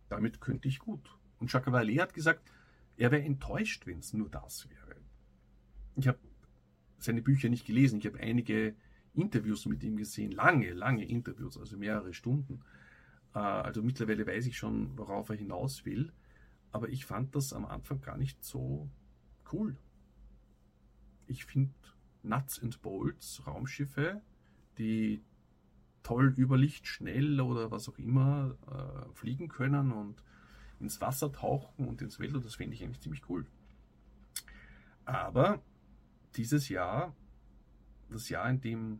Damit 0.09 0.41
könnte 0.41 0.67
ich 0.67 0.79
gut. 0.79 1.15
Und 1.39 1.51
Jacques 1.51 1.73
Vallée 1.73 2.01
hat 2.01 2.13
gesagt, 2.13 2.51
er 2.97 3.11
wäre 3.11 3.23
enttäuscht, 3.23 3.85
wenn 3.85 3.99
es 3.99 4.13
nur 4.13 4.29
das 4.29 4.69
wäre. 4.69 4.95
Ich 5.95 6.07
habe 6.07 6.19
seine 6.97 7.21
Bücher 7.21 7.49
nicht 7.49 7.65
gelesen, 7.65 7.99
ich 7.99 8.05
habe 8.05 8.19
einige 8.19 8.75
Interviews 9.13 9.65
mit 9.65 9.83
ihm 9.83 9.97
gesehen, 9.97 10.31
lange, 10.31 10.73
lange 10.73 11.05
Interviews, 11.05 11.57
also 11.57 11.77
mehrere 11.77 12.13
Stunden. 12.13 12.61
Äh, 13.33 13.39
also 13.39 13.81
mittlerweile 13.81 14.25
weiß 14.25 14.45
ich 14.47 14.57
schon, 14.57 14.97
worauf 14.97 15.29
er 15.29 15.35
hinaus 15.35 15.85
will. 15.85 16.11
Aber 16.71 16.89
ich 16.89 17.05
fand 17.05 17.35
das 17.35 17.53
am 17.53 17.65
Anfang 17.65 18.01
gar 18.01 18.17
nicht 18.17 18.43
so 18.43 18.89
cool. 19.53 19.77
Ich 21.27 21.45
finde 21.45 21.73
Nuts 22.23 22.61
and 22.61 22.81
Bolts, 22.81 23.45
Raumschiffe, 23.47 24.21
die 24.77 25.23
toll 26.03 26.33
über 26.37 26.57
Licht 26.57 26.87
schnell 26.87 27.39
oder 27.39 27.71
was 27.71 27.87
auch 27.89 27.97
immer 27.97 28.57
äh, 28.67 29.13
fliegen 29.13 29.47
können 29.47 29.91
und 29.91 30.23
ins 30.85 31.01
Wasser 31.01 31.31
tauchen 31.31 31.87
und 31.87 32.01
ins 32.01 32.19
Weltall, 32.19 32.41
das 32.41 32.55
finde 32.55 32.75
ich 32.75 32.83
eigentlich 32.83 33.01
ziemlich 33.01 33.27
cool. 33.27 33.45
Aber 35.03 35.61
dieses 36.35 36.69
Jahr, 36.69 37.15
das 38.09 38.29
Jahr, 38.29 38.49
in 38.49 38.61
dem 38.61 38.99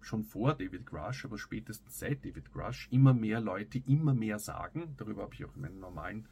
schon 0.00 0.22
vor 0.22 0.54
David 0.54 0.86
Grush, 0.86 1.24
aber 1.24 1.38
spätestens 1.38 1.98
seit 1.98 2.24
David 2.24 2.52
Grush 2.52 2.88
immer 2.90 3.14
mehr 3.14 3.40
Leute 3.40 3.78
immer 3.86 4.14
mehr 4.14 4.38
sagen. 4.38 4.94
Darüber 4.96 5.22
habe 5.22 5.34
ich 5.34 5.44
auch 5.44 5.54
in 5.56 5.62
meinen 5.62 5.80
normalen 5.80 6.28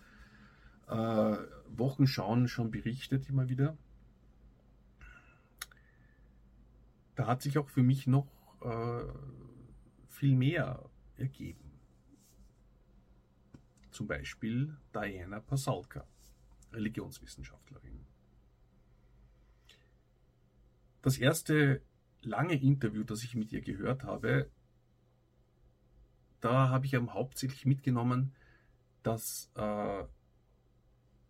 äh, 0.89 1.37
Wochenschauen 1.69 2.49
schon 2.49 2.71
berichtet, 2.71 3.29
immer 3.29 3.49
wieder. 3.49 3.77
Da 7.17 7.27
hat 7.27 7.43
sich 7.43 7.59
auch 7.59 7.69
für 7.69 7.83
mich 7.83 8.07
noch 8.07 8.29
äh, 8.63 9.05
viel 10.09 10.37
mehr 10.37 10.85
ergeben. 11.17 11.66
Zum 13.97 14.09
Beispiel 14.09 14.77
Diana 14.93 15.41
Pasalka, 15.41 16.07
Religionswissenschaftlerin. 16.71 18.05
Das 21.01 21.17
erste 21.17 21.81
lange 22.21 22.61
Interview, 22.61 23.05
das 23.05 23.25
ich 23.25 23.35
mit 23.35 23.53
ihr 23.53 23.63
gehört 23.63 24.05
habe, 24.05 24.51
da 26.43 26.69
habe 26.69 26.85
ich 26.85 26.95
hauptsächlich 26.95 27.65
mitgenommen, 27.65 28.35
dass 29.03 29.51
äh, 29.55 30.05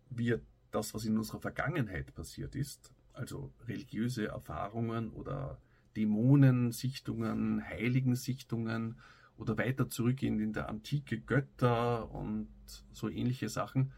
wir 0.09 0.41
das, 0.71 0.93
was 0.93 1.05
in 1.05 1.17
unserer 1.17 1.39
Vergangenheit 1.39 2.13
passiert 2.15 2.53
ist, 2.53 2.93
also 3.13 3.53
religiöse 3.65 4.27
Erfahrungen 4.27 5.13
oder 5.13 5.61
Dämonensichtungen, 5.95 7.63
Heiligensichtungen 7.63 8.99
oder 9.37 9.57
weiter 9.57 9.89
zurückgehend 9.89 10.41
in 10.41 10.53
der 10.53 10.69
Antike 10.69 11.19
Götter 11.19 12.11
und 12.11 12.49
so 12.91 13.09
ähnliche 13.09 13.49
Sachen, 13.49 13.91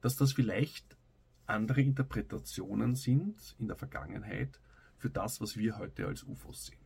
dass 0.00 0.16
das 0.16 0.32
vielleicht 0.32 0.96
andere 1.46 1.80
Interpretationen 1.80 2.94
sind 2.94 3.56
in 3.58 3.68
der 3.68 3.76
Vergangenheit 3.76 4.60
für 4.98 5.10
das, 5.10 5.40
was 5.40 5.56
wir 5.56 5.78
heute 5.78 6.06
als 6.06 6.22
UFOs 6.24 6.66
sehen. 6.66 6.78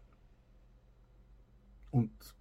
Und 1.90 2.34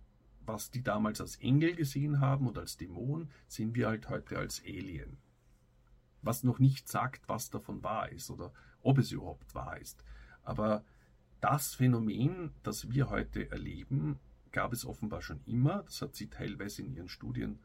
was 0.45 0.71
die 0.71 0.83
damals 0.83 1.21
als 1.21 1.37
Engel 1.37 1.75
gesehen 1.75 2.19
haben 2.19 2.47
und 2.47 2.57
als 2.57 2.77
Dämon, 2.77 3.29
sehen 3.47 3.75
wir 3.75 3.87
halt 3.87 4.09
heute 4.09 4.37
als 4.37 4.61
Alien. 4.61 5.17
Was 6.21 6.43
noch 6.43 6.59
nicht 6.59 6.89
sagt, 6.89 7.29
was 7.29 7.49
davon 7.49 7.83
wahr 7.83 8.09
ist 8.11 8.29
oder 8.29 8.51
ob 8.81 8.97
es 8.97 9.11
überhaupt 9.11 9.55
wahr 9.55 9.79
ist. 9.79 10.03
Aber 10.43 10.83
das 11.39 11.75
Phänomen, 11.75 12.51
das 12.63 12.89
wir 12.89 13.09
heute 13.09 13.49
erleben, 13.51 14.19
gab 14.51 14.73
es 14.73 14.85
offenbar 14.85 15.21
schon 15.21 15.41
immer. 15.45 15.83
Das 15.83 16.01
hat 16.01 16.15
sie 16.15 16.27
teilweise 16.27 16.81
in 16.81 16.93
ihren 16.93 17.09
Studien 17.09 17.59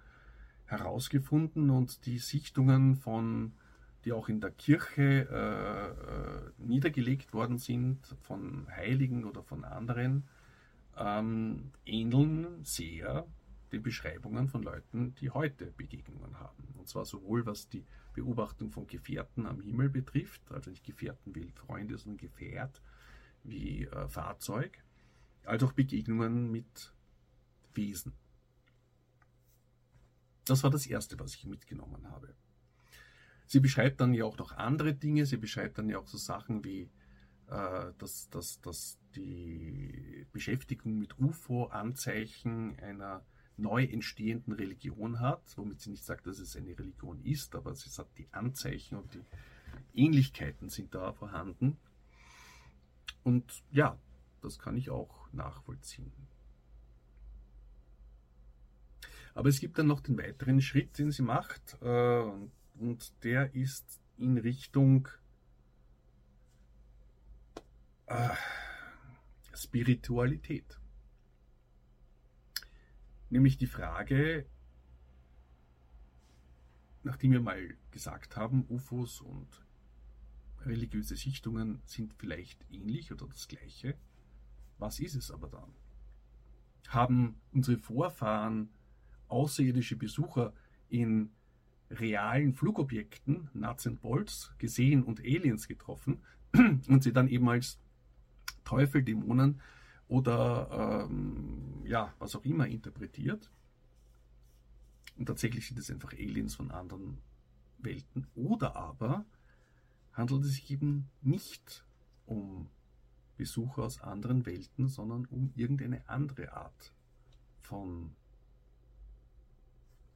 herausgefunden 0.66 1.70
und 1.70 2.06
die 2.06 2.18
Sichtungen 2.18 2.96
von 2.96 3.52
die 4.04 4.12
auch 4.12 4.28
in 4.28 4.40
der 4.40 4.50
Kirche 4.50 5.28
äh, 5.30 5.88
äh, 5.88 6.52
niedergelegt 6.58 7.32
worden 7.32 7.58
sind 7.58 8.16
von 8.20 8.66
Heiligen 8.70 9.24
oder 9.24 9.42
von 9.42 9.64
anderen, 9.64 10.24
ähm, 10.96 11.72
ähneln 11.86 12.64
sehr 12.64 13.26
den 13.72 13.82
Beschreibungen 13.82 14.48
von 14.48 14.62
Leuten, 14.62 15.14
die 15.16 15.30
heute 15.30 15.66
Begegnungen 15.66 16.38
haben. 16.38 16.74
Und 16.78 16.88
zwar 16.88 17.04
sowohl 17.04 17.46
was 17.46 17.68
die 17.68 17.84
Beobachtung 18.12 18.70
von 18.70 18.86
Gefährten 18.86 19.46
am 19.46 19.60
Himmel 19.60 19.88
betrifft, 19.88 20.42
also 20.52 20.70
nicht 20.70 20.84
Gefährten 20.84 21.34
wie 21.34 21.50
Freunde, 21.50 21.98
sondern 21.98 22.18
Gefährt 22.18 22.80
wie 23.42 23.84
äh, 23.84 24.08
Fahrzeug, 24.08 24.83
als 25.46 25.62
auch 25.62 25.72
Begegnungen 25.72 26.50
mit 26.50 26.92
Wesen. 27.74 28.12
Das 30.44 30.62
war 30.62 30.70
das 30.70 30.87
Erste, 30.87 31.18
was 31.18 31.35
ich 31.35 31.46
mitgenommen 31.46 32.11
habe. 32.11 32.35
Sie 33.46 33.61
beschreibt 33.61 34.00
dann 34.00 34.14
ja 34.14 34.24
auch 34.24 34.38
noch 34.38 34.52
andere 34.52 34.94
Dinge. 34.94 35.26
Sie 35.26 35.37
beschreibt 35.37 35.78
dann 35.78 35.88
ja 35.88 35.98
auch 35.98 36.07
so 36.07 36.18
Sachen 36.18 36.64
wie, 36.64 36.90
äh, 37.48 37.92
dass, 37.98 38.28
dass, 38.30 38.61
dass 38.61 38.98
die 39.14 40.26
Beschäftigung 40.33 40.98
mit 40.98 41.18
UFO-Anzeichen 41.18 42.78
einer 42.80 43.24
neu 43.57 43.85
entstehenden 43.85 44.52
Religion 44.52 45.20
hat, 45.20 45.57
womit 45.57 45.80
sie 45.80 45.90
nicht 45.90 46.04
sagt, 46.04 46.26
dass 46.26 46.38
es 46.38 46.57
eine 46.57 46.76
Religion 46.76 47.22
ist, 47.22 47.54
aber 47.54 47.74
sie 47.74 47.88
sagt, 47.88 48.18
die 48.18 48.28
Anzeichen 48.33 48.96
und 48.96 49.14
die 49.14 49.22
Ähnlichkeiten 49.94 50.68
sind 50.68 50.94
da 50.94 51.12
vorhanden. 51.12 51.76
Und 53.22 53.62
ja, 53.70 53.98
das 54.44 54.59
kann 54.59 54.76
ich 54.76 54.90
auch 54.90 55.33
nachvollziehen. 55.33 56.12
Aber 59.35 59.48
es 59.48 59.59
gibt 59.59 59.78
dann 59.78 59.88
noch 59.88 60.00
den 60.00 60.16
weiteren 60.16 60.61
Schritt, 60.61 60.96
den 60.98 61.11
sie 61.11 61.22
macht, 61.22 61.76
äh, 61.80 62.24
und 62.78 63.24
der 63.24 63.54
ist 63.54 64.00
in 64.16 64.38
Richtung 64.38 65.09
äh, 68.07 68.30
Spiritualität. 69.54 70.78
Nämlich 73.30 73.57
die 73.57 73.66
Frage, 73.66 74.46
nachdem 77.02 77.33
wir 77.33 77.40
mal 77.40 77.76
gesagt 77.90 78.37
haben, 78.37 78.66
UFOs 78.68 79.20
und 79.20 79.48
religiöse 80.61 81.16
Sichtungen 81.16 81.83
sind 81.85 82.14
vielleicht 82.14 82.64
ähnlich 82.70 83.12
oder 83.12 83.26
das 83.26 83.48
gleiche, 83.48 83.96
was 84.78 85.00
ist 85.00 85.14
es 85.14 85.30
aber 85.30 85.48
dann? 85.48 85.72
Haben 86.88 87.40
unsere 87.52 87.78
Vorfahren 87.78 88.70
außerirdische 89.28 89.96
Besucher 89.96 90.52
in 90.88 91.30
realen 91.90 92.54
Flugobjekten, 92.54 93.50
Nuts 93.54 93.87
and 93.87 94.00
Bolts, 94.00 94.52
gesehen 94.58 95.02
und 95.02 95.20
Aliens 95.20 95.68
getroffen 95.68 96.22
und 96.54 97.02
sie 97.02 97.12
dann 97.12 97.28
eben 97.28 97.48
als 97.48 97.78
Teufel, 98.64 99.02
Dämonen 99.02 99.60
oder 100.08 101.06
ähm, 101.08 101.82
ja, 101.84 102.14
was 102.18 102.37
auch 102.37 102.44
immer 102.44 102.66
interpretiert. 102.66 103.50
Und 105.16 105.26
tatsächlich 105.26 105.68
sind 105.68 105.78
es 105.78 105.90
einfach 105.90 106.12
Aliens 106.12 106.54
von 106.54 106.70
anderen 106.70 107.18
Welten. 107.78 108.26
Oder 108.34 108.76
aber 108.76 109.24
handelt 110.12 110.44
es 110.44 110.54
sich 110.54 110.70
eben 110.70 111.08
nicht 111.22 111.84
um 112.26 112.68
Besucher 113.36 113.82
aus 113.82 114.00
anderen 114.00 114.46
Welten, 114.46 114.88
sondern 114.88 115.26
um 115.26 115.52
irgendeine 115.56 116.08
andere 116.08 116.52
Art 116.52 116.92
von 117.60 118.14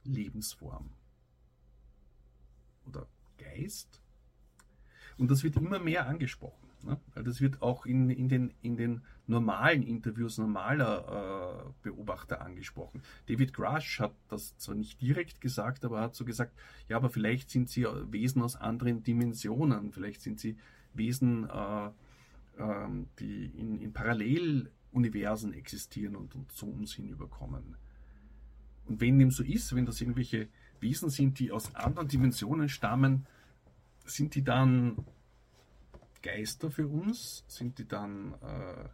Lebensform 0.03 0.89
oder 2.85 3.07
Geist. 3.37 4.01
Und 5.17 5.29
das 5.29 5.43
wird 5.43 5.57
immer 5.57 5.79
mehr 5.79 6.07
angesprochen. 6.07 6.69
Ne? 6.83 6.97
Das 7.23 7.41
wird 7.41 7.61
auch 7.61 7.85
in, 7.85 8.09
in, 8.09 8.29
den, 8.29 8.53
in 8.61 8.77
den 8.77 9.01
normalen 9.27 9.83
Interviews 9.83 10.37
normaler 10.37 11.65
äh, 11.67 11.71
Beobachter 11.83 12.41
angesprochen. 12.41 13.01
David 13.27 13.53
Grush 13.53 13.99
hat 13.99 14.13
das 14.29 14.57
zwar 14.57 14.75
nicht 14.75 15.01
direkt 15.01 15.41
gesagt, 15.41 15.83
aber 15.83 16.01
hat 16.01 16.15
so 16.15 16.25
gesagt, 16.25 16.53
ja, 16.87 16.97
aber 16.97 17.09
vielleicht 17.09 17.49
sind 17.49 17.69
sie 17.69 17.85
Wesen 18.11 18.41
aus 18.41 18.55
anderen 18.55 19.03
Dimensionen, 19.03 19.91
vielleicht 19.91 20.21
sind 20.21 20.39
sie 20.39 20.57
Wesen, 20.93 21.49
äh, 21.49 21.89
äh, 22.59 22.87
die 23.19 23.45
in, 23.45 23.79
in 23.79 23.93
Paralleluniversen 23.93 25.53
existieren 25.53 26.15
und, 26.15 26.35
und 26.35 26.51
zu 26.51 26.67
uns 26.67 26.93
hinüberkommen. 26.93 27.77
Und 28.85 29.01
wenn 29.01 29.19
dem 29.19 29.31
so 29.31 29.43
ist, 29.43 29.75
wenn 29.75 29.85
das 29.85 30.01
irgendwelche 30.01 30.49
Wesen 30.79 31.09
sind, 31.09 31.39
die 31.39 31.51
aus 31.51 31.75
anderen 31.75 32.07
Dimensionen 32.07 32.69
stammen, 32.69 33.27
sind 34.05 34.35
die 34.35 34.43
dann 34.43 35.05
Geister 36.21 36.71
für 36.71 36.87
uns? 36.87 37.43
Sind 37.47 37.79
die 37.79 37.87
dann 37.87 38.33
äh, 38.41 38.89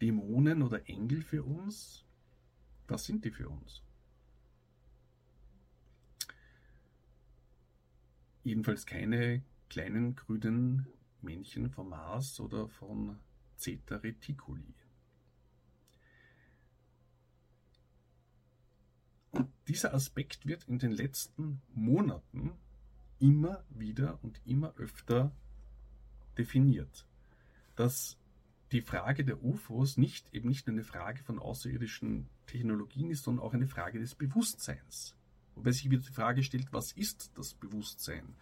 Dämonen 0.00 0.62
oder 0.62 0.88
Engel 0.88 1.22
für 1.22 1.42
uns? 1.42 2.04
Was 2.88 3.04
sind 3.04 3.24
die 3.24 3.30
für 3.30 3.48
uns? 3.48 3.82
Jedenfalls 8.44 8.86
keine 8.86 9.42
kleinen 9.68 10.14
grünen 10.14 10.86
Männchen 11.26 11.68
vom 11.68 11.90
Mars 11.90 12.40
oder 12.40 12.68
von 12.68 13.18
Zeta 13.56 13.96
Reticuli. 13.96 14.74
Und 19.32 19.50
dieser 19.68 19.92
Aspekt 19.92 20.46
wird 20.46 20.64
in 20.64 20.78
den 20.78 20.92
letzten 20.92 21.60
Monaten 21.74 22.52
immer 23.18 23.64
wieder 23.68 24.18
und 24.22 24.40
immer 24.46 24.74
öfter 24.76 25.36
definiert, 26.38 27.06
dass 27.74 28.16
die 28.72 28.80
Frage 28.80 29.24
der 29.24 29.42
UFOs 29.42 29.96
nicht 29.96 30.32
eben 30.32 30.48
nicht 30.48 30.66
nur 30.66 30.74
eine 30.74 30.84
Frage 30.84 31.22
von 31.22 31.38
außerirdischen 31.38 32.28
Technologien 32.46 33.10
ist, 33.10 33.24
sondern 33.24 33.44
auch 33.44 33.54
eine 33.54 33.68
Frage 33.68 33.98
des 33.98 34.14
Bewusstseins. 34.14 35.14
Wobei 35.54 35.72
sich 35.72 35.88
wieder 35.90 36.02
die 36.02 36.12
Frage 36.12 36.42
stellt, 36.42 36.72
was 36.72 36.92
ist 36.92 37.30
das 37.36 37.54
Bewusstsein? 37.54 38.34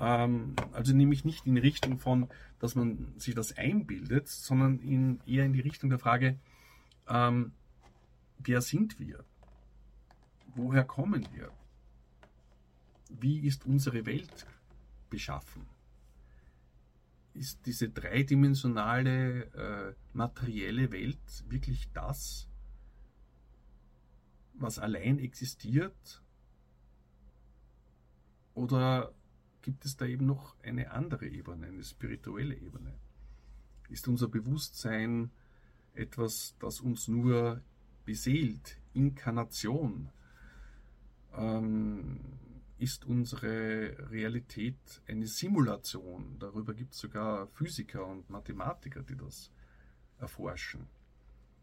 Ähm, 0.00 0.56
also 0.72 0.94
nämlich 0.94 1.24
nicht 1.24 1.46
in 1.46 1.56
Richtung 1.56 1.98
von, 1.98 2.28
dass 2.58 2.74
man 2.74 3.12
sich 3.18 3.34
das 3.34 3.56
einbildet, 3.56 4.28
sondern 4.28 4.78
in, 4.80 5.20
eher 5.26 5.44
in 5.44 5.52
die 5.52 5.60
Richtung 5.60 5.90
der 5.90 5.98
Frage, 5.98 6.38
ähm, 7.08 7.52
wer 8.38 8.60
sind 8.62 8.98
wir? 8.98 9.24
Woher 10.56 10.84
kommen 10.84 11.26
wir? 11.32 11.52
Wie 13.08 13.40
ist 13.40 13.66
unsere 13.66 14.06
Welt 14.06 14.46
beschaffen? 15.10 15.66
ist 17.34 17.64
diese 17.66 17.88
dreidimensionale 17.88 19.44
äh, 19.54 19.94
materielle 20.12 20.90
Welt 20.92 21.18
wirklich 21.48 21.90
das, 21.92 22.48
was 24.54 24.78
allein 24.78 25.18
existiert? 25.18 26.22
Oder 28.54 29.12
gibt 29.62 29.84
es 29.84 29.96
da 29.96 30.06
eben 30.06 30.26
noch 30.26 30.56
eine 30.62 30.90
andere 30.92 31.26
Ebene, 31.26 31.66
eine 31.66 31.84
spirituelle 31.84 32.54
Ebene? 32.54 32.94
Ist 33.88 34.08
unser 34.08 34.28
Bewusstsein 34.28 35.30
etwas, 35.94 36.54
das 36.60 36.80
uns 36.80 37.08
nur 37.08 37.60
beseelt, 38.04 38.78
Inkarnation? 38.94 40.10
Ähm, 41.34 42.20
ist 42.80 43.04
unsere 43.04 44.10
Realität 44.10 45.02
eine 45.06 45.26
Simulation. 45.26 46.36
Darüber 46.38 46.72
gibt 46.72 46.94
es 46.94 47.00
sogar 47.00 47.46
Physiker 47.48 48.06
und 48.06 48.30
Mathematiker, 48.30 49.02
die 49.02 49.16
das 49.16 49.50
erforschen. 50.18 50.86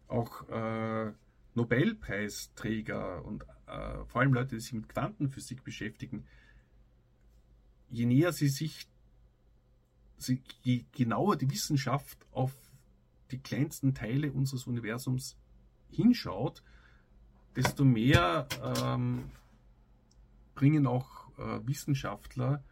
Auch 0.08 0.48
äh, 0.48 1.12
Nobelpreisträger 1.56 3.26
und 3.26 3.44
äh, 3.66 4.06
vor 4.06 4.22
allem 4.22 4.34
Leute, 4.34 4.56
die 4.56 4.62
sich 4.62 4.74
mit 4.74 4.90
Quantenphysik 4.90 5.64
beschäftigen, 5.64 6.24
je 7.90 8.06
näher 8.06 8.34
sie 8.34 8.50
sich, 8.50 8.88
je 10.64 10.86
genauer 10.92 11.38
die 11.38 11.50
Wissenschaft 11.50 12.18
auf 12.32 12.54
die 13.32 13.40
kleinsten 13.40 13.94
Teile 13.94 14.32
unseres 14.32 14.68
Universums 14.68 15.38
hinschaut, 15.90 16.64
desto 17.56 17.84
mehr 17.84 18.48
ähm, 18.64 19.32
bringen 20.56 20.88
auch 20.88 21.30
äh, 21.38 21.66
Wissenschaftler 21.68 22.64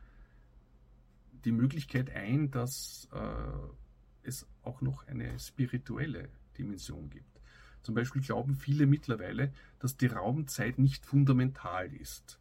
die 1.43 1.51
Möglichkeit 1.51 2.09
ein, 2.09 2.51
dass 2.51 3.07
äh, 3.13 4.27
es 4.27 4.47
auch 4.63 4.81
noch 4.81 5.07
eine 5.07 5.37
spirituelle 5.39 6.29
Dimension 6.57 7.09
gibt. 7.09 7.41
Zum 7.83 7.93
Beispiel 7.93 8.23
glauben 8.23 8.55
viele 8.55 8.87
mittlerweile, 8.87 9.53
dass 9.79 9.95
die 9.95 10.07
Raumzeit 10.07 10.79
nicht 10.79 11.05
fundamental 11.05 11.93
ist. 11.93 12.39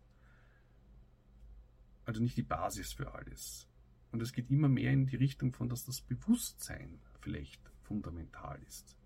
Also 2.04 2.22
nicht 2.22 2.36
die 2.36 2.42
Basis 2.42 2.92
für 2.92 3.14
alles. 3.14 3.68
Und 4.12 4.22
es 4.22 4.32
geht 4.32 4.50
immer 4.50 4.68
mehr 4.68 4.92
in 4.92 5.06
die 5.06 5.16
Richtung 5.16 5.52
von, 5.52 5.68
dass 5.68 5.84
das 5.84 6.00
Bewusstsein 6.00 7.00
vielleicht 7.20 7.60
fundamental 7.82 8.62
ist. 8.62 8.96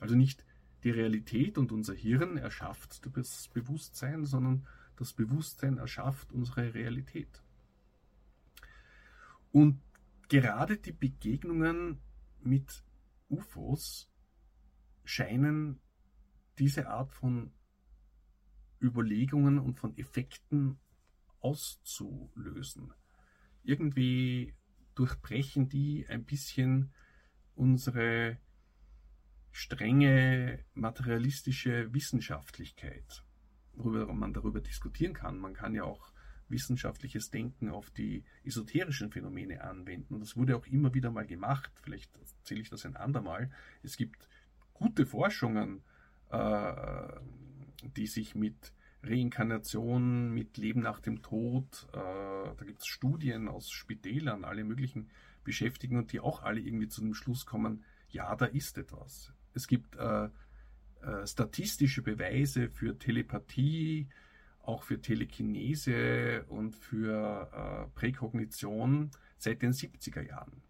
Also 0.00 0.16
nicht 0.16 0.44
die 0.82 0.90
Realität 0.90 1.56
und 1.56 1.72
unser 1.72 1.94
Hirn 1.94 2.36
erschafft 2.36 3.00
das 3.16 3.48
Bewusstsein, 3.48 4.24
sondern 4.24 4.66
das 4.96 5.12
Bewusstsein 5.12 5.78
erschafft 5.78 6.32
unsere 6.32 6.74
Realität. 6.74 7.42
Und 9.50 9.80
gerade 10.28 10.76
die 10.76 10.92
Begegnungen 10.92 12.00
mit 12.40 12.84
UFOs 13.28 14.10
scheinen 15.04 15.80
diese 16.58 16.88
Art 16.88 17.12
von 17.12 17.52
Überlegungen 18.80 19.58
und 19.58 19.78
von 19.78 19.96
Effekten 19.96 20.78
auszulösen. 21.44 22.92
Irgendwie 23.62 24.54
durchbrechen 24.94 25.68
die 25.68 26.06
ein 26.08 26.24
bisschen 26.24 26.92
unsere 27.54 28.38
strenge 29.50 30.64
materialistische 30.74 31.92
Wissenschaftlichkeit 31.92 33.24
worüber 33.76 34.12
man 34.12 34.32
darüber 34.32 34.60
diskutieren 34.60 35.14
kann. 35.14 35.38
Man 35.38 35.54
kann 35.54 35.74
ja 35.74 35.84
auch 35.84 36.12
wissenschaftliches 36.48 37.30
Denken 37.30 37.70
auf 37.70 37.90
die 37.90 38.24
esoterischen 38.44 39.10
Phänomene 39.10 39.62
anwenden. 39.62 40.14
Und 40.14 40.20
das 40.20 40.36
wurde 40.36 40.56
auch 40.56 40.66
immer 40.66 40.94
wieder 40.94 41.10
mal 41.10 41.26
gemacht. 41.26 41.72
Vielleicht 41.82 42.16
erzähle 42.16 42.60
ich 42.60 42.70
das 42.70 42.84
ein 42.84 42.96
andermal. 42.96 43.50
Es 43.82 43.96
gibt 43.96 44.28
gute 44.72 45.06
Forschungen, 45.06 45.82
äh, 46.30 47.20
die 47.96 48.06
sich 48.06 48.34
mit 48.34 48.72
Reinkarnation, 49.04 50.32
mit 50.32 50.56
Leben 50.56 50.80
nach 50.80 51.00
dem 51.00 51.22
Tod, 51.22 51.86
äh, 51.92 51.96
da 51.96 52.64
gibt 52.64 52.80
es 52.80 52.86
Studien 52.86 53.48
aus 53.48 53.70
Spitälern, 53.70 54.44
alle 54.44 54.64
möglichen 54.64 55.08
beschäftigen 55.44 55.96
und 55.96 56.12
die 56.12 56.20
auch 56.20 56.42
alle 56.42 56.60
irgendwie 56.60 56.88
zu 56.88 57.00
dem 57.00 57.14
Schluss 57.14 57.46
kommen, 57.46 57.84
ja, 58.08 58.34
da 58.36 58.46
ist 58.46 58.78
etwas. 58.78 59.32
Es 59.52 59.66
gibt 59.66 59.96
äh, 59.96 60.28
äh, 61.02 61.26
statistische 61.26 62.02
Beweise 62.02 62.68
für 62.70 62.98
Telepathie, 62.98 64.08
auch 64.62 64.82
für 64.82 65.00
Telekinese 65.00 66.44
und 66.48 66.74
für 66.74 67.50
äh, 67.52 67.90
Präkognition 67.94 69.10
seit 69.36 69.62
den 69.62 69.72
70er 69.72 70.22
Jahren. 70.22 70.62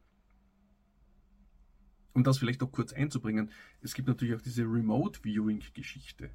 Um 2.13 2.25
das 2.25 2.39
vielleicht 2.39 2.63
auch 2.63 2.73
kurz 2.73 2.93
einzubringen, 2.93 3.51
es 3.81 3.95
gibt 3.95 4.09
natürlich 4.09 4.35
auch 4.35 4.43
diese 4.43 4.63
Remote 4.63 5.21
Viewing 5.23 5.63
Geschichte. 5.75 6.31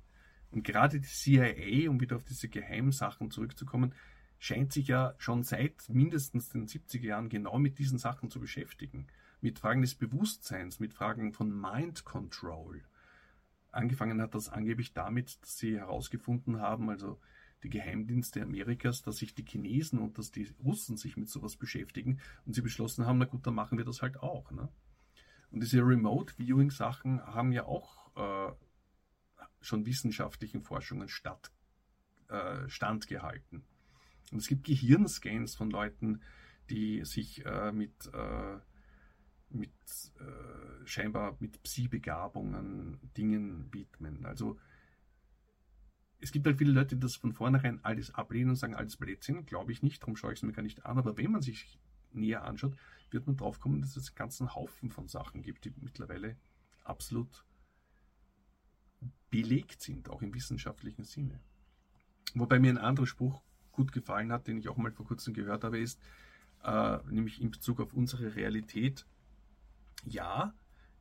Und 0.52 0.64
gerade 0.64 1.00
die 1.00 1.08
CIA, 1.08 1.90
um 1.90 2.00
wieder 2.00 2.16
auf 2.16 2.24
diese 2.24 2.50
Geheimsachen 2.50 3.32
zurückzukommen, 3.32 3.94
scheint 4.40 4.74
sich 4.74 4.88
ja 4.88 5.14
schon 5.18 5.44
seit 5.44 5.90
mindestens 5.90 6.50
den 6.50 6.68
70er 6.68 7.06
Jahren 7.06 7.30
genau 7.30 7.60
mit 7.60 7.78
diesen 7.78 8.00
Sachen 8.00 8.30
zu 8.30 8.40
beschäftigen. 8.40 9.08
Mit 9.42 9.60
Fragen 9.60 9.82
des 9.82 9.96
Bewusstseins, 9.96 10.80
mit 10.80 10.94
Fragen 10.94 11.34
von 11.34 11.50
Mind 11.50 12.04
Control 12.04 12.82
angefangen 13.72 14.22
hat 14.22 14.36
das 14.36 14.50
angeblich 14.50 14.94
damit, 14.94 15.42
dass 15.42 15.58
sie 15.58 15.78
herausgefunden 15.78 16.60
haben, 16.60 16.90
also 16.90 17.20
die 17.64 17.70
Geheimdienste 17.70 18.42
Amerikas, 18.42 19.02
dass 19.02 19.18
sich 19.18 19.36
die 19.36 19.46
Chinesen 19.46 20.00
und 20.00 20.18
dass 20.18 20.32
die 20.32 20.50
Russen 20.64 20.98
sich 20.98 21.18
mit 21.18 21.30
sowas 21.30 21.58
beschäftigen 21.58 22.20
und 22.46 22.54
sie 22.54 22.62
beschlossen 22.62 23.06
haben, 23.06 23.18
na 23.18 23.26
gut, 23.26 23.46
dann 23.46 23.56
machen 23.56 23.78
wir 23.78 23.86
das 23.86 24.02
halt 24.02 24.18
auch. 24.18 24.52
Ne? 24.52 24.70
Und 25.52 25.62
diese 25.62 25.82
Remote-Viewing-Sachen 25.82 27.22
haben 27.26 27.52
ja 27.52 27.66
auch 27.66 28.16
äh, 28.16 28.54
schon 29.62 29.86
wissenschaftlichen 29.86 30.62
Forschungen 30.62 31.10
statt, 31.10 31.52
äh, 32.30 32.68
standgehalten. 32.68 33.64
Und 34.32 34.38
es 34.38 34.48
gibt 34.48 34.66
Gehirnscans 34.66 35.56
von 35.56 35.70
Leuten, 35.70 36.22
die 36.70 37.04
sich 37.04 37.46
äh, 37.46 37.72
mit, 37.72 38.10
äh, 38.14 38.58
mit 39.50 39.72
äh, 40.20 40.86
scheinbar 40.86 41.36
mit 41.40 41.62
Psi-Begabungen 41.64 43.00
Dingen 43.18 43.74
widmen. 43.74 44.26
Also 44.26 44.60
es 46.22 46.32
gibt 46.32 46.46
halt 46.46 46.58
viele 46.58 46.74
Leute, 46.74 46.96
die 46.96 47.02
das 47.02 47.16
von 47.16 47.34
vornherein 47.34 47.84
alles 47.84 48.14
ablehnen 48.14 48.52
und 48.52 48.56
sagen, 48.56 48.76
alles 48.76 48.98
Blödsinn, 48.98 49.46
glaube 49.46 49.72
ich 49.72 49.82
nicht, 49.82 50.02
darum 50.02 50.16
schaue 50.16 50.34
ich 50.34 50.40
es 50.40 50.44
mir 50.44 50.52
gar 50.52 50.64
nicht 50.64 50.86
an. 50.86 50.98
Aber 50.98 51.18
wenn 51.18 51.32
man 51.32 51.42
sich 51.42 51.80
näher 52.12 52.44
anschaut, 52.44 52.76
wird 53.12 53.26
man 53.26 53.38
drauf 53.38 53.60
kommen, 53.60 53.82
dass 53.82 53.96
es 53.96 54.10
einen 54.10 54.16
ganzen 54.16 54.54
Haufen 54.54 54.92
von 54.92 55.08
Sachen 55.08 55.42
gibt, 55.42 55.66
die 55.66 55.74
mittlerweile 55.78 56.38
absolut 56.84 57.46
belegt 59.30 59.82
sind, 59.82 60.10
auch 60.10 60.22
im 60.22 60.34
wissenschaftlichen 60.34 61.04
Sinne. 61.04 61.40
Wobei 62.34 62.60
mir 62.60 62.70
ein 62.70 62.78
anderer 62.78 63.08
Spruch 63.08 63.42
gut 63.72 63.92
gefallen 63.92 64.32
hat, 64.32 64.48
den 64.48 64.58
ich 64.58 64.70
auch 64.70 64.78
mal 64.78 64.92
vor 64.92 65.06
kurzem 65.06 65.34
gehört 65.34 65.64
habe, 65.64 65.80
ist, 65.80 66.00
äh, 66.64 66.98
nämlich 67.10 67.42
in 67.42 67.52
Bezug 67.52 67.80
auf 67.80 67.94
unsere 67.94 68.36
Realität, 68.36 69.06
ja, 70.06 70.54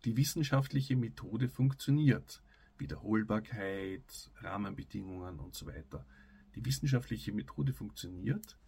die 0.05 0.17
wissenschaftliche 0.17 0.97
Methode 0.97 1.49
funktioniert. 1.49 2.43
Wiederholbarkeit, 2.79 4.31
Rahmenbedingungen 4.37 5.41
und 5.41 5.55
so 5.55 5.67
weiter. 5.67 6.07
Die 6.55 6.65
wissenschaftliche 6.65 7.33
Methode 7.33 7.73
funktioniert, 7.73 8.59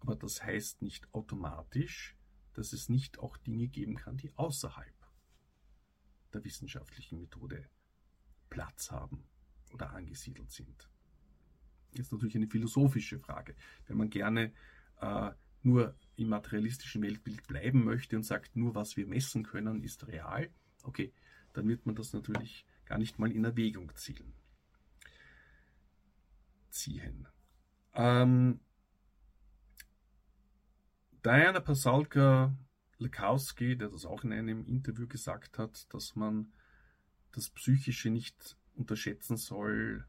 aber 0.00 0.16
das 0.16 0.42
heißt 0.42 0.82
nicht 0.82 1.12
automatisch, 1.12 2.16
dass 2.54 2.72
es 2.72 2.88
nicht 2.88 3.18
auch 3.18 3.36
Dinge 3.36 3.68
geben 3.68 3.96
kann, 3.96 4.16
die 4.16 4.32
außerhalb 4.36 4.94
der 6.32 6.44
wissenschaftlichen 6.44 7.18
Methode 7.18 7.68
Platz 8.52 8.90
haben 8.90 9.24
oder 9.72 9.90
angesiedelt 9.92 10.50
sind. 10.50 10.90
Das 11.92 12.06
ist 12.06 12.12
natürlich 12.12 12.36
eine 12.36 12.48
philosophische 12.48 13.18
Frage. 13.18 13.56
Wenn 13.86 13.96
man 13.96 14.10
gerne 14.10 14.52
äh, 15.00 15.30
nur 15.62 15.96
im 16.16 16.28
materialistischen 16.28 17.02
Weltbild 17.02 17.46
bleiben 17.46 17.82
möchte 17.82 18.16
und 18.16 18.24
sagt, 18.24 18.56
nur 18.56 18.74
was 18.74 18.96
wir 18.98 19.06
messen 19.06 19.42
können, 19.42 19.82
ist 19.82 20.06
real, 20.06 20.50
okay, 20.82 21.12
dann 21.54 21.66
wird 21.66 21.86
man 21.86 21.94
das 21.94 22.12
natürlich 22.12 22.66
gar 22.84 22.98
nicht 22.98 23.18
mal 23.18 23.32
in 23.32 23.44
Erwägung 23.44 23.94
ziehen. 23.94 24.34
ziehen. 26.68 27.26
Ähm, 27.94 28.60
Diana 31.24 31.60
Pasalka 31.60 32.54
Lekowski, 32.98 33.76
der 33.78 33.88
das 33.88 34.04
auch 34.04 34.24
in 34.24 34.32
einem 34.32 34.66
Interview 34.66 35.06
gesagt 35.06 35.58
hat, 35.58 35.92
dass 35.94 36.16
man 36.16 36.52
das 37.32 37.50
Psychische 37.50 38.10
nicht 38.10 38.56
unterschätzen 38.74 39.36
soll, 39.36 40.06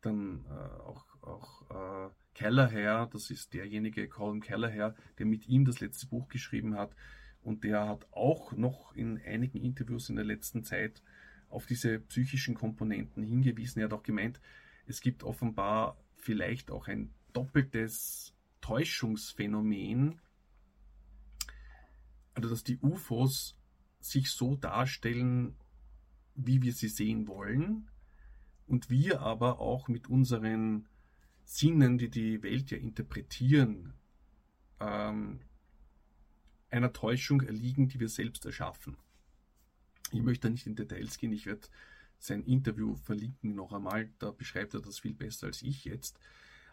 dann 0.00 0.44
äh, 0.46 0.80
auch, 0.80 1.04
auch 1.22 1.70
äh, 1.70 2.10
Kellerher, 2.34 3.08
das 3.12 3.30
ist 3.30 3.52
derjenige, 3.52 4.08
Colin 4.08 4.40
Kellerher, 4.40 4.94
der 5.18 5.26
mit 5.26 5.46
ihm 5.48 5.64
das 5.64 5.80
letzte 5.80 6.06
Buch 6.06 6.28
geschrieben 6.28 6.76
hat 6.76 6.94
und 7.42 7.64
der 7.64 7.88
hat 7.88 8.06
auch 8.12 8.52
noch 8.52 8.94
in 8.94 9.20
einigen 9.22 9.58
Interviews 9.58 10.08
in 10.08 10.16
der 10.16 10.24
letzten 10.24 10.64
Zeit 10.64 11.02
auf 11.48 11.66
diese 11.66 11.98
psychischen 12.00 12.54
Komponenten 12.54 13.22
hingewiesen. 13.22 13.80
Er 13.80 13.86
hat 13.86 13.92
auch 13.92 14.02
gemeint, 14.02 14.40
es 14.86 15.00
gibt 15.00 15.24
offenbar 15.24 15.98
vielleicht 16.16 16.70
auch 16.70 16.86
ein 16.86 17.12
doppeltes 17.32 18.34
Täuschungsphänomen, 18.60 20.20
also 22.34 22.48
dass 22.48 22.62
die 22.62 22.78
UFOs 22.80 23.56
sich 23.98 24.30
so 24.30 24.56
darstellen, 24.56 25.56
wie 26.46 26.62
wir 26.62 26.72
sie 26.72 26.88
sehen 26.88 27.28
wollen, 27.28 27.90
und 28.70 28.88
wir 28.88 29.20
aber 29.20 29.58
auch 29.58 29.88
mit 29.88 30.08
unseren 30.08 30.86
Sinnen, 31.44 31.98
die 31.98 32.08
die 32.08 32.40
Welt 32.44 32.70
ja 32.70 32.78
interpretieren, 32.78 33.94
ähm, 34.78 35.40
einer 36.70 36.92
Täuschung 36.92 37.40
erliegen, 37.40 37.88
die 37.88 37.98
wir 37.98 38.08
selbst 38.08 38.46
erschaffen. 38.46 38.96
Ich 40.12 40.22
möchte 40.22 40.46
da 40.46 40.52
nicht 40.52 40.68
in 40.68 40.76
Details 40.76 41.18
gehen, 41.18 41.32
ich 41.32 41.46
werde 41.46 41.66
sein 42.20 42.44
Interview 42.44 42.94
verlinken 42.94 43.56
noch 43.56 43.72
einmal, 43.72 44.08
da 44.20 44.30
beschreibt 44.30 44.74
er 44.74 44.80
das 44.80 45.00
viel 45.00 45.14
besser 45.14 45.48
als 45.48 45.62
ich 45.62 45.84
jetzt. 45.84 46.20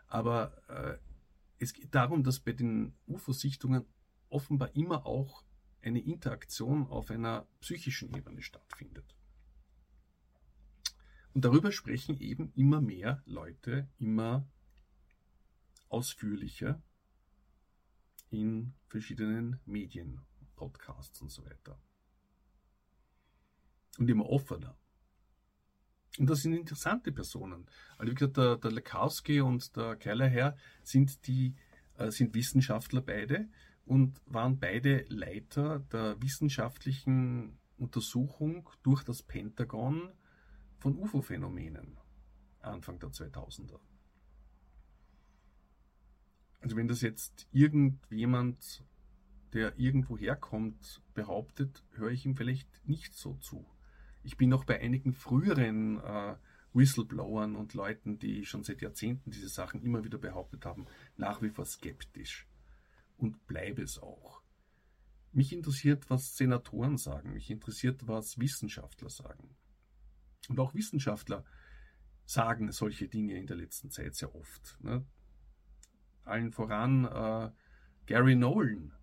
Aber 0.08 0.56
äh, 0.69 0.97
es 1.58 1.73
geht 1.73 1.95
darum, 1.95 2.23
dass 2.23 2.39
bei 2.39 2.51
den 2.51 2.93
UFO-Sichtungen 3.08 3.86
offenbar 4.30 4.75
immer 4.75 5.08
auch 5.08 5.43
eine 5.82 5.99
Interaktion 5.99 6.86
auf 6.88 7.10
einer 7.10 7.47
psychischen 7.62 8.15
Ebene 8.15 8.43
stattfindet. 8.43 9.15
Und 11.38 11.45
darüber 11.45 11.71
sprechen 11.71 12.19
eben 12.19 12.52
immer 12.56 12.82
mehr 12.82 13.21
Leute, 13.28 13.88
immer 14.00 14.50
ausführlicher 15.88 16.82
in 18.32 18.73
verschiedenen 18.88 19.60
Medien, 19.67 20.19
Podcasts 20.56 21.21
und 21.21 21.30
so 21.30 21.45
weiter. 21.45 21.80
Und 24.00 24.10
immer 24.10 24.28
offener. 24.28 24.80
Und 26.17 26.28
das 26.28 26.41
sind 26.41 26.54
interessante 26.54 27.12
Personen. 27.12 27.67
Also 28.00 28.10
wie 28.10 28.15
gesagt, 28.15 28.38
der, 28.38 28.58
der 28.58 28.71
Lekowski 28.71 29.39
und 29.39 29.76
der 29.78 29.95
Kellerherr 29.95 30.58
sind 30.82 31.28
die 31.28 31.54
äh, 32.00 32.10
sind 32.10 32.34
Wissenschaftler 32.34 33.02
beide 33.02 33.47
und 33.86 34.19
waren 34.26 34.58
beide 34.58 35.06
Leiter 35.10 35.82
der 35.91 36.19
wissenschaftlichen 36.19 37.60
Untersuchung 37.78 38.67
durch 38.82 39.04
das 39.04 39.21
Pentagon 39.21 40.12
von 40.77 40.95
UFO-Phänomenen 40.97 41.97
Anfang 42.61 42.99
der 42.99 43.09
2000er. 43.09 43.79
Also 46.59 46.75
wenn 46.75 46.87
das 46.87 47.01
jetzt 47.01 47.47
irgendjemand, 47.51 48.83
der 49.53 49.77
irgendwo 49.79 50.17
herkommt, 50.17 51.01
behauptet, 51.13 51.83
höre 51.93 52.11
ich 52.11 52.25
ihm 52.25 52.35
vielleicht 52.35 52.67
nicht 52.85 53.13
so 53.13 53.35
zu. 53.35 53.65
Ich 54.23 54.37
bin 54.37 54.51
auch 54.53 54.65
bei 54.65 54.79
einigen 54.79 55.13
früheren 55.13 56.01
äh, 56.01 56.35
Whistleblowern 56.73 57.55
und 57.55 57.73
Leuten, 57.73 58.19
die 58.19 58.45
schon 58.45 58.63
seit 58.63 58.81
Jahrzehnten 58.81 59.31
diese 59.31 59.47
Sachen 59.47 59.81
immer 59.81 60.03
wieder 60.03 60.17
behauptet 60.17 60.65
haben, 60.65 60.85
nach 61.15 61.41
wie 61.41 61.49
vor 61.49 61.65
skeptisch 61.65 62.47
und 63.17 63.47
bleibe 63.47 63.81
es 63.81 63.99
auch. 63.99 64.41
Mich 65.31 65.53
interessiert, 65.53 66.09
was 66.09 66.35
Senatoren 66.35 66.97
sagen, 66.97 67.33
mich 67.33 67.49
interessiert, 67.49 68.07
was 68.07 68.39
Wissenschaftler 68.39 69.09
sagen. 69.09 69.55
Und 70.47 70.60
auch 70.60 70.73
Wissenschaftler 70.73 71.43
sagen 72.25 72.71
solche 72.71 73.07
Dinge 73.07 73.38
in 73.38 73.47
der 73.47 73.57
letzten 73.57 73.89
Zeit 73.89 74.15
sehr 74.15 74.36
oft. 74.36 74.77
Ne? 74.81 75.05
Allen 76.23 76.51
voran 76.51 77.05
äh, 77.05 77.51
Gary 78.05 78.36
Nolan, 78.36 78.93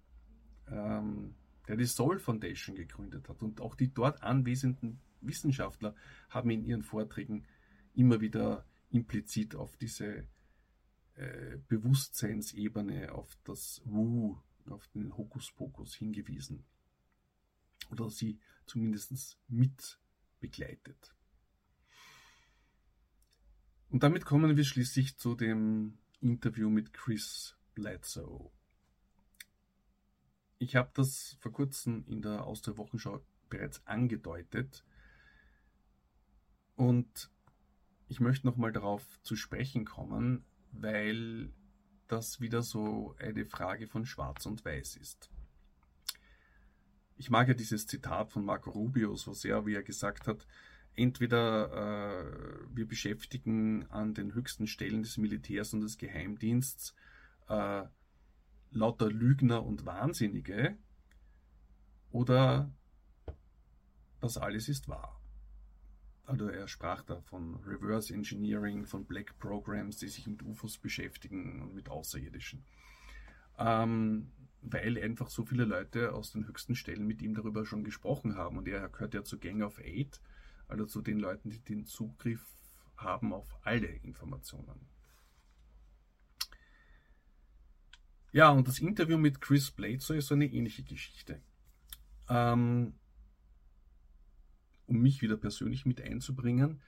ähm, 0.68 1.34
der 1.68 1.76
die 1.76 1.86
Soul 1.86 2.18
Foundation 2.18 2.76
gegründet 2.76 3.28
hat. 3.28 3.42
Und 3.42 3.60
auch 3.60 3.74
die 3.74 3.92
dort 3.92 4.22
anwesenden 4.22 5.00
Wissenschaftler 5.22 5.94
haben 6.28 6.50
in 6.50 6.64
ihren 6.64 6.82
Vorträgen 6.82 7.46
immer 7.94 8.20
wieder 8.20 8.66
implizit 8.90 9.54
auf 9.54 9.76
diese 9.76 10.26
äh, 11.14 11.58
Bewusstseinsebene, 11.68 13.12
auf 13.12 13.36
das 13.44 13.80
Wu, 13.84 14.36
auf 14.68 14.86
den 14.88 15.16
Hokuspokus 15.16 15.94
hingewiesen. 15.94 16.64
Oder 17.90 18.10
sie 18.10 18.38
zumindest 18.66 19.38
mit 19.48 19.98
begleitet. 20.40 21.14
Und 23.94 24.02
damit 24.02 24.24
kommen 24.24 24.56
wir 24.56 24.64
schließlich 24.64 25.18
zu 25.18 25.36
dem 25.36 25.98
Interview 26.20 26.68
mit 26.68 26.92
Chris 26.92 27.56
Bledsoe. 27.76 28.50
Ich 30.58 30.74
habe 30.74 30.90
das 30.94 31.36
vor 31.38 31.52
kurzem 31.52 32.04
in 32.08 32.20
der 32.20 32.42
Austria 32.42 32.76
Wochenschau 32.76 33.24
bereits 33.48 33.86
angedeutet 33.86 34.84
und 36.74 37.30
ich 38.08 38.18
möchte 38.18 38.48
nochmal 38.48 38.72
darauf 38.72 39.06
zu 39.22 39.36
sprechen 39.36 39.84
kommen, 39.84 40.44
weil 40.72 41.52
das 42.08 42.40
wieder 42.40 42.62
so 42.62 43.14
eine 43.20 43.46
Frage 43.46 43.86
von 43.86 44.06
Schwarz 44.06 44.44
und 44.44 44.64
Weiß 44.64 44.96
ist. 44.96 45.30
Ich 47.16 47.30
mag 47.30 47.46
ja 47.46 47.54
dieses 47.54 47.86
Zitat 47.86 48.32
von 48.32 48.44
Marco 48.44 48.70
Rubio 48.70 49.14
so 49.14 49.32
sehr, 49.34 49.66
wie 49.66 49.74
er 49.74 49.84
gesagt 49.84 50.26
hat, 50.26 50.48
entweder 50.96 51.70
äh, 51.72 52.66
wir 52.74 52.86
beschäftigen 52.86 53.86
an 53.90 54.14
den 54.14 54.34
höchsten 54.34 54.66
Stellen 54.66 55.02
des 55.02 55.18
Militärs 55.18 55.72
und 55.74 55.80
des 55.80 55.98
Geheimdienstes 55.98 56.94
äh, 57.48 57.84
lauter 58.70 59.10
Lügner 59.10 59.64
und 59.64 59.86
Wahnsinnige 59.86 60.76
oder 62.10 62.70
das 64.20 64.38
alles 64.38 64.68
ist 64.68 64.88
wahr. 64.88 65.20
also 66.26 66.48
er 66.48 66.68
sprach 66.68 67.02
da 67.02 67.20
von 67.20 67.56
Reverse 67.66 68.14
Engineering, 68.14 68.86
von 68.86 69.04
Black 69.04 69.38
Programs, 69.38 69.98
die 69.98 70.08
sich 70.08 70.26
mit 70.26 70.42
UFOs 70.42 70.78
beschäftigen 70.78 71.60
und 71.60 71.74
mit 71.74 71.88
Außerirdischen. 71.88 72.64
Ähm, 73.58 74.32
weil 74.62 74.98
einfach 74.98 75.28
so 75.28 75.44
viele 75.44 75.64
Leute 75.64 76.14
aus 76.14 76.32
den 76.32 76.46
höchsten 76.46 76.74
Stellen 76.74 77.06
mit 77.06 77.20
ihm 77.20 77.34
darüber 77.34 77.66
schon 77.66 77.84
gesprochen 77.84 78.36
haben. 78.36 78.56
Und 78.56 78.66
er 78.66 78.88
gehört 78.88 79.14
ja 79.14 79.22
zu 79.22 79.38
Gang 79.38 79.62
of 79.62 79.78
Eight, 79.78 80.20
also 80.68 80.86
zu 80.86 81.02
den 81.02 81.18
Leuten, 81.18 81.50
die 81.50 81.60
den 81.60 81.86
Zugriff 81.86 82.44
haben 82.96 83.32
auf 83.32 83.58
alle 83.62 83.88
Informationen. 83.88 84.88
Ja, 88.32 88.50
und 88.50 88.66
das 88.66 88.80
Interview 88.80 89.16
mit 89.16 89.40
Chris 89.40 89.70
Bledsoe 89.70 90.16
ist 90.16 90.26
so 90.26 90.34
eine 90.34 90.46
ähnliche 90.46 90.82
Geschichte. 90.82 91.40
Ähm, 92.28 92.94
um 94.86 95.00
mich 95.00 95.22
wieder 95.22 95.36
persönlich 95.36 95.86
mit 95.86 96.00
einzubringen. 96.00 96.80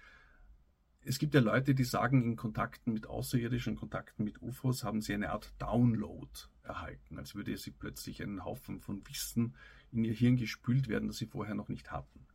Es 1.02 1.20
gibt 1.20 1.34
ja 1.34 1.40
Leute, 1.40 1.74
die 1.74 1.84
sagen, 1.84 2.22
in 2.24 2.34
Kontakten 2.34 2.92
mit 2.92 3.06
außerirdischen 3.06 3.76
Kontakten 3.76 4.24
mit 4.24 4.42
UFOs 4.42 4.82
haben 4.82 5.00
sie 5.00 5.14
eine 5.14 5.30
Art 5.30 5.54
Download 5.58 6.28
erhalten, 6.64 7.16
als 7.16 7.36
würde 7.36 7.56
sie 7.56 7.70
plötzlich 7.70 8.22
einen 8.22 8.44
Haufen 8.44 8.80
von 8.80 9.06
Wissen 9.06 9.54
in 9.92 10.04
ihr 10.04 10.14
Hirn 10.14 10.36
gespült 10.36 10.88
werden, 10.88 11.06
das 11.06 11.18
sie 11.18 11.26
vorher 11.26 11.54
noch 11.54 11.68
nicht 11.68 11.92
hatten. 11.92 12.26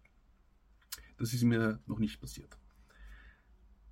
Das 1.21 1.33
ist 1.33 1.43
mir 1.43 1.79
noch 1.85 1.99
nicht 1.99 2.19
passiert. 2.19 2.57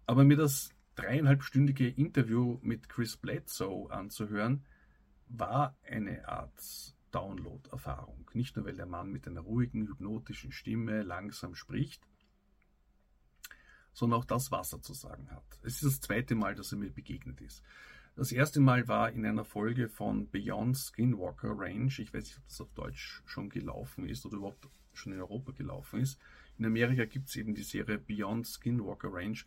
Aber 0.07 0.23
mir 0.23 0.35
das 0.35 0.71
dreieinhalbstündige 0.95 1.87
Interview 1.87 2.57
mit 2.63 2.89
Chris 2.89 3.17
Bledsoe 3.17 3.91
anzuhören, 3.91 4.65
war 5.27 5.77
eine 5.83 6.27
Art 6.27 6.95
Download-Erfahrung. 7.11 8.27
Nicht 8.33 8.55
nur, 8.55 8.65
weil 8.65 8.75
der 8.75 8.87
Mann 8.87 9.11
mit 9.11 9.27
einer 9.27 9.41
ruhigen, 9.41 9.87
hypnotischen 9.87 10.51
Stimme 10.51 11.03
langsam 11.03 11.53
spricht, 11.53 12.01
sondern 13.93 14.21
auch 14.21 14.25
das, 14.25 14.49
was 14.49 14.73
er 14.73 14.81
zu 14.81 14.93
sagen 14.93 15.29
hat. 15.29 15.59
Es 15.61 15.75
ist 15.75 15.85
das 15.85 16.01
zweite 16.01 16.33
Mal, 16.33 16.55
dass 16.55 16.71
er 16.71 16.79
mir 16.79 16.89
begegnet 16.89 17.41
ist. 17.41 17.61
Das 18.15 18.31
erste 18.31 18.59
Mal 18.59 18.87
war 18.87 19.11
in 19.11 19.23
einer 19.23 19.45
Folge 19.45 19.87
von 19.87 20.31
Beyond 20.31 20.75
Skinwalker 20.77 21.53
Range. 21.55 21.93
Ich 21.95 22.11
weiß 22.11 22.23
nicht, 22.23 22.37
ob 22.39 22.47
das 22.47 22.61
auf 22.61 22.73
Deutsch 22.73 23.21
schon 23.27 23.49
gelaufen 23.49 24.09
ist 24.09 24.25
oder 24.25 24.37
überhaupt 24.37 24.67
schon 24.93 25.13
in 25.13 25.21
Europa 25.21 25.51
gelaufen 25.51 25.99
ist. 25.99 26.19
In 26.59 26.65
Amerika 26.65 27.05
gibt 27.05 27.29
es 27.29 27.37
eben 27.37 27.55
die 27.55 27.63
Serie 27.63 27.97
Beyond 27.97 28.45
Skinwalker 28.45 29.13
Range 29.13 29.39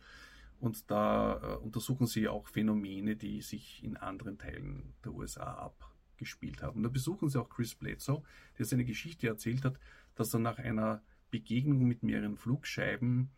und 0.59 0.89
da 0.89 1.35
äh, 1.35 1.55
untersuchen 1.57 2.07
sie 2.07 2.27
auch 2.27 2.47
Phänomene, 2.47 3.15
die 3.15 3.41
sich 3.41 3.83
in 3.83 3.97
anderen 3.97 4.39
Teilen 4.39 4.93
der 5.05 5.13
USA 5.13 5.71
abgespielt 6.13 6.63
haben. 6.63 6.81
Da 6.81 6.89
besuchen 6.89 7.29
sie 7.29 7.39
auch 7.39 7.49
Chris 7.49 7.75
Bledsoe, 7.75 8.23
der 8.57 8.65
seine 8.65 8.83
Geschichte 8.83 9.27
erzählt 9.27 9.63
hat, 9.63 9.79
dass 10.15 10.33
er 10.33 10.39
nach 10.39 10.57
einer 10.57 11.03
Begegnung 11.29 11.87
mit 11.87 12.01
mehreren 12.01 12.35
Flugscheiben 12.35 13.29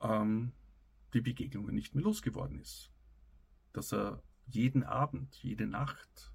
ähm, 0.00 0.52
die 1.14 1.20
Begegnungen 1.20 1.74
nicht 1.74 1.96
mehr 1.96 2.04
losgeworden 2.04 2.60
ist. 2.60 2.92
Dass 3.72 3.92
er 3.92 4.22
jeden 4.46 4.84
Abend, 4.84 5.34
jede 5.42 5.66
Nacht 5.66 6.32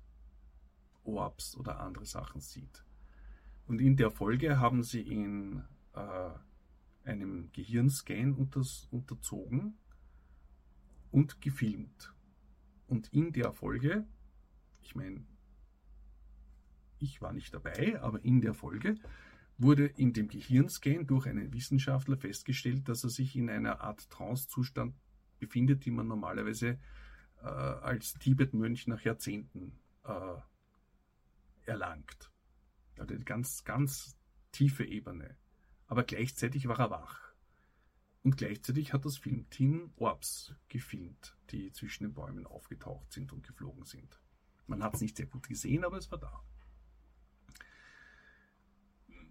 Orbs 1.03 1.55
oder 1.55 1.79
andere 1.79 2.05
Sachen 2.05 2.41
sieht. 2.41 2.83
Und 3.65 3.79
in 3.79 3.95
der 3.95 4.11
Folge 4.11 4.59
haben 4.59 4.83
sie 4.83 5.01
ihn 5.01 5.63
äh, 5.93 6.29
einem 7.03 7.51
Gehirnscan 7.51 8.33
unters, 8.33 8.87
unterzogen 8.91 9.77
und 11.11 11.41
gefilmt. 11.41 12.13
Und 12.87 13.11
in 13.13 13.31
der 13.33 13.53
Folge, 13.53 14.05
ich 14.81 14.95
meine, 14.95 15.25
ich 16.99 17.21
war 17.21 17.33
nicht 17.33 17.53
dabei, 17.53 18.01
aber 18.01 18.23
in 18.23 18.41
der 18.41 18.53
Folge 18.53 18.95
wurde 19.57 19.85
in 19.85 20.13
dem 20.13 20.27
Gehirnscan 20.27 21.07
durch 21.07 21.27
einen 21.27 21.53
Wissenschaftler 21.53 22.17
festgestellt, 22.17 22.87
dass 22.87 23.03
er 23.03 23.09
sich 23.09 23.35
in 23.35 23.49
einer 23.49 23.81
Art 23.81 24.09
Trance-Zustand 24.09 24.95
befindet, 25.39 25.85
die 25.85 25.91
man 25.91 26.07
normalerweise 26.07 26.79
äh, 27.41 27.45
als 27.45 28.13
Tibet-Mönch 28.13 28.87
nach 28.87 29.01
Jahrzehnten 29.01 29.73
äh, 30.03 30.35
erlangt. 31.65 32.31
Also 32.97 33.13
eine 33.13 33.23
ganz, 33.23 33.63
ganz 33.63 34.17
tiefe 34.51 34.83
Ebene 34.83 35.35
aber 35.91 36.03
gleichzeitig 36.03 36.69
war 36.69 36.79
er 36.79 36.89
wach. 36.89 37.33
Und 38.23 38.37
gleichzeitig 38.37 38.93
hat 38.93 39.03
das 39.03 39.17
Filmteam 39.17 39.91
Orbs 39.97 40.55
gefilmt, 40.69 41.35
die 41.49 41.73
zwischen 41.73 42.05
den 42.05 42.13
Bäumen 42.13 42.47
aufgetaucht 42.47 43.11
sind 43.11 43.33
und 43.33 43.45
geflogen 43.45 43.83
sind. 43.83 44.21
Man 44.67 44.83
hat 44.83 44.95
es 44.95 45.01
nicht 45.01 45.17
sehr 45.17 45.25
gut 45.25 45.49
gesehen, 45.49 45.83
aber 45.83 45.97
es 45.97 46.09
war 46.09 46.17
da. 46.17 46.45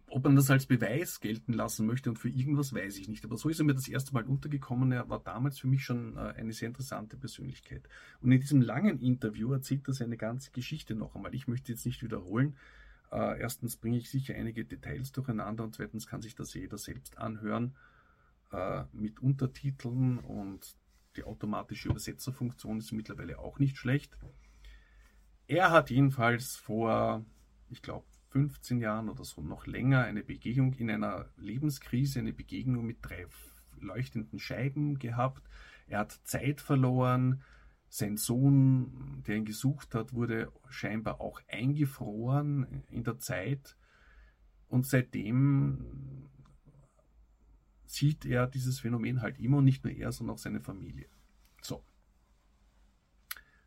Ob 0.08 0.22
man 0.24 0.36
das 0.36 0.50
als 0.50 0.66
Beweis 0.66 1.20
gelten 1.20 1.54
lassen 1.54 1.86
möchte 1.86 2.10
und 2.10 2.18
für 2.18 2.28
irgendwas, 2.28 2.74
weiß 2.74 2.98
ich 2.98 3.08
nicht. 3.08 3.24
Aber 3.24 3.38
so 3.38 3.48
ist 3.48 3.60
er 3.60 3.64
mir 3.64 3.74
das 3.74 3.88
erste 3.88 4.12
Mal 4.12 4.24
untergekommen. 4.24 4.92
Er 4.92 5.08
war 5.08 5.20
damals 5.20 5.58
für 5.58 5.66
mich 5.66 5.86
schon 5.86 6.18
äh, 6.18 6.34
eine 6.36 6.52
sehr 6.52 6.68
interessante 6.68 7.16
Persönlichkeit. 7.16 7.88
Und 8.20 8.32
in 8.32 8.40
diesem 8.40 8.60
langen 8.60 9.00
Interview 9.00 9.50
erzählt 9.50 9.88
er 9.88 9.94
seine 9.94 10.18
ganze 10.18 10.50
Geschichte 10.50 10.94
noch 10.94 11.14
einmal. 11.14 11.34
Ich 11.34 11.48
möchte 11.48 11.72
jetzt 11.72 11.86
nicht 11.86 12.02
wiederholen, 12.02 12.58
äh, 13.12 13.40
erstens 13.40 13.76
bringe 13.76 13.98
ich 13.98 14.10
sicher 14.10 14.34
einige 14.34 14.64
Details 14.64 15.12
durcheinander 15.12 15.64
und 15.64 15.74
zweitens 15.74 16.06
kann 16.06 16.22
sich 16.22 16.34
das 16.34 16.54
jeder 16.54 16.78
selbst 16.78 17.18
anhören 17.18 17.76
äh, 18.52 18.84
mit 18.92 19.20
Untertiteln 19.20 20.18
und 20.18 20.76
die 21.16 21.24
automatische 21.24 21.88
Übersetzerfunktion 21.88 22.78
ist 22.78 22.92
mittlerweile 22.92 23.38
auch 23.38 23.58
nicht 23.58 23.76
schlecht. 23.76 24.16
Er 25.48 25.72
hat 25.72 25.90
jedenfalls 25.90 26.54
vor, 26.56 27.24
ich 27.70 27.82
glaube, 27.82 28.06
15 28.30 28.78
Jahren 28.78 29.08
oder 29.08 29.24
so 29.24 29.42
noch 29.42 29.66
länger 29.66 30.04
eine 30.04 30.22
Begegnung 30.22 30.72
in 30.74 30.90
einer 30.90 31.28
Lebenskrise, 31.36 32.20
eine 32.20 32.32
Begegnung 32.32 32.86
mit 32.86 32.98
drei 33.02 33.26
leuchtenden 33.80 34.38
Scheiben 34.38 34.98
gehabt. 35.00 35.42
Er 35.88 36.00
hat 36.00 36.12
Zeit 36.22 36.60
verloren, 36.60 37.42
sein 37.90 38.16
Sohn, 38.16 39.22
der 39.26 39.36
ihn 39.36 39.44
gesucht 39.44 39.96
hat, 39.96 40.14
wurde 40.14 40.52
scheinbar 40.68 41.20
auch 41.20 41.40
eingefroren 41.48 42.84
in 42.88 43.02
der 43.02 43.18
Zeit. 43.18 43.76
Und 44.68 44.86
seitdem 44.86 46.28
sieht 47.86 48.24
er 48.24 48.46
dieses 48.46 48.78
Phänomen 48.78 49.20
halt 49.20 49.40
immer 49.40 49.58
und 49.58 49.64
nicht 49.64 49.82
nur 49.82 49.92
er, 49.92 50.12
sondern 50.12 50.34
auch 50.36 50.38
seine 50.38 50.60
Familie. 50.60 51.08
So. 51.60 51.84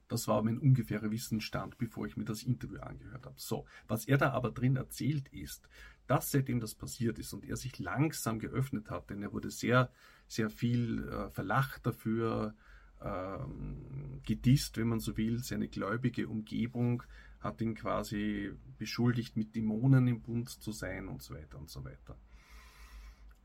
Das 0.07 0.30
war 0.30 0.41
mein 0.41 0.57
ungefährer 0.57 1.11
Wissensstand, 1.11 1.78
bevor 1.78 2.05
ich 2.05 2.15
mir 2.15 2.24
das 2.24 2.43
Interview 2.43 2.80
angehört 2.80 3.26
habe. 3.26 3.36
So, 3.38 3.65
was 3.88 4.05
er 4.05 4.17
da 4.17 4.32
aber 4.32 4.51
drin 4.51 4.78
erzählt 4.78 5.28
ist, 5.34 5.67
dass 6.07 6.32
seitdem 6.32 6.61
das 6.61 6.76
passiert 6.76 7.19
ist 7.19 7.34
und 7.34 7.43
er 7.43 7.57
sich 7.57 7.78
langsam 7.78 8.39
geöffnet 8.39 8.89
hat, 8.89 9.09
denn 9.09 9.21
er 9.21 9.34
wurde 9.34 9.49
sehr, 9.49 9.91
sehr 10.28 10.49
viel 10.49 11.09
äh, 11.09 11.30
verlacht 11.30 11.86
dafür, 11.86 12.55
ähm, 13.03 14.21
gedisst, 14.23 14.77
wenn 14.77 14.87
man 14.87 14.99
so 14.99 15.17
will. 15.17 15.39
Seine 15.39 15.67
gläubige 15.67 16.27
Umgebung 16.27 17.03
hat 17.39 17.61
ihn 17.61 17.75
quasi 17.75 18.51
beschuldigt, 18.77 19.35
mit 19.35 19.55
Dämonen 19.55 20.07
im 20.07 20.21
Bund 20.21 20.49
zu 20.49 20.71
sein 20.71 21.07
und 21.07 21.21
so 21.21 21.35
weiter 21.35 21.57
und 21.57 21.69
so 21.69 21.83
weiter. 21.83 22.17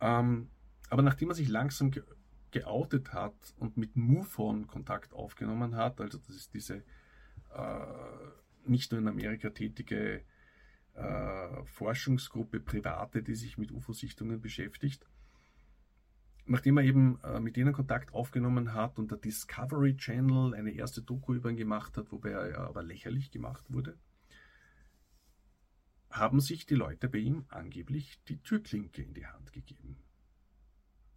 Ähm, 0.00 0.48
aber 0.88 1.02
nachdem 1.02 1.30
er 1.30 1.34
sich 1.34 1.48
langsam 1.48 1.90
ge 1.90 2.02
geoutet 2.50 3.12
hat 3.12 3.54
und 3.58 3.76
mit 3.76 3.94
MUFON 3.94 4.66
Kontakt 4.66 5.12
aufgenommen 5.12 5.76
hat, 5.76 6.00
also 6.00 6.16
das 6.16 6.34
ist 6.34 6.54
diese 6.54 6.82
äh, 7.54 7.86
nicht 8.64 8.90
nur 8.90 9.02
in 9.02 9.06
Amerika 9.06 9.50
tätige 9.50 10.22
äh, 10.94 11.64
Forschungsgruppe 11.64 12.60
Private, 12.60 13.22
die 13.22 13.34
sich 13.34 13.58
mit 13.58 13.70
UFO-Sichtungen 13.70 14.40
beschäftigt, 14.40 15.06
nachdem 16.48 16.78
er 16.78 16.84
eben 16.84 17.20
äh, 17.22 17.40
mit 17.40 17.56
denen 17.56 17.72
Kontakt 17.72 18.12
aufgenommen 18.12 18.72
hat 18.72 18.98
und 18.98 19.10
der 19.10 19.18
Discovery 19.18 19.96
Channel 19.96 20.54
eine 20.54 20.72
erste 20.72 21.02
Doku 21.02 21.34
über 21.34 21.50
ihn 21.50 21.56
gemacht 21.56 21.96
hat, 21.96 22.10
wobei 22.10 22.30
er 22.30 22.58
aber 22.60 22.82
lächerlich 22.82 23.30
gemacht 23.30 23.64
wurde, 23.68 23.98
haben 26.10 26.40
sich 26.40 26.66
die 26.66 26.74
Leute 26.74 27.08
bei 27.08 27.18
ihm 27.18 27.44
angeblich 27.48 28.22
die 28.24 28.42
Türklinke 28.42 29.02
in 29.02 29.14
die 29.14 29.26
Hand 29.26 29.52
gegeben. 29.52 29.98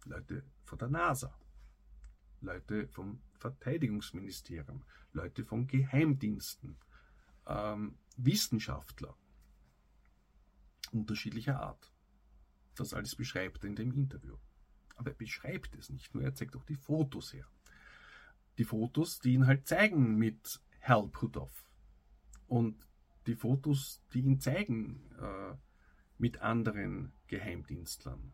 Leute 0.04 0.44
von 0.64 0.78
der 0.78 0.88
NASA, 0.88 1.34
Leute 2.40 2.88
vom 2.88 3.22
Verteidigungsministerium, 3.38 4.84
Leute 5.12 5.44
von 5.44 5.66
Geheimdiensten, 5.66 6.76
ähm, 7.46 7.96
Wissenschaftler 8.16 9.16
unterschiedlicher 10.90 11.60
Art. 11.60 11.90
Das 12.74 12.92
alles 12.92 13.16
beschreibt 13.16 13.64
er 13.64 13.70
in 13.70 13.76
dem 13.76 13.92
Interview. 13.92 14.36
Aber 14.96 15.10
er 15.10 15.16
beschreibt 15.16 15.74
es 15.76 15.90
nicht 15.90 16.14
nur, 16.14 16.22
er 16.22 16.34
zeigt 16.34 16.56
auch 16.56 16.64
die 16.64 16.76
Fotos 16.76 17.32
her. 17.32 17.46
Die 18.58 18.64
Fotos, 18.64 19.18
die 19.20 19.34
ihn 19.34 19.46
halt 19.46 19.66
zeigen 19.66 20.16
mit 20.16 20.60
Hal 20.82 21.08
Puthoff. 21.08 21.64
Und 22.46 22.86
die 23.26 23.34
Fotos, 23.34 24.02
die 24.12 24.20
ihn 24.20 24.40
zeigen 24.40 25.00
äh, 25.20 25.54
mit 26.18 26.42
anderen 26.42 27.12
Geheimdienstlern. 27.28 28.32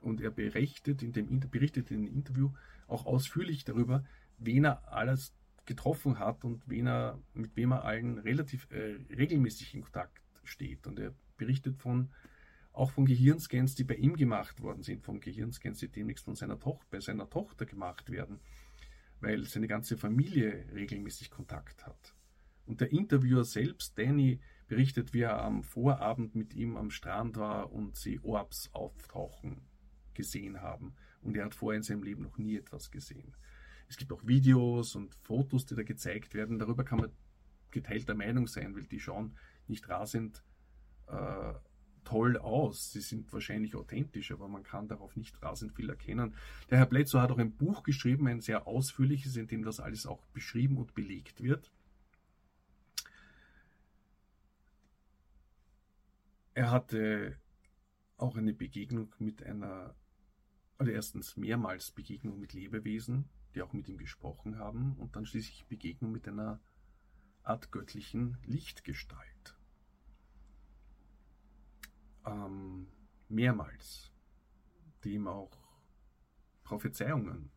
Und 0.00 0.20
er 0.20 0.30
berichtet 0.30 1.02
in, 1.02 1.12
dem, 1.12 1.40
berichtet 1.50 1.90
in 1.90 2.04
dem 2.04 2.12
Interview 2.12 2.52
auch 2.88 3.06
ausführlich 3.06 3.64
darüber, 3.64 4.04
wen 4.38 4.64
er 4.64 4.92
alles 4.92 5.32
getroffen 5.64 6.18
hat 6.18 6.44
und 6.44 6.68
wen 6.68 6.88
er, 6.88 7.22
mit 7.34 7.54
wem 7.56 7.72
er 7.72 7.84
allen 7.84 8.18
relativ 8.18 8.68
äh, 8.70 8.98
regelmäßig 9.14 9.74
in 9.74 9.82
Kontakt 9.82 10.20
steht. 10.42 10.86
Und 10.86 10.98
er 10.98 11.14
berichtet 11.36 11.78
von 11.78 12.10
auch 12.72 12.90
von 12.90 13.04
Gehirnscans, 13.04 13.74
die 13.74 13.84
bei 13.84 13.94
ihm 13.94 14.16
gemacht 14.16 14.60
worden 14.60 14.82
sind, 14.82 15.04
von 15.04 15.20
Gehirnscans, 15.20 15.78
die 15.80 15.88
demnächst 15.88 16.24
von 16.24 16.34
seiner 16.34 16.58
Tochter, 16.58 16.86
bei 16.90 17.00
seiner 17.00 17.28
Tochter 17.28 17.66
gemacht 17.66 18.10
werden, 18.10 18.40
weil 19.20 19.44
seine 19.44 19.68
ganze 19.68 19.96
Familie 19.96 20.66
regelmäßig 20.74 21.30
Kontakt 21.30 21.86
hat. 21.86 22.14
Und 22.64 22.80
der 22.80 22.92
Interviewer 22.92 23.44
selbst, 23.44 23.98
Danny, 23.98 24.40
berichtet, 24.68 25.12
wie 25.12 25.20
er 25.20 25.42
am 25.42 25.62
Vorabend 25.62 26.34
mit 26.34 26.54
ihm 26.54 26.76
am 26.76 26.90
Strand 26.90 27.36
war 27.36 27.72
und 27.72 27.96
sie 27.96 28.20
Orbs 28.20 28.70
auftauchen 28.72 29.60
gesehen 30.14 30.60
haben. 30.60 30.94
Und 31.20 31.36
er 31.36 31.44
hat 31.44 31.54
vorher 31.54 31.76
in 31.76 31.82
seinem 31.82 32.02
Leben 32.02 32.22
noch 32.22 32.38
nie 32.38 32.56
etwas 32.56 32.90
gesehen. 32.90 33.36
Es 33.88 33.96
gibt 33.96 34.12
auch 34.12 34.26
Videos 34.26 34.94
und 34.94 35.14
Fotos, 35.16 35.66
die 35.66 35.74
da 35.74 35.82
gezeigt 35.82 36.34
werden. 36.34 36.58
Darüber 36.58 36.84
kann 36.84 37.00
man 37.00 37.10
geteilter 37.70 38.14
Meinung 38.14 38.46
sein, 38.46 38.74
weil 38.74 38.84
die 38.84 39.00
schauen 39.00 39.36
nicht 39.66 39.88
rasend 39.88 40.42
äh, 41.08 41.54
toll 42.04 42.36
aus. 42.36 42.92
Sie 42.92 43.00
sind 43.00 43.32
wahrscheinlich 43.32 43.74
authentisch, 43.74 44.32
aber 44.32 44.48
man 44.48 44.62
kann 44.62 44.88
darauf 44.88 45.16
nicht 45.16 45.40
rasend 45.42 45.72
viel 45.74 45.88
erkennen. 45.88 46.34
Der 46.70 46.78
Herr 46.78 46.86
Bledsoe 46.86 47.20
hat 47.20 47.30
auch 47.30 47.38
ein 47.38 47.56
Buch 47.56 47.82
geschrieben, 47.82 48.26
ein 48.28 48.40
sehr 48.40 48.66
ausführliches, 48.66 49.36
in 49.36 49.46
dem 49.46 49.64
das 49.64 49.80
alles 49.80 50.06
auch 50.06 50.24
beschrieben 50.26 50.78
und 50.78 50.94
belegt 50.94 51.42
wird. 51.42 51.70
Er 56.54 56.70
hatte 56.70 57.38
auch 58.18 58.36
eine 58.36 58.52
Begegnung 58.52 59.14
mit 59.18 59.42
einer, 59.42 59.94
also 60.78 60.92
erstens 60.92 61.36
mehrmals 61.36 61.90
Begegnung 61.90 62.38
mit 62.38 62.52
Lebewesen, 62.52 63.28
die 63.54 63.62
auch 63.62 63.72
mit 63.72 63.88
ihm 63.88 63.96
gesprochen 63.96 64.58
haben, 64.58 64.96
und 64.98 65.16
dann 65.16 65.26
schließlich 65.26 65.66
Begegnung 65.66 66.12
mit 66.12 66.28
einer 66.28 66.60
Art 67.42 67.72
göttlichen 67.72 68.38
Lichtgestalt 68.44 69.31
ähm, 72.26 72.88
mehrmals, 73.28 74.12
die 75.04 75.14
ihm 75.14 75.28
auch 75.28 75.58
Prophezeiungen 76.64 77.50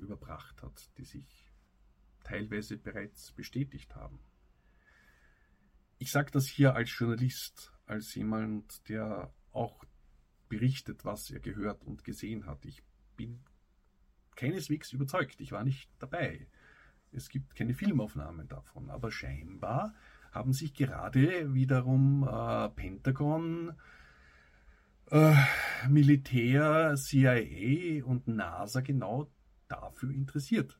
überbracht 0.00 0.62
hat, 0.62 0.96
die 0.96 1.04
sich 1.04 1.52
teilweise 2.24 2.76
bereits 2.76 3.32
bestätigt 3.32 3.94
haben. 3.94 4.20
Ich 5.98 6.12
sage 6.12 6.30
das 6.30 6.46
hier 6.46 6.74
als 6.74 6.96
Journalist, 6.96 7.72
als 7.86 8.14
jemand, 8.14 8.88
der 8.88 9.34
auch 9.52 9.84
berichtet, 10.48 11.04
was 11.04 11.30
er 11.30 11.40
gehört 11.40 11.84
und 11.84 12.04
gesehen 12.04 12.46
hat. 12.46 12.64
Ich 12.64 12.82
bin 13.16 13.40
keineswegs 14.36 14.92
überzeugt. 14.92 15.40
Ich 15.40 15.52
war 15.52 15.64
nicht 15.64 15.90
dabei. 15.98 16.46
Es 17.10 17.28
gibt 17.28 17.54
keine 17.54 17.74
Filmaufnahmen 17.74 18.48
davon, 18.48 18.90
aber 18.90 19.10
scheinbar 19.10 19.94
haben 20.32 20.52
sich 20.52 20.74
gerade 20.74 21.54
wiederum 21.54 22.26
äh, 22.28 22.68
Pentagon, 22.70 23.72
äh, 25.10 25.34
Militär, 25.88 26.94
CIA 26.96 28.04
und 28.04 28.28
NASA 28.28 28.80
genau 28.80 29.28
dafür 29.68 30.10
interessiert. 30.10 30.78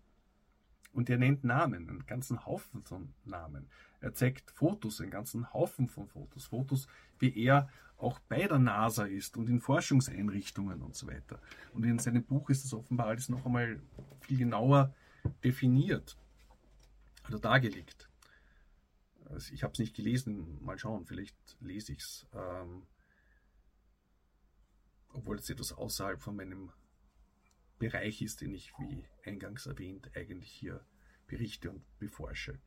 Und 0.93 1.11
er 1.11 1.19
nennt 1.19 1.45
Namen, 1.45 1.89
einen 1.89 2.07
ganzen 2.07 2.45
Haufen 2.45 2.83
von 2.83 3.15
Namen. 3.25 3.69
Er 4.01 4.15
zeigt 4.15 4.51
Fotos, 4.51 5.01
einen 5.01 5.11
ganzen 5.11 5.53
Haufen 5.53 5.89
von 5.89 6.09
Fotos. 6.09 6.47
Fotos, 6.47 6.89
wie 7.19 7.37
er 7.45 7.69
auch 7.99 8.19
bei 8.21 8.47
der 8.47 8.59
NASA 8.59 9.05
ist 9.05 9.37
und 9.37 9.49
in 9.49 9.61
Forschungseinrichtungen 9.61 10.83
und 10.83 10.95
so 10.95 11.09
weiter. 11.09 11.41
Und 11.73 11.85
in 11.85 11.99
seinem 11.99 12.23
Buch 12.23 12.49
ist 12.51 12.65
das 12.65 12.73
offenbar 12.73 13.09
alles 13.09 13.29
noch 13.29 13.45
einmal 13.45 13.81
viel 14.21 14.39
genauer 14.39 14.95
definiert 15.43 16.17
oder 17.29 17.39
dargelegt. 17.39 18.08
Also 19.29 19.53
ich 19.53 19.63
habe 19.63 19.73
es 19.73 19.79
nicht 19.79 19.95
gelesen, 19.95 20.63
mal 20.63 20.79
schauen, 20.79 21.05
vielleicht 21.05 21.37
lese 21.61 21.93
ich 21.93 22.01
es. 22.01 22.27
Ähm, 22.33 22.87
obwohl 25.11 25.39
es 25.39 25.51
etwas 25.51 25.73
außerhalb 25.73 26.21
von 26.21 26.37
meinem 26.37 26.73
Bereich 27.79 28.23
ist, 28.23 28.41
den 28.41 28.55
ich, 28.55 28.73
wie 28.79 29.05
eingangs 29.25 29.67
erwähnt, 29.67 30.11
eigentlich 30.15 30.51
hier 30.51 30.85
berichte 31.27 31.71
und 31.71 31.85
beforsche. 31.99 32.59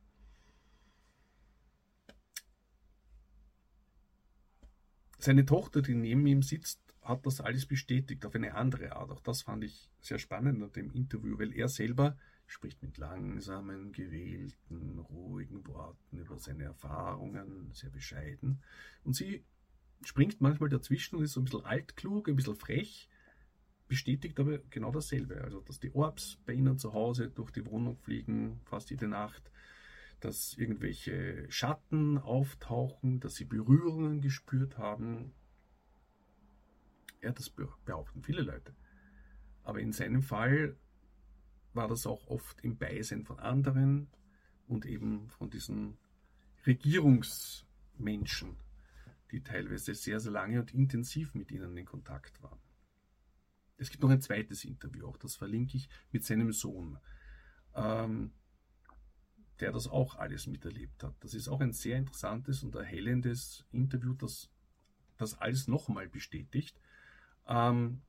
Seine 5.18 5.44
Tochter, 5.44 5.82
die 5.82 5.94
neben 5.94 6.26
ihm 6.26 6.42
sitzt, 6.42 6.80
hat 7.02 7.26
das 7.26 7.40
alles 7.40 7.66
bestätigt 7.66 8.24
auf 8.24 8.34
eine 8.34 8.54
andere 8.54 8.92
Art. 8.92 9.10
Auch 9.10 9.20
das 9.20 9.42
fand 9.42 9.64
ich 9.64 9.90
sehr 10.00 10.18
spannend 10.18 10.62
an 10.62 10.72
dem 10.72 10.90
Interview, 10.90 11.38
weil 11.38 11.52
er 11.52 11.68
selber 11.68 12.16
spricht 12.52 12.82
mit 12.82 12.98
langsamen, 12.98 13.92
gewählten, 13.92 14.98
ruhigen 14.98 15.66
Worten 15.66 16.18
über 16.18 16.38
seine 16.38 16.64
Erfahrungen, 16.64 17.72
sehr 17.72 17.90
bescheiden. 17.90 18.62
Und 19.04 19.16
sie 19.16 19.44
springt 20.04 20.40
manchmal 20.40 20.68
dazwischen 20.68 21.16
und 21.16 21.24
ist 21.24 21.32
so 21.32 21.40
ein 21.40 21.44
bisschen 21.44 21.64
altklug, 21.64 22.28
ein 22.28 22.36
bisschen 22.36 22.54
frech, 22.54 23.08
bestätigt 23.88 24.38
aber 24.38 24.58
genau 24.70 24.92
dasselbe. 24.92 25.42
Also, 25.42 25.60
dass 25.62 25.80
die 25.80 25.94
Orbs 25.94 26.38
bei 26.44 26.52
ihnen 26.52 26.78
zu 26.78 26.92
Hause 26.92 27.30
durch 27.30 27.50
die 27.50 27.64
Wohnung 27.64 27.96
fliegen, 27.96 28.60
fast 28.64 28.90
jede 28.90 29.08
Nacht, 29.08 29.50
dass 30.20 30.54
irgendwelche 30.54 31.50
Schatten 31.50 32.18
auftauchen, 32.18 33.18
dass 33.20 33.34
sie 33.34 33.46
Berührungen 33.46 34.20
gespürt 34.20 34.76
haben. 34.76 35.32
Ja, 37.22 37.32
das 37.32 37.50
behaupten 37.50 38.22
viele 38.22 38.42
Leute. 38.42 38.74
Aber 39.62 39.80
in 39.80 39.92
seinem 39.92 40.22
Fall 40.22 40.76
war 41.74 41.88
das 41.88 42.06
auch 42.06 42.26
oft 42.28 42.60
im 42.62 42.76
Beisein 42.76 43.24
von 43.24 43.38
anderen 43.38 44.08
und 44.66 44.86
eben 44.86 45.28
von 45.30 45.50
diesen 45.50 45.96
Regierungsmenschen, 46.66 48.56
die 49.30 49.42
teilweise 49.42 49.94
sehr, 49.94 50.20
sehr 50.20 50.32
lange 50.32 50.60
und 50.60 50.74
intensiv 50.74 51.34
mit 51.34 51.50
ihnen 51.50 51.76
in 51.76 51.86
Kontakt 51.86 52.42
waren. 52.42 52.60
Es 53.78 53.90
gibt 53.90 54.02
noch 54.02 54.10
ein 54.10 54.20
zweites 54.20 54.64
Interview, 54.64 55.06
auch 55.06 55.16
das 55.16 55.34
verlinke 55.34 55.76
ich, 55.76 55.88
mit 56.12 56.24
seinem 56.24 56.52
Sohn, 56.52 56.98
ähm, 57.74 58.32
der 59.60 59.72
das 59.72 59.88
auch 59.88 60.16
alles 60.16 60.46
miterlebt 60.46 61.02
hat. 61.02 61.14
Das 61.20 61.34
ist 61.34 61.48
auch 61.48 61.60
ein 61.60 61.72
sehr 61.72 61.96
interessantes 61.96 62.62
und 62.62 62.74
erhellendes 62.74 63.64
Interview, 63.72 64.14
das 64.14 64.50
das 65.22 65.38
alles 65.38 65.68
nochmal 65.68 66.08
bestätigt. 66.08 66.80
Ähm, 67.46 68.02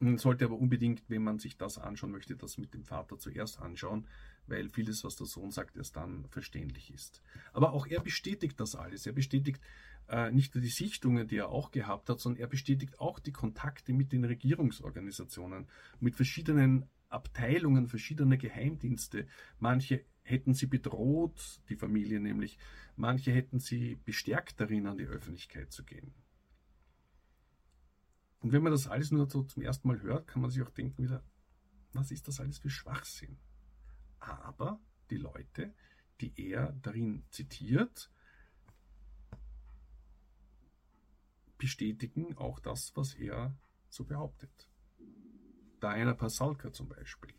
man 0.00 0.18
sollte 0.18 0.44
aber 0.44 0.58
unbedingt, 0.58 1.02
wenn 1.08 1.22
man 1.22 1.38
sich 1.38 1.56
das 1.56 1.78
anschauen 1.78 2.12
möchte, 2.12 2.36
das 2.36 2.58
mit 2.58 2.74
dem 2.74 2.84
Vater 2.84 3.18
zuerst 3.18 3.60
anschauen, 3.60 4.06
weil 4.46 4.68
vieles, 4.68 5.04
was 5.04 5.16
der 5.16 5.26
Sohn 5.26 5.50
sagt, 5.50 5.76
erst 5.76 5.96
dann 5.96 6.26
verständlich 6.30 6.92
ist. 6.92 7.22
Aber 7.52 7.72
auch 7.72 7.86
er 7.86 8.00
bestätigt 8.00 8.58
das 8.60 8.74
alles. 8.74 9.06
Er 9.06 9.12
bestätigt 9.12 9.60
äh, 10.08 10.30
nicht 10.30 10.54
nur 10.54 10.62
die 10.62 10.68
Sichtungen, 10.68 11.26
die 11.26 11.36
er 11.36 11.50
auch 11.50 11.70
gehabt 11.70 12.08
hat, 12.08 12.20
sondern 12.20 12.40
er 12.40 12.46
bestätigt 12.46 12.98
auch 13.00 13.18
die 13.18 13.32
Kontakte 13.32 13.92
mit 13.92 14.12
den 14.12 14.24
Regierungsorganisationen, 14.24 15.66
mit 16.00 16.14
verschiedenen 16.14 16.86
Abteilungen 17.08 17.86
verschiedener 17.86 18.36
Geheimdienste. 18.36 19.26
Manche 19.58 20.04
hätten 20.22 20.54
sie 20.54 20.66
bedroht, 20.66 21.60
die 21.68 21.76
Familie 21.76 22.20
nämlich, 22.20 22.58
manche 22.96 23.32
hätten 23.32 23.60
sie 23.60 23.96
bestärkt 24.04 24.60
darin, 24.60 24.86
an 24.86 24.98
die 24.98 25.06
Öffentlichkeit 25.06 25.72
zu 25.72 25.84
gehen. 25.84 26.12
Und 28.40 28.52
wenn 28.52 28.62
man 28.62 28.72
das 28.72 28.86
alles 28.86 29.10
nur 29.10 29.28
so 29.28 29.42
zum 29.42 29.62
ersten 29.62 29.88
Mal 29.88 30.00
hört, 30.00 30.28
kann 30.28 30.42
man 30.42 30.50
sich 30.50 30.62
auch 30.62 30.70
denken 30.70 31.02
wieder, 31.02 31.24
was 31.92 32.10
ist 32.10 32.28
das 32.28 32.40
alles 32.40 32.58
für 32.58 32.70
Schwachsinn? 32.70 33.38
Aber 34.20 34.80
die 35.10 35.16
Leute, 35.16 35.74
die 36.20 36.32
er 36.36 36.72
darin 36.82 37.24
zitiert, 37.30 38.10
bestätigen 41.56 42.36
auch 42.36 42.60
das, 42.60 42.92
was 42.94 43.14
er 43.14 43.56
so 43.88 44.04
behauptet. 44.04 44.68
Diana 45.82 46.14
Pasalka 46.14 46.72
zum 46.72 46.88
Beispiel. 46.88 47.34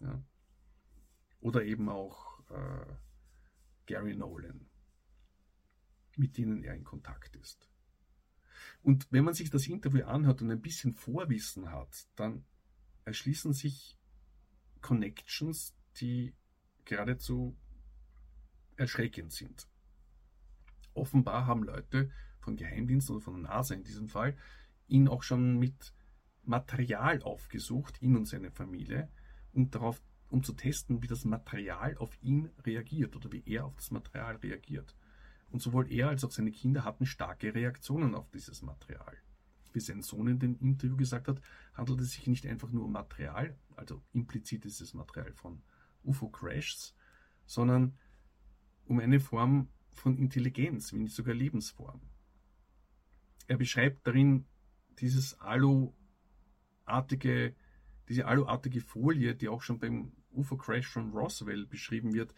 Ja. 0.00 0.22
Oder 1.40 1.64
eben 1.64 1.88
auch 1.88 2.40
äh, 2.50 2.96
Gary 3.86 4.14
Nolan, 4.14 4.68
mit 6.16 6.36
denen 6.36 6.62
er 6.62 6.74
in 6.74 6.84
Kontakt 6.84 7.36
ist. 7.36 7.68
Und 8.82 9.06
wenn 9.10 9.24
man 9.24 9.34
sich 9.34 9.50
das 9.50 9.66
Interview 9.66 10.04
anhört 10.04 10.42
und 10.42 10.50
ein 10.50 10.60
bisschen 10.60 10.94
Vorwissen 10.94 11.70
hat, 11.70 12.06
dann 12.16 12.44
erschließen 13.04 13.52
sich 13.52 13.96
Connections, 14.80 15.74
die 16.00 16.34
geradezu 16.84 17.56
erschreckend 18.76 19.32
sind. 19.32 19.68
Offenbar 20.94 21.46
haben 21.46 21.62
Leute 21.62 22.10
von 22.40 22.56
Geheimdiensten 22.56 23.16
oder 23.16 23.24
von 23.24 23.42
der 23.42 23.50
NASA 23.50 23.74
in 23.74 23.84
diesem 23.84 24.08
Fall 24.08 24.36
ihn 24.88 25.08
auch 25.08 25.22
schon 25.22 25.58
mit 25.58 25.92
Material 26.44 27.22
aufgesucht, 27.22 28.00
ihn 28.00 28.16
und 28.16 28.26
seine 28.26 28.50
Familie, 28.50 29.10
um 29.52 29.70
darauf, 29.70 30.00
um 30.28 30.42
zu 30.42 30.52
testen, 30.52 31.02
wie 31.02 31.08
das 31.08 31.24
Material 31.24 31.96
auf 31.98 32.16
ihn 32.22 32.50
reagiert 32.64 33.16
oder 33.16 33.32
wie 33.32 33.42
er 33.46 33.64
auf 33.64 33.74
das 33.74 33.90
Material 33.90 34.36
reagiert. 34.36 34.94
Und 35.50 35.62
sowohl 35.62 35.90
er 35.90 36.08
als 36.08 36.24
auch 36.24 36.30
seine 36.30 36.50
Kinder 36.50 36.84
hatten 36.84 37.06
starke 37.06 37.54
Reaktionen 37.54 38.14
auf 38.14 38.30
dieses 38.30 38.62
Material. 38.62 39.16
Wie 39.72 39.80
sein 39.80 40.02
Sohn 40.02 40.26
in 40.28 40.38
dem 40.38 40.58
Interview 40.58 40.96
gesagt 40.96 41.28
hat, 41.28 41.40
handelt 41.74 42.00
es 42.00 42.12
sich 42.12 42.26
nicht 42.26 42.46
einfach 42.46 42.70
nur 42.72 42.84
um 42.84 42.92
Material, 42.92 43.56
also 43.76 44.02
implizit 44.12 44.64
ist 44.64 44.80
es 44.80 44.94
Material 44.94 45.32
von 45.34 45.62
UFO-Crashs, 46.04 46.94
sondern 47.44 47.98
um 48.86 49.00
eine 49.00 49.20
Form 49.20 49.68
von 49.92 50.16
Intelligenz, 50.16 50.92
wenn 50.92 51.02
nicht 51.02 51.14
sogar 51.14 51.34
Lebensform. 51.34 52.00
er 53.48 53.56
beschreibt 53.56 54.06
darin 54.06 54.46
dieses 54.98 55.38
aluartige, 55.40 55.94
diese 58.08 58.26
aluartige 58.26 58.80
Folie, 58.80 59.34
die 59.34 59.48
auch 59.48 59.62
schon 59.62 59.78
beim 59.78 60.12
UFO-Crash 60.32 60.88
von 60.88 61.10
Roswell 61.12 61.66
beschrieben 61.66 62.14
wird, 62.14 62.34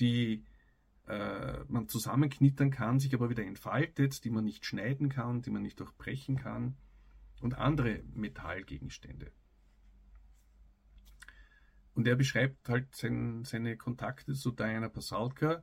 die 0.00 0.44
äh, 1.06 1.64
man 1.68 1.88
zusammenknittern 1.88 2.70
kann, 2.70 2.98
sich 2.98 3.14
aber 3.14 3.30
wieder 3.30 3.44
entfaltet, 3.44 4.24
die 4.24 4.30
man 4.30 4.44
nicht 4.44 4.64
schneiden 4.64 5.08
kann, 5.08 5.42
die 5.42 5.50
man 5.50 5.62
nicht 5.62 5.80
durchbrechen 5.80 6.36
kann 6.36 6.76
und 7.40 7.58
andere 7.58 8.02
Metallgegenstände. 8.14 9.30
Und 11.94 12.08
er 12.08 12.16
beschreibt 12.16 12.68
halt 12.68 12.94
sein, 12.96 13.44
seine 13.44 13.76
Kontakte 13.76 14.34
zu 14.34 14.50
Diana 14.50 14.88
Pasalka 14.88 15.62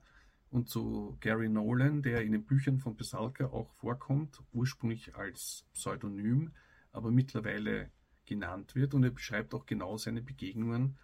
und 0.49 0.69
zu 0.69 1.17
Gary 1.19 1.49
Nolan, 1.49 2.01
der 2.01 2.21
in 2.21 2.31
den 2.31 2.45
Büchern 2.45 2.79
von 2.79 2.95
Pasalka 2.95 3.47
auch 3.47 3.71
vorkommt, 3.73 4.41
ursprünglich 4.53 5.15
als 5.15 5.65
Pseudonym, 5.73 6.51
aber 6.91 7.11
mittlerweile 7.11 7.89
genannt 8.25 8.75
wird. 8.75 8.93
Und 8.93 9.03
er 9.03 9.11
beschreibt 9.11 9.53
auch 9.53 9.65
genau 9.65 9.97
seine 9.97 10.21
Begegnungen 10.21 10.97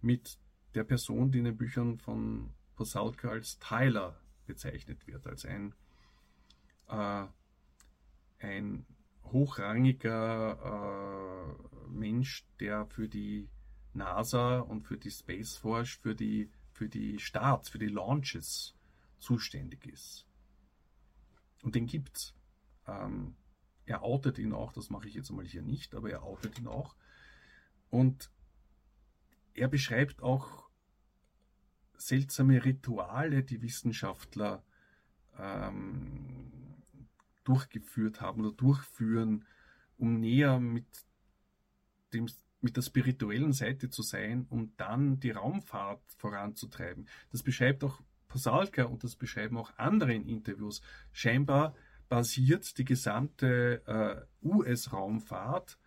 mit 0.00 0.38
der 0.74 0.84
Person, 0.84 1.30
die 1.30 1.38
in 1.38 1.44
den 1.44 1.56
Büchern 1.56 1.98
von 1.98 2.50
Pasalka 2.78 3.30
als 3.30 3.58
Tyler 3.58 4.20
bezeichnet 4.46 5.08
wird, 5.08 5.26
als 5.26 5.44
ein, 5.44 5.74
äh, 6.88 7.26
ein 8.38 8.86
hochrangiger 9.24 10.58
äh, 10.64 11.88
Mensch, 11.88 12.46
der 12.60 12.86
für 12.86 13.08
die 13.08 13.50
NASA 13.94 14.60
und 14.60 14.82
für 14.82 14.96
die 14.96 15.10
Space 15.10 15.56
Force, 15.56 15.90
für 15.90 16.14
die, 16.14 16.52
für 16.72 16.88
die 16.88 17.18
Starts, 17.18 17.68
für 17.68 17.80
die 17.80 17.88
Launches 17.88 18.76
zuständig 19.18 19.84
ist. 19.86 20.24
Und 21.62 21.74
den 21.74 21.86
gibt's. 21.86 22.32
Ähm, 22.86 23.34
er 23.86 24.02
outet 24.02 24.38
ihn 24.38 24.52
auch, 24.52 24.72
das 24.72 24.88
mache 24.88 25.08
ich 25.08 25.14
jetzt 25.14 25.30
einmal 25.30 25.46
hier 25.46 25.62
nicht, 25.62 25.96
aber 25.96 26.10
er 26.10 26.22
outet 26.22 26.60
ihn 26.60 26.68
auch. 26.68 26.94
Und 27.90 28.30
er 29.54 29.66
beschreibt 29.66 30.22
auch 30.22 30.67
seltsame 31.98 32.64
Rituale, 32.64 33.42
die 33.42 33.60
Wissenschaftler 33.62 34.62
ähm, 35.38 36.40
durchgeführt 37.44 38.20
haben 38.20 38.44
oder 38.44 38.54
durchführen, 38.54 39.44
um 39.96 40.20
näher 40.20 40.60
mit, 40.60 40.86
dem, 42.12 42.28
mit 42.60 42.76
der 42.76 42.82
spirituellen 42.82 43.52
Seite 43.52 43.90
zu 43.90 44.02
sein, 44.02 44.46
um 44.48 44.74
dann 44.76 45.20
die 45.20 45.30
Raumfahrt 45.30 46.02
voranzutreiben. 46.16 47.08
Das 47.30 47.42
beschreibt 47.42 47.84
auch 47.84 48.00
Pasalka 48.28 48.84
und 48.84 49.04
das 49.04 49.16
beschreiben 49.16 49.56
auch 49.56 49.72
andere 49.76 50.14
in 50.14 50.26
Interviews. 50.26 50.82
Scheinbar 51.12 51.74
basiert 52.08 52.78
die 52.78 52.84
gesamte 52.84 53.82
äh, 53.86 54.46
US-Raumfahrt 54.46 55.78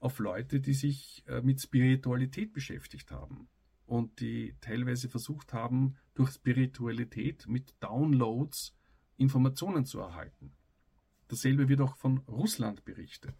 auf 0.00 0.18
Leute, 0.18 0.60
die 0.60 0.74
sich 0.74 1.24
äh, 1.26 1.40
mit 1.40 1.60
Spiritualität 1.60 2.52
beschäftigt 2.52 3.10
haben 3.10 3.48
und 3.86 4.20
die 4.20 4.54
teilweise 4.60 5.08
versucht 5.08 5.52
haben, 5.52 5.96
durch 6.14 6.30
Spiritualität 6.30 7.46
mit 7.46 7.74
Downloads 7.80 8.74
Informationen 9.16 9.84
zu 9.86 10.00
erhalten. 10.00 10.52
Dasselbe 11.28 11.68
wird 11.68 11.80
auch 11.80 11.96
von 11.96 12.18
Russland 12.28 12.84
berichtet. 12.84 13.34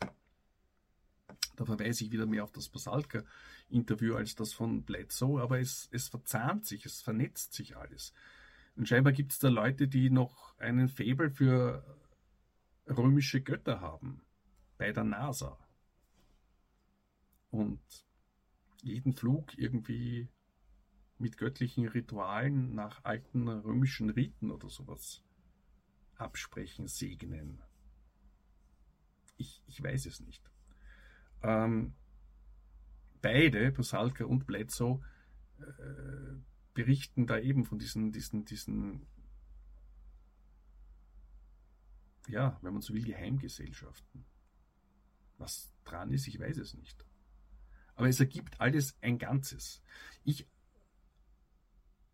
Da 1.56 1.64
verweise 1.64 2.04
ich 2.04 2.12
wieder 2.12 2.26
mehr 2.26 2.44
auf 2.44 2.52
das 2.52 2.68
Basalka-Interview 2.68 4.14
als 4.14 4.34
das 4.34 4.52
von 4.52 4.84
Bledsoe, 4.84 5.40
aber 5.40 5.60
es, 5.60 5.88
es 5.90 6.08
verzahnt 6.08 6.66
sich, 6.66 6.84
es 6.84 7.00
vernetzt 7.00 7.54
sich 7.54 7.76
alles. 7.76 8.12
Und 8.76 8.88
scheinbar 8.88 9.12
gibt 9.12 9.32
es 9.32 9.38
da 9.38 9.48
Leute, 9.48 9.88
die 9.88 10.10
noch 10.10 10.56
einen 10.58 10.88
Faible 10.88 11.30
für 11.30 11.82
römische 12.86 13.40
Götter 13.40 13.80
haben, 13.80 14.20
bei 14.76 14.92
der 14.92 15.04
NASA. 15.04 15.58
Und 17.50 17.80
jeden 18.82 19.14
Flug 19.14 19.56
irgendwie 19.56 20.28
mit 21.18 21.38
göttlichen 21.38 21.88
Ritualen 21.88 22.74
nach 22.74 23.04
alten 23.04 23.48
römischen 23.48 24.10
Riten 24.10 24.50
oder 24.50 24.68
sowas 24.68 25.22
absprechen, 26.16 26.88
segnen. 26.88 27.62
Ich, 29.36 29.62
ich 29.66 29.82
weiß 29.82 30.06
es 30.06 30.20
nicht. 30.20 30.50
Ähm, 31.42 31.94
beide, 33.20 33.72
Pasalka 33.72 34.24
und 34.24 34.46
Bledsoe, 34.46 35.00
äh, 35.58 36.36
berichten 36.74 37.26
da 37.26 37.38
eben 37.38 37.64
von 37.64 37.78
diesen, 37.78 38.12
diesen, 38.12 38.44
diesen, 38.44 39.06
ja, 42.28 42.58
wenn 42.62 42.72
man 42.72 42.82
so 42.82 42.92
will, 42.94 43.04
Geheimgesellschaften. 43.04 44.24
Was 45.38 45.72
dran 45.84 46.12
ist, 46.12 46.28
ich 46.28 46.38
weiß 46.38 46.58
es 46.58 46.74
nicht. 46.74 47.04
Aber 47.94 48.08
es 48.08 48.20
ergibt 48.20 48.60
alles 48.60 48.96
ein 49.00 49.18
Ganzes. 49.18 49.82
Ich 50.24 50.46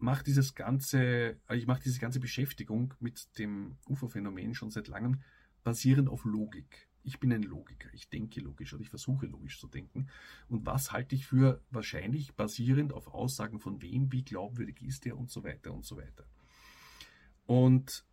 mache 0.03 0.25
dieses 0.25 0.55
ganze, 0.55 1.37
äh, 1.49 1.57
ich 1.57 1.67
mache 1.67 1.83
diese 1.83 2.01
ganze 2.01 2.21
Beschäftigung 2.21 2.95
mit 3.01 3.39
dem 3.39 3.77
UFO-Phänomen 3.89 4.55
schon 4.55 4.71
seit 4.71 4.89
langem 4.89 5.23
basierend 5.65 6.09
auf 6.09 6.25
Logik 6.25 6.89
ich 7.05 7.19
bin 7.21 7.33
ein 7.33 7.43
Logiker, 7.43 7.89
ich 7.93 8.09
denke 8.09 8.41
logisch 8.41 8.73
oder 8.73 8.83
ich 8.83 8.91
versuche 8.91 9.27
logisch 9.27 9.59
zu 9.59 9.67
denken. 9.67 10.09
Und 10.49 10.65
was 10.67 10.93
halte 10.93 11.15
ich 11.15 11.27
für 11.27 11.63
wahrscheinlich 11.71 12.35
basierend 12.35 12.93
auf 12.93 13.09
Aussagen 13.09 13.59
von 13.59 13.83
wem, 13.83 14.13
wie 14.13 14.25
glaubwürdig 14.25 14.81
ist 14.83 15.05
der 15.05 15.19
und 15.19 15.31
so 15.31 15.43
weiter 15.45 15.73
und 15.73 15.85
so 15.85 15.97
weiter. 15.97 16.25
Und 17.47 18.05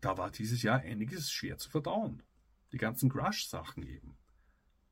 da 0.00 0.16
war 0.16 0.30
dieses 0.30 0.62
Jahr 0.62 0.80
einiges 0.80 1.30
schwer 1.30 1.58
zu 1.58 1.70
verdauen. 1.70 2.22
Die 2.72 2.78
ganzen 2.78 3.08
Grush-Sachen 3.08 3.82
eben. 3.82 4.16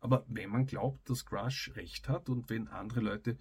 Aber 0.00 0.24
wenn 0.28 0.50
man 0.50 0.66
glaubt, 0.66 1.08
dass 1.08 1.24
Grush 1.24 1.72
recht 1.74 2.08
hat 2.08 2.28
und 2.28 2.50
wenn 2.50 2.68
andere 2.68 3.00
Leute 3.00 3.38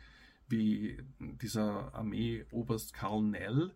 wie 0.52 0.98
dieser 1.20 1.94
Armeeoberst 1.94 2.94
Karl 2.94 3.24
Nell 3.24 3.74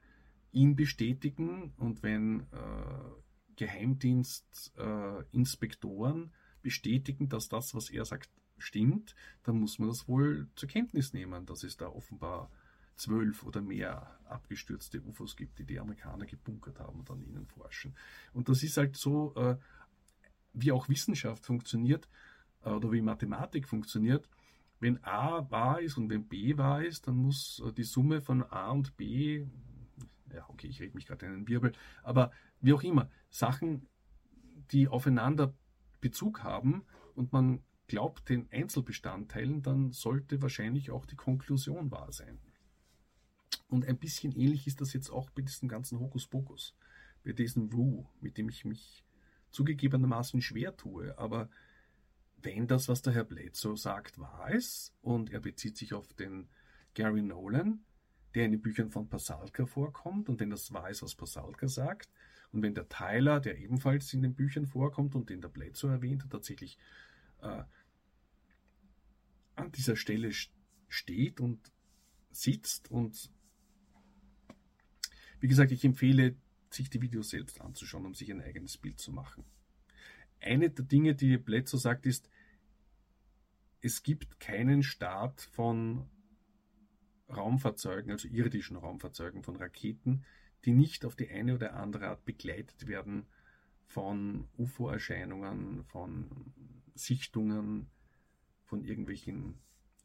ihn 0.52 0.76
bestätigen 0.76 1.74
und 1.78 2.04
wenn 2.04 2.42
äh, 2.42 2.46
Geheimdienstinspektoren 3.56 6.26
äh, 6.26 6.30
bestätigen, 6.62 7.30
dass 7.30 7.48
das, 7.50 7.74
was 7.76 7.90
er 7.90 8.06
sagt, 8.06 8.30
stimmt, 8.58 9.16
dann 9.44 9.60
muss 9.60 9.80
man 9.80 9.90
das 9.90 10.08
wohl 10.08 10.48
zur 10.56 10.70
Kenntnis 10.70 11.14
nehmen, 11.14 11.46
dass 11.46 11.64
es 11.64 11.78
da 11.78 11.88
offenbar 11.88 12.50
zwölf 12.96 13.44
oder 13.44 13.62
mehr 13.62 14.18
abgestürzte 14.26 15.02
UFOs 15.02 15.36
gibt, 15.36 15.60
die 15.60 15.66
die 15.66 15.80
Amerikaner 15.80 16.26
gebunkert 16.26 16.80
haben 16.80 17.00
und 17.00 17.12
an 17.12 17.22
ihnen 17.22 17.46
forschen. 17.46 17.96
Und 18.34 18.50
das 18.50 18.64
ist 18.64 18.78
halt 18.78 18.96
so, 18.96 19.36
äh, 19.36 19.58
wie 20.54 20.72
auch 20.72 20.90
Wissenschaft 20.90 21.46
funktioniert 21.46 22.08
äh, 22.64 22.70
oder 22.70 22.92
wie 22.92 23.02
Mathematik 23.02 23.68
funktioniert. 23.68 24.28
Wenn 24.80 25.04
A 25.04 25.50
wahr 25.50 25.82
ist 25.82 25.98
und 25.98 26.10
wenn 26.10 26.28
B 26.28 26.58
wahr 26.58 26.84
ist, 26.84 27.08
dann 27.08 27.16
muss 27.16 27.62
äh, 27.66 27.72
die 27.72 27.84
Summe 27.84 28.22
von 28.22 28.44
A 28.44 28.72
und 28.72 28.98
B, 28.98 29.46
ja 30.34 30.46
okay, 30.50 30.68
ich 30.68 30.82
rede 30.82 30.96
mich 30.96 31.06
gerade 31.06 31.26
in 31.26 31.34
einen 31.34 31.48
Wirbel, 31.48 31.72
aber 32.04 32.32
wie 32.62 32.74
auch 32.74 32.84
immer, 32.84 33.10
Sachen, 33.30 33.88
die 34.72 34.88
aufeinander 34.88 35.54
Bezug 36.02 36.44
haben 36.44 36.86
und 37.16 37.32
man 37.32 37.64
glaubt 37.88 38.30
den 38.30 38.52
Einzelbestandteilen, 38.52 39.62
dann 39.62 39.92
sollte 39.92 40.42
wahrscheinlich 40.42 40.92
auch 40.92 41.06
die 41.06 41.16
Konklusion 41.16 41.92
wahr 41.92 42.12
sein. 42.12 42.40
Und 43.68 43.86
ein 43.86 43.98
bisschen 43.98 44.32
ähnlich 44.32 44.68
ist 44.68 44.82
das 44.82 44.94
jetzt 44.94 45.10
auch 45.10 45.30
bei 45.30 45.42
diesem 45.42 45.68
ganzen 45.68 46.00
Hokuspokus, 46.00 46.76
bei 47.24 47.32
diesem 47.32 47.74
Woo, 47.74 48.08
mit 48.22 48.38
dem 48.38 48.50
ich 48.50 48.66
mich 48.66 49.04
zugegebenermaßen 49.52 50.42
schwer 50.42 50.76
tue. 50.76 51.18
Aber 51.18 51.50
wenn 52.46 52.68
das, 52.68 52.88
was 52.88 53.02
der 53.02 53.14
Herr 53.14 53.24
Bledsoe 53.24 53.76
sagt, 53.76 54.20
wahr 54.20 54.52
ist 54.52 54.94
und 55.02 55.32
er 55.32 55.40
bezieht 55.40 55.78
sich 55.78 55.94
auf 55.94 56.14
den 56.14 56.48
Gary 56.94 57.22
Nolan, 57.22 57.84
der 58.36 58.46
in 58.46 58.52
den 58.52 58.62
Büchern 58.62 58.92
von 58.92 59.10
Pasalka 59.10 59.66
vorkommt 59.66 60.30
und 60.30 60.40
wenn 60.40 60.52
das 60.52 60.72
wahr 60.72 60.90
ist, 60.90 61.02
was 61.02 61.16
Pasalka 61.16 61.68
sagt, 61.68 62.10
und 62.52 62.62
wenn 62.62 62.76
der 62.76 62.88
Tyler, 62.88 63.42
der 63.42 63.58
ebenfalls 63.58 64.14
in 64.14 64.22
den 64.22 64.36
Büchern 64.36 64.66
vorkommt 64.66 65.16
und 65.16 65.30
den 65.30 65.42
der 65.42 65.50
Bledsoe 65.50 65.92
erwähnt, 65.92 66.26
tatsächlich 66.30 66.78
äh, 67.42 67.64
an 69.56 69.72
dieser 69.74 69.96
Stelle 69.96 70.32
steht 70.88 71.42
und 71.42 71.72
sitzt 72.32 72.92
und 72.92 73.30
wie 75.40 75.48
gesagt, 75.48 75.72
ich 75.72 75.84
empfehle, 75.84 76.36
sich 76.70 76.90
die 76.90 77.02
Videos 77.02 77.30
selbst 77.30 77.60
anzuschauen, 77.62 78.06
um 78.06 78.16
sich 78.16 78.32
ein 78.32 78.42
eigenes 78.42 78.78
Bild 78.78 79.00
zu 79.00 79.12
machen. 79.12 79.44
Eine 80.40 80.70
der 80.70 80.86
Dinge, 80.86 81.16
die 81.16 81.38
Bledsoe 81.38 81.80
sagt, 81.80 82.06
ist, 82.06 82.30
es 83.86 84.02
gibt 84.02 84.40
keinen 84.40 84.82
Start 84.82 85.42
von 85.42 86.10
Raumfahrzeugen, 87.30 88.12
also 88.12 88.28
irdischen 88.28 88.78
Raumfahrzeugen, 88.78 89.44
von 89.44 89.58
Raketen, 89.58 90.26
die 90.66 90.74
nicht 90.74 91.06
auf 91.06 91.16
die 91.16 91.30
eine 91.30 91.54
oder 91.54 91.76
andere 91.76 92.08
Art 92.08 92.26
begleitet 92.26 92.88
werden 92.88 93.28
von 93.86 94.48
UFO-Erscheinungen, 94.58 95.84
von 95.84 96.32
Sichtungen, 96.96 97.92
von 98.64 98.84
irgendwelchen 98.84 99.60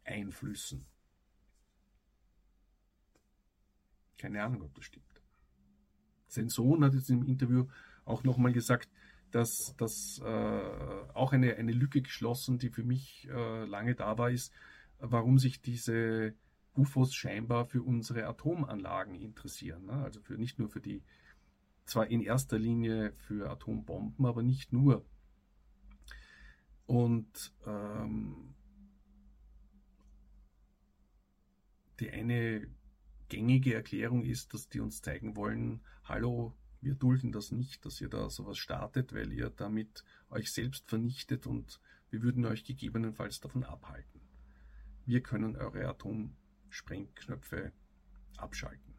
Einflüssen. 0.05 0.85
Keine 4.19 4.43
Ahnung, 4.43 4.61
ob 4.61 4.75
das 4.75 4.85
stimmt. 4.85 5.23
Sein 6.27 6.51
Sohn 6.51 6.85
hat 6.85 6.93
jetzt 6.93 7.09
im 7.09 7.25
Interview 7.25 7.67
auch 8.05 8.25
nochmal 8.25 8.53
gesagt, 8.53 8.91
dass 9.31 9.75
das 9.77 10.21
äh, 10.25 10.61
auch 11.15 11.33
eine, 11.33 11.57
eine 11.57 11.73
Lücke 11.73 12.03
geschlossen, 12.03 12.59
die 12.59 12.71
für 12.71 12.85
mich 12.85 13.29
äh, 13.31 13.65
lange 13.65 13.95
da 13.95 14.19
war, 14.19 14.31
ist, 14.31 14.53
warum 14.99 15.39
sich 15.39 15.61
diese 15.61 16.35
UFOs 16.77 17.15
scheinbar 17.15 17.67
für 17.67 17.83
unsere 17.83 18.27
Atomanlagen 18.27 19.15
interessieren. 19.15 19.87
Ne? 19.87 19.93
Also 19.93 20.21
für 20.21 20.35
nicht 20.35 20.59
nur 20.59 20.69
für 20.69 20.81
die, 20.81 21.03
zwar 21.85 22.09
in 22.09 22.21
erster 22.21 22.59
Linie 22.59 23.13
für 23.13 23.51
Atombomben, 23.51 24.25
aber 24.27 24.43
nicht 24.43 24.73
nur. 24.73 25.05
Und 26.87 27.55
ähm, 27.67 28.55
die 32.01 32.11
eine 32.11 32.67
gängige 33.29 33.75
Erklärung 33.75 34.25
ist, 34.25 34.55
dass 34.55 34.69
die 34.69 34.81
uns 34.81 35.03
zeigen 35.03 35.37
wollen, 35.37 35.81
hallo, 36.05 36.53
wir 36.81 36.95
dulden 36.95 37.33
das 37.33 37.53
nicht, 37.53 37.85
dass 37.85 38.01
ihr 38.01 38.09
da 38.09 38.31
sowas 38.31 38.59
startet, 38.59 39.13
weil 39.13 39.33
ihr 39.33 39.51
damit 39.51 40.05
euch 40.31 40.53
selbst 40.53 40.89
vernichtet 40.89 41.47
und 41.47 41.81
wir 42.11 42.23
würden 42.23 42.45
euch 42.47 42.65
gegebenenfalls 42.65 43.41
davon 43.41 43.65
abhalten. 43.65 44.21
Wir 45.05 45.23
können 45.23 45.57
eure 45.57 45.87
Atomsprengknöpfe 45.89 47.73
abschalten. 48.37 48.95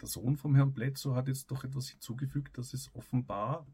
Der 0.00 0.08
Sohn 0.08 0.36
vom 0.36 0.54
Herrn 0.54 0.74
Bledsoe 0.74 1.16
hat 1.16 1.28
jetzt 1.28 1.50
doch 1.50 1.64
etwas 1.64 1.88
hinzugefügt, 1.88 2.56
dass 2.56 2.72
es 2.72 2.94
offenbar, 2.94 3.66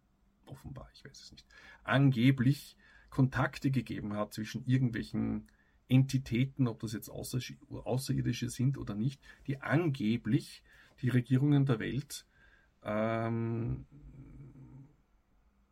offenbar, 0.47 0.89
ich 0.95 1.05
weiß 1.05 1.21
es 1.21 1.33
nicht, 1.33 1.47
angeblich 1.83 2.77
Kontakte 3.11 3.71
gegeben 3.71 4.15
hat 4.15 4.33
zwischen 4.33 4.65
irgendwelchen 4.65 5.51
Entitäten, 5.89 6.67
ob 6.67 6.81
das 6.81 6.95
jetzt 6.95 7.11
Außerirdische 7.11 8.49
sind 8.49 8.79
oder 8.79 8.95
nicht, 8.95 9.21
die 9.47 9.61
angeblich 9.61 10.63
die 11.01 11.09
Regierungen 11.09 11.67
der 11.67 11.79
Welt 11.79 12.27
ähm, 12.83 13.87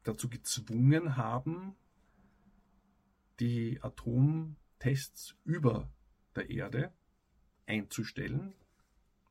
dazu 0.02 0.28
gezwungen 0.28 1.16
haben, 1.16 1.76
die 3.40 3.80
Atomtests 3.82 5.36
über 5.44 5.90
der 6.34 6.50
Erde 6.50 6.92
einzustellen, 7.66 8.54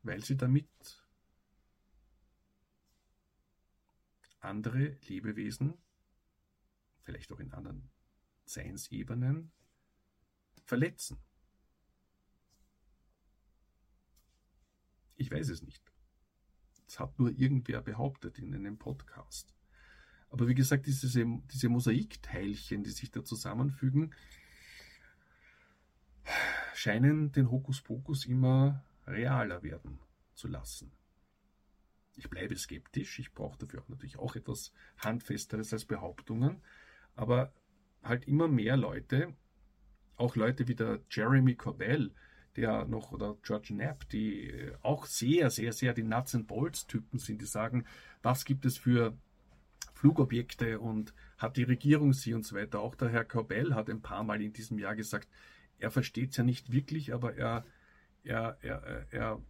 weil 0.03 0.23
sie 0.23 0.37
damit 0.37 0.67
andere 4.39 4.97
Lebewesen, 5.07 5.77
vielleicht 7.03 7.31
auch 7.31 7.39
in 7.39 7.51
anderen 7.51 7.89
Seinsebenen, 8.45 9.51
verletzen. 10.65 11.17
Ich 15.21 15.29
weiß 15.29 15.49
es 15.49 15.61
nicht. 15.61 15.83
Es 16.87 16.99
hat 16.99 17.19
nur 17.19 17.29
irgendwer 17.29 17.81
behauptet 17.81 18.39
in 18.39 18.55
einem 18.55 18.79
Podcast. 18.79 19.53
Aber 20.31 20.47
wie 20.47 20.55
gesagt, 20.55 20.87
diese, 20.87 21.07
diese 21.53 21.69
Mosaikteilchen, 21.69 22.83
die 22.83 22.89
sich 22.89 23.11
da 23.11 23.23
zusammenfügen, 23.23 24.15
scheinen 26.73 27.31
den 27.31 27.51
Hokuspokus 27.51 28.25
immer 28.25 28.83
realer 29.05 29.61
werden 29.61 29.99
zu 30.33 30.47
lassen. 30.47 30.91
Ich 32.15 32.27
bleibe 32.27 32.55
skeptisch, 32.57 33.19
ich 33.19 33.31
brauche 33.31 33.59
dafür 33.59 33.83
natürlich 33.89 34.17
auch 34.17 34.35
etwas 34.35 34.73
Handfesteres 34.97 35.71
als 35.71 35.85
Behauptungen, 35.85 36.63
aber 37.15 37.53
halt 38.01 38.27
immer 38.27 38.47
mehr 38.47 38.75
Leute, 38.75 39.35
auch 40.17 40.35
Leute 40.35 40.67
wie 40.67 40.75
der 40.75 40.99
Jeremy 41.11 41.55
Corbell, 41.55 42.11
der 42.55 42.85
noch, 42.85 43.11
oder 43.11 43.37
George 43.43 43.67
Knapp, 43.73 44.07
die 44.09 44.49
äh, 44.49 44.73
auch 44.81 45.05
sehr, 45.05 45.49
sehr, 45.49 45.73
sehr 45.73 45.93
die 45.93 46.03
Nuts 46.03 46.35
and 46.35 46.47
Bolts 46.47 46.87
Typen 46.87 47.19
sind, 47.19 47.41
die 47.41 47.45
sagen, 47.45 47.85
was 48.21 48.45
gibt 48.45 48.65
es 48.65 48.77
für 48.77 49.17
Flugobjekte 49.93 50.79
und 50.79 51.13
hat 51.37 51.57
die 51.57 51.63
Regierung 51.63 52.13
sie 52.13 52.33
und 52.33 52.45
so 52.45 52.55
weiter. 52.55 52.79
Auch 52.79 52.95
der 52.95 53.09
Herr 53.09 53.25
Corbell 53.25 53.73
hat 53.73 53.89
ein 53.89 54.01
paar 54.01 54.23
Mal 54.23 54.41
in 54.41 54.53
diesem 54.53 54.79
Jahr 54.79 54.95
gesagt, 54.95 55.27
er 55.77 55.91
versteht 55.91 56.31
es 56.31 56.37
ja 56.37 56.43
nicht 56.43 56.71
wirklich, 56.71 57.13
aber 57.13 57.35
er, 57.35 57.65
er, 58.23 58.57
er, 58.61 59.05
er 59.11 59.41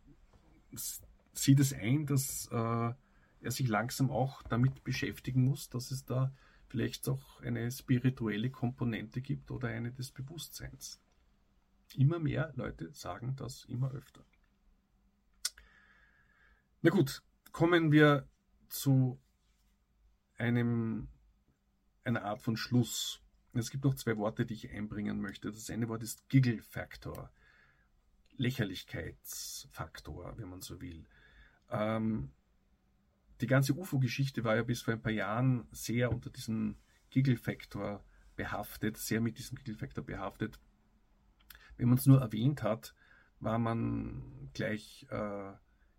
sieht 1.34 1.60
es 1.60 1.74
ein, 1.74 2.06
dass 2.06 2.47
äh, 2.52 2.56
er 2.56 3.52
sich 3.52 3.68
langsam 3.68 4.12
auch 4.12 4.43
damit 4.43 4.84
beschäftigen 4.84 5.43
muss, 5.43 5.70
dass 5.70 5.91
es 5.91 6.06
da 6.06 6.34
vielleicht 6.68 7.08
auch 7.10 7.41
eine 7.41 7.70
spirituelle 7.72 8.49
Komponente 8.49 9.22
gibt 9.22 9.52
oder 9.52 9.68
eine 9.68 9.91
des 9.91 10.12
Bewusstseins. 10.12 11.02
Immer 11.95 12.19
mehr 12.19 12.51
Leute 12.55 12.93
sagen 12.93 13.35
das 13.35 13.65
immer 13.65 13.91
öfter. 13.91 14.23
Na 16.81 16.89
gut, 16.89 17.21
kommen 17.51 17.91
wir 17.91 18.27
zu 18.69 19.19
einem, 20.37 21.09
einer 22.03 22.23
Art 22.23 22.41
von 22.41 22.57
Schluss. 22.57 23.21
Es 23.53 23.69
gibt 23.69 23.83
noch 23.83 23.95
zwei 23.95 24.17
Worte, 24.17 24.45
die 24.45 24.53
ich 24.53 24.71
einbringen 24.71 25.21
möchte. 25.21 25.51
Das 25.51 25.69
eine 25.69 25.89
Wort 25.89 26.03
ist 26.03 26.27
Giggle 26.29 26.61
Factor, 26.61 27.31
Lächerlichkeitsfaktor, 28.37 30.37
wenn 30.37 30.49
man 30.49 30.61
so 30.61 30.81
will. 30.81 31.05
Ähm, 31.69 32.31
die 33.41 33.47
ganze 33.47 33.73
UFO-Geschichte 33.73 34.43
war 34.43 34.55
ja 34.55 34.63
bis 34.63 34.81
vor 34.81 34.93
ein 34.93 35.01
paar 35.01 35.11
Jahren 35.11 35.67
sehr 35.71 36.11
unter 36.11 36.29
diesem 36.29 36.77
Giggle 37.09 37.37
Factor 37.37 38.03
behaftet, 38.35 38.97
sehr 38.97 39.21
mit 39.21 39.37
diesem 39.37 39.57
Giggle 39.57 39.75
Factor 39.75 40.03
behaftet 40.03 40.59
wenn 41.82 41.89
man 41.89 41.97
es 41.97 42.05
nur 42.05 42.21
erwähnt 42.21 42.61
hat, 42.61 42.93
war 43.39 43.57
man 43.57 44.49
gleich 44.53 45.07
äh, 45.09 45.51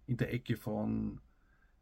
in 0.07 0.17
der 0.17 0.33
Ecke 0.33 0.57
von 0.57 1.21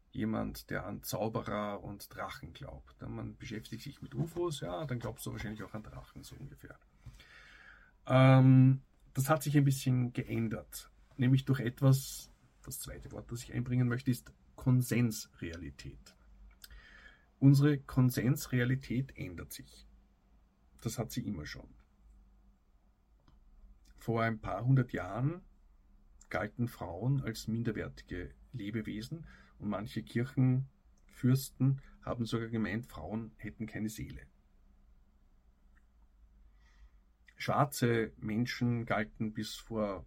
jemand, 0.09 0.71
der 0.71 0.87
an 0.87 1.03
Zauberer 1.03 1.83
und 1.83 2.13
Drachen 2.13 2.51
glaubt. 2.51 2.99
Man 3.07 3.37
beschäftigt 3.37 3.83
sich 3.83 4.01
mit 4.01 4.15
UFOs, 4.15 4.61
ja, 4.61 4.85
dann 4.85 4.97
glaubst 4.97 5.25
du 5.25 5.31
wahrscheinlich 5.31 5.61
auch 5.61 5.75
an 5.75 5.83
Drachen, 5.83 6.23
so 6.23 6.35
ungefähr. 6.35 6.79
Ähm, 8.07 8.81
das 9.13 9.29
hat 9.29 9.43
sich 9.43 9.55
ein 9.55 9.65
bisschen 9.65 10.13
geändert, 10.13 10.89
nämlich 11.17 11.45
durch 11.45 11.59
etwas, 11.59 12.31
das 12.63 12.79
zweite 12.79 13.11
Wort, 13.11 13.31
das 13.31 13.43
ich 13.43 13.53
einbringen 13.53 13.87
möchte, 13.87 14.09
ist 14.09 14.33
Konsensrealität. 14.55 16.15
Unsere 17.37 17.77
Konsensrealität 17.77 19.15
ändert 19.15 19.53
sich. 19.53 19.87
Das 20.81 20.97
hat 20.97 21.11
sie 21.11 21.21
immer 21.21 21.45
schon. 21.45 21.69
Vor 24.01 24.23
ein 24.23 24.39
paar 24.39 24.65
hundert 24.65 24.93
Jahren 24.93 25.43
galten 26.29 26.67
Frauen 26.67 27.21
als 27.21 27.47
minderwertige 27.47 28.33
Lebewesen 28.51 29.27
und 29.59 29.69
manche 29.69 30.01
Kirchenfürsten 30.01 31.83
haben 32.01 32.25
sogar 32.25 32.47
gemeint, 32.47 32.87
Frauen 32.87 33.31
hätten 33.37 33.67
keine 33.67 33.89
Seele. 33.89 34.23
Schwarze 37.37 38.11
Menschen 38.17 38.87
galten 38.87 39.33
bis 39.33 39.53
vor 39.53 40.03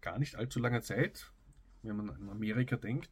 gar 0.00 0.20
nicht 0.20 0.36
allzu 0.36 0.60
langer 0.60 0.82
Zeit, 0.82 1.32
wenn 1.82 1.96
man 1.96 2.10
an 2.10 2.28
Amerika 2.28 2.76
denkt, 2.76 3.10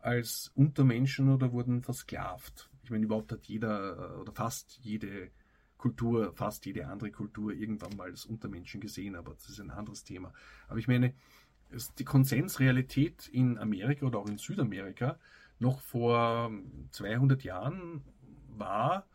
als 0.00 0.50
Untermenschen 0.56 1.32
oder 1.32 1.52
wurden 1.52 1.82
versklavt. 1.84 2.68
Ich 2.82 2.90
meine, 2.90 3.04
überhaupt 3.04 3.30
hat 3.30 3.44
jeder 3.44 4.20
oder 4.20 4.32
fast 4.32 4.80
jede 4.82 5.30
Kultur, 5.78 6.32
fast 6.34 6.66
jede 6.66 6.88
andere 6.88 7.10
Kultur 7.10 7.52
irgendwann 7.52 7.96
mal 7.96 8.10
als 8.10 8.26
Untermenschen 8.26 8.80
gesehen, 8.80 9.16
aber 9.16 9.34
das 9.34 9.48
ist 9.48 9.60
ein 9.60 9.70
anderes 9.70 10.04
Thema. 10.04 10.34
Aber 10.66 10.78
ich 10.78 10.88
meine, 10.88 11.14
die 11.98 12.04
Konsensrealität 12.04 13.28
in 13.28 13.58
Amerika 13.58 14.06
oder 14.06 14.18
auch 14.18 14.28
in 14.28 14.38
Südamerika 14.38 15.18
noch 15.58 15.80
vor 15.80 16.50
200 16.90 17.42
Jahren 17.44 18.02
war, 18.48 19.06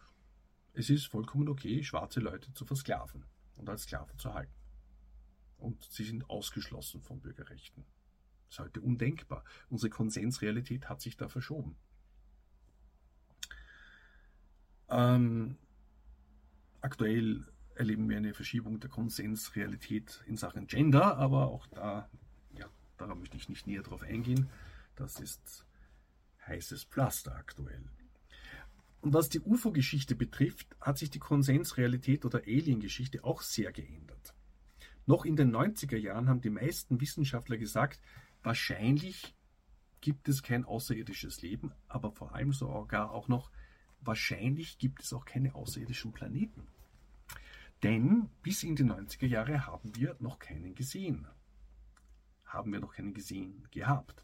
es 0.74 0.90
ist 0.90 1.06
vollkommen 1.06 1.50
okay, 1.50 1.84
schwarze 1.84 2.20
Leute 2.20 2.52
zu 2.54 2.66
versklaven 2.66 3.26
und 3.58 3.70
als 3.70 3.84
Sklaven 3.84 4.18
zu 4.18 4.34
halten. 4.34 4.54
Und 5.58 5.84
sie 5.84 6.04
sind 6.04 6.30
ausgeschlossen 6.30 7.02
von 7.02 7.22
Bürgerrechten. 7.22 7.86
Das 8.48 8.56
ist 8.56 8.60
heute 8.60 8.82
undenkbar. 8.82 9.44
Unsere 9.70 9.90
Konsensrealität 9.90 10.90
hat 10.90 11.02
sich 11.02 11.16
da 11.16 11.28
verschoben. 11.28 11.76
Ähm, 14.90 15.58
Aktuell 16.84 17.46
erleben 17.76 18.10
wir 18.10 18.18
eine 18.18 18.34
Verschiebung 18.34 18.82
der 18.82 18.90
Konsensrealität 18.90 20.22
in 20.28 20.36
Sachen 20.36 20.68
Gender, 20.68 21.16
aber 21.16 21.48
auch 21.48 21.66
da, 21.68 22.10
ja, 22.58 22.66
da 22.98 23.16
möchte 23.16 23.38
ich 23.38 23.48
nicht 23.48 23.66
näher 23.68 23.84
drauf 23.84 24.04
eingehen. 24.04 24.50
Das 24.98 25.22
ist 25.22 25.66
heißes 26.46 26.84
Pflaster 26.84 27.38
aktuell. 27.38 27.86
Und 29.00 29.14
was 29.14 29.30
die 29.30 29.40
UFO-Geschichte 29.40 30.14
betrifft, 30.16 30.76
hat 30.82 30.98
sich 30.98 31.10
die 31.10 31.20
Konsensrealität 31.20 32.26
oder 32.26 32.40
Alien-Geschichte 32.40 33.24
auch 33.24 33.44
sehr 33.44 33.72
geändert. 33.72 34.36
Noch 35.06 35.24
in 35.24 35.38
den 35.38 35.56
90er 35.56 35.96
Jahren 35.96 36.28
haben 36.28 36.42
die 36.42 36.50
meisten 36.50 37.00
Wissenschaftler 37.00 37.58
gesagt, 37.58 38.02
wahrscheinlich 38.42 39.34
gibt 40.02 40.28
es 40.28 40.44
kein 40.44 40.66
außerirdisches 40.66 41.44
Leben, 41.44 41.72
aber 41.88 42.12
vor 42.12 42.36
allem 42.36 42.52
sogar 42.52 43.12
auch 43.12 43.30
noch, 43.30 43.52
wahrscheinlich 44.06 44.78
gibt 44.78 45.04
es 45.04 45.14
auch 45.14 45.26
keine 45.26 45.56
außerirdischen 45.56 46.14
Planeten. 46.14 46.68
Denn 47.84 48.30
bis 48.42 48.64
in 48.64 48.76
die 48.76 48.84
90er 48.84 49.26
Jahre 49.26 49.66
haben 49.68 49.96
wir 49.96 50.16
noch 50.20 50.40
keinen 50.40 50.74
gesehen. 50.76 51.28
Haben 52.46 52.72
wir 52.72 52.80
noch 52.80 52.94
keinen 52.94 53.14
gesehen 53.14 53.68
gehabt. 53.72 54.24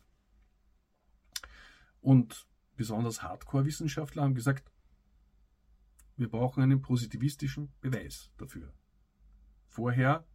Und 2.02 2.48
besonders 2.78 3.22
Hardcore-Wissenschaftler 3.22 4.24
haben 4.24 4.36
gesagt, 4.36 4.72
wir 6.16 6.30
brauchen 6.30 6.64
einen 6.64 6.82
positivistischen 6.82 7.72
Beweis 7.82 8.32
dafür. 8.38 8.74
Vorher 9.68 10.26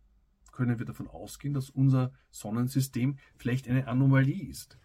können 0.52 0.78
wir 0.78 0.86
davon 0.86 1.08
ausgehen, 1.08 1.54
dass 1.54 1.70
unser 1.70 2.12
Sonnensystem 2.30 3.18
vielleicht 3.36 3.68
eine 3.68 3.88
Anomalie 3.88 4.48
ist. 4.48 4.78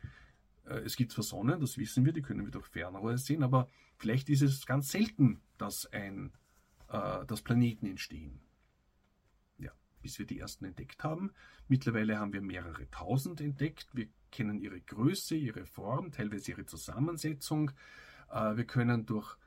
Äh, 0.70 0.80
es 0.80 0.95
gibt 0.95 1.11
zwar 1.11 1.24
Sonnen, 1.24 1.59
das 1.59 1.78
wissen 1.78 2.05
wir, 2.05 2.13
die 2.13 2.22
können 2.22 2.45
wir 2.45 2.51
durch 2.51 2.67
Fernrohre 2.67 3.17
sehen, 3.17 3.43
aber 3.43 3.67
vielleicht 3.97 4.30
ist 4.30 4.41
es 4.41 4.65
ganz 4.65 4.89
selten, 4.91 5.41
dass, 5.57 5.86
ein, 5.91 6.32
äh, 6.89 7.26
dass 7.26 7.41
Planeten 7.41 7.88
entstehen. 7.88 8.39
Ja, 9.57 9.72
bis 10.01 10.20
wir 10.20 10.26
die 10.26 10.39
ersten 10.39 10.65
entdeckt 10.65 11.03
haben. 11.03 11.32
Mittlerweile 11.67 12.20
haben 12.20 12.34
wir 12.34 12.41
mehrere 12.41 12.89
tausend 12.91 13.41
entdeckt. 13.41 13.88
Wir 13.93 14.07
kennen 14.32 14.59
ihre 14.59 14.80
Größe, 14.80 15.36
ihre 15.36 15.65
Form, 15.65 16.11
teilweise 16.11 16.51
ihre 16.51 16.65
Zusammensetzung. 16.65 17.72
Äh, 18.32 18.55
wir 18.55 18.65
können 18.65 19.05
durch 19.05 19.38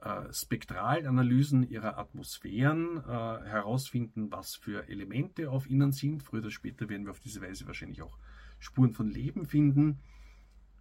äh, 0.00 0.32
Spektralanalysen 0.32 1.68
ihrer 1.68 1.98
Atmosphären 1.98 2.98
äh, 2.98 3.10
herausfinden, 3.46 4.30
was 4.30 4.54
für 4.54 4.88
Elemente 4.88 5.50
auf 5.50 5.68
ihnen 5.68 5.92
sind. 5.92 6.22
Früher 6.22 6.40
oder 6.40 6.50
später 6.50 6.88
werden 6.88 7.06
wir 7.06 7.10
auf 7.10 7.20
diese 7.20 7.40
Weise 7.40 7.66
wahrscheinlich 7.66 8.02
auch 8.02 8.18
Spuren 8.58 8.92
von 8.92 9.08
Leben 9.08 9.46
finden. 9.46 10.00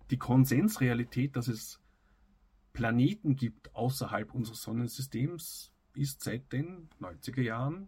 Die 0.10 0.18
Konsensrealität, 0.18 1.36
dass 1.36 1.48
es 1.48 1.80
Planeten 2.74 3.36
gibt 3.36 3.74
außerhalb 3.76 4.34
unseres 4.34 4.62
Sonnensystems, 4.62 5.72
ist 5.96 6.24
seit 6.24 6.52
den 6.52 6.90
90er 7.00 7.42
Jahren, 7.42 7.88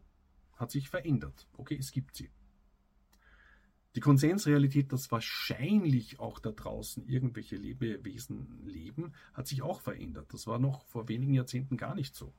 hat 0.53 0.72
sich 0.72 0.89
verändert. 0.89 1.47
Okay, 1.57 1.78
es 1.78 1.91
gibt 1.91 2.16
sie. 2.16 2.30
Die 3.95 4.01
Konsensrealität, 4.01 4.91
dass 4.91 5.11
wahrscheinlich 5.11 6.20
auch 6.20 6.39
da 6.39 6.51
draußen 6.51 7.07
irgendwelche 7.07 7.55
Lebewesen 7.55 8.66
leben, 8.66 9.13
hat 9.34 9.47
sich 9.47 9.61
auch 9.61 9.80
verändert. 9.80 10.34
Das 10.34 10.47
war 10.47 10.59
noch 10.59 10.86
vor 10.86 11.07
wenigen 11.07 11.34
Jahrzehnten 11.34 11.78
gar 11.78 11.95
nicht 11.95 12.13
so. 12.13 12.34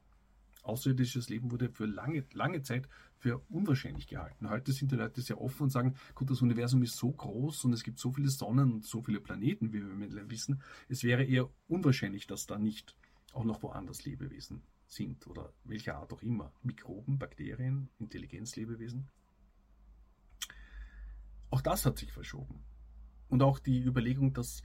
Außerirdisches 0.67 1.29
Leben 1.29 1.51
wurde 1.51 1.71
für 1.71 1.87
lange, 1.87 2.25
lange 2.33 2.63
Zeit 2.63 2.89
für 3.19 3.39
unwahrscheinlich 3.49 4.07
gehalten. 4.07 4.51
Heute 4.51 4.73
sind 4.73 4.91
die 4.93 4.97
Leute 4.97 5.21
sehr 5.21 5.41
offen 5.41 5.65
und 5.65 5.71
sagen, 5.71 5.95
gut, 6.15 6.31
das 6.31 6.43
Universum 6.43 6.83
ist 6.83 6.97
so 6.97 7.11
groß 7.11 7.65
und 7.65 7.73
es 7.73 7.83
gibt 7.83 7.99
so 7.99 8.11
viele 8.11 8.29
Sonnen 8.29 8.73
und 8.73 8.85
so 8.85 9.01
viele 9.03 9.21
Planeten, 9.21 9.73
wie 9.73 9.81
wir 9.81 9.95
mittlerweile 9.95 10.31
wissen. 10.31 10.61
Es 10.89 11.05
wäre 11.05 11.25
eher 11.25 11.49
unwahrscheinlich, 11.69 12.27
dass 12.27 12.47
da 12.47 12.59
nicht 12.59 12.97
auch 13.33 13.45
noch 13.45 13.63
woanders 13.63 14.05
Lebewesen 14.05 14.63
sind 14.87 15.27
oder 15.27 15.53
welcher 15.65 15.97
Art 15.97 16.13
auch 16.13 16.23
immer. 16.23 16.53
Mikroben, 16.63 17.19
Bakterien, 17.19 17.89
Intelligenzlebewesen. 17.99 19.09
Auch 21.51 21.61
das 21.61 21.87
hat 21.87 21.99
sich 21.99 22.13
verschoben. 22.13 22.65
Und 23.29 23.43
auch 23.43 23.59
die 23.59 23.83
Überlegung, 23.83 24.33
dass 24.33 24.63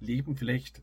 Leben 0.00 0.36
vielleicht 0.36 0.82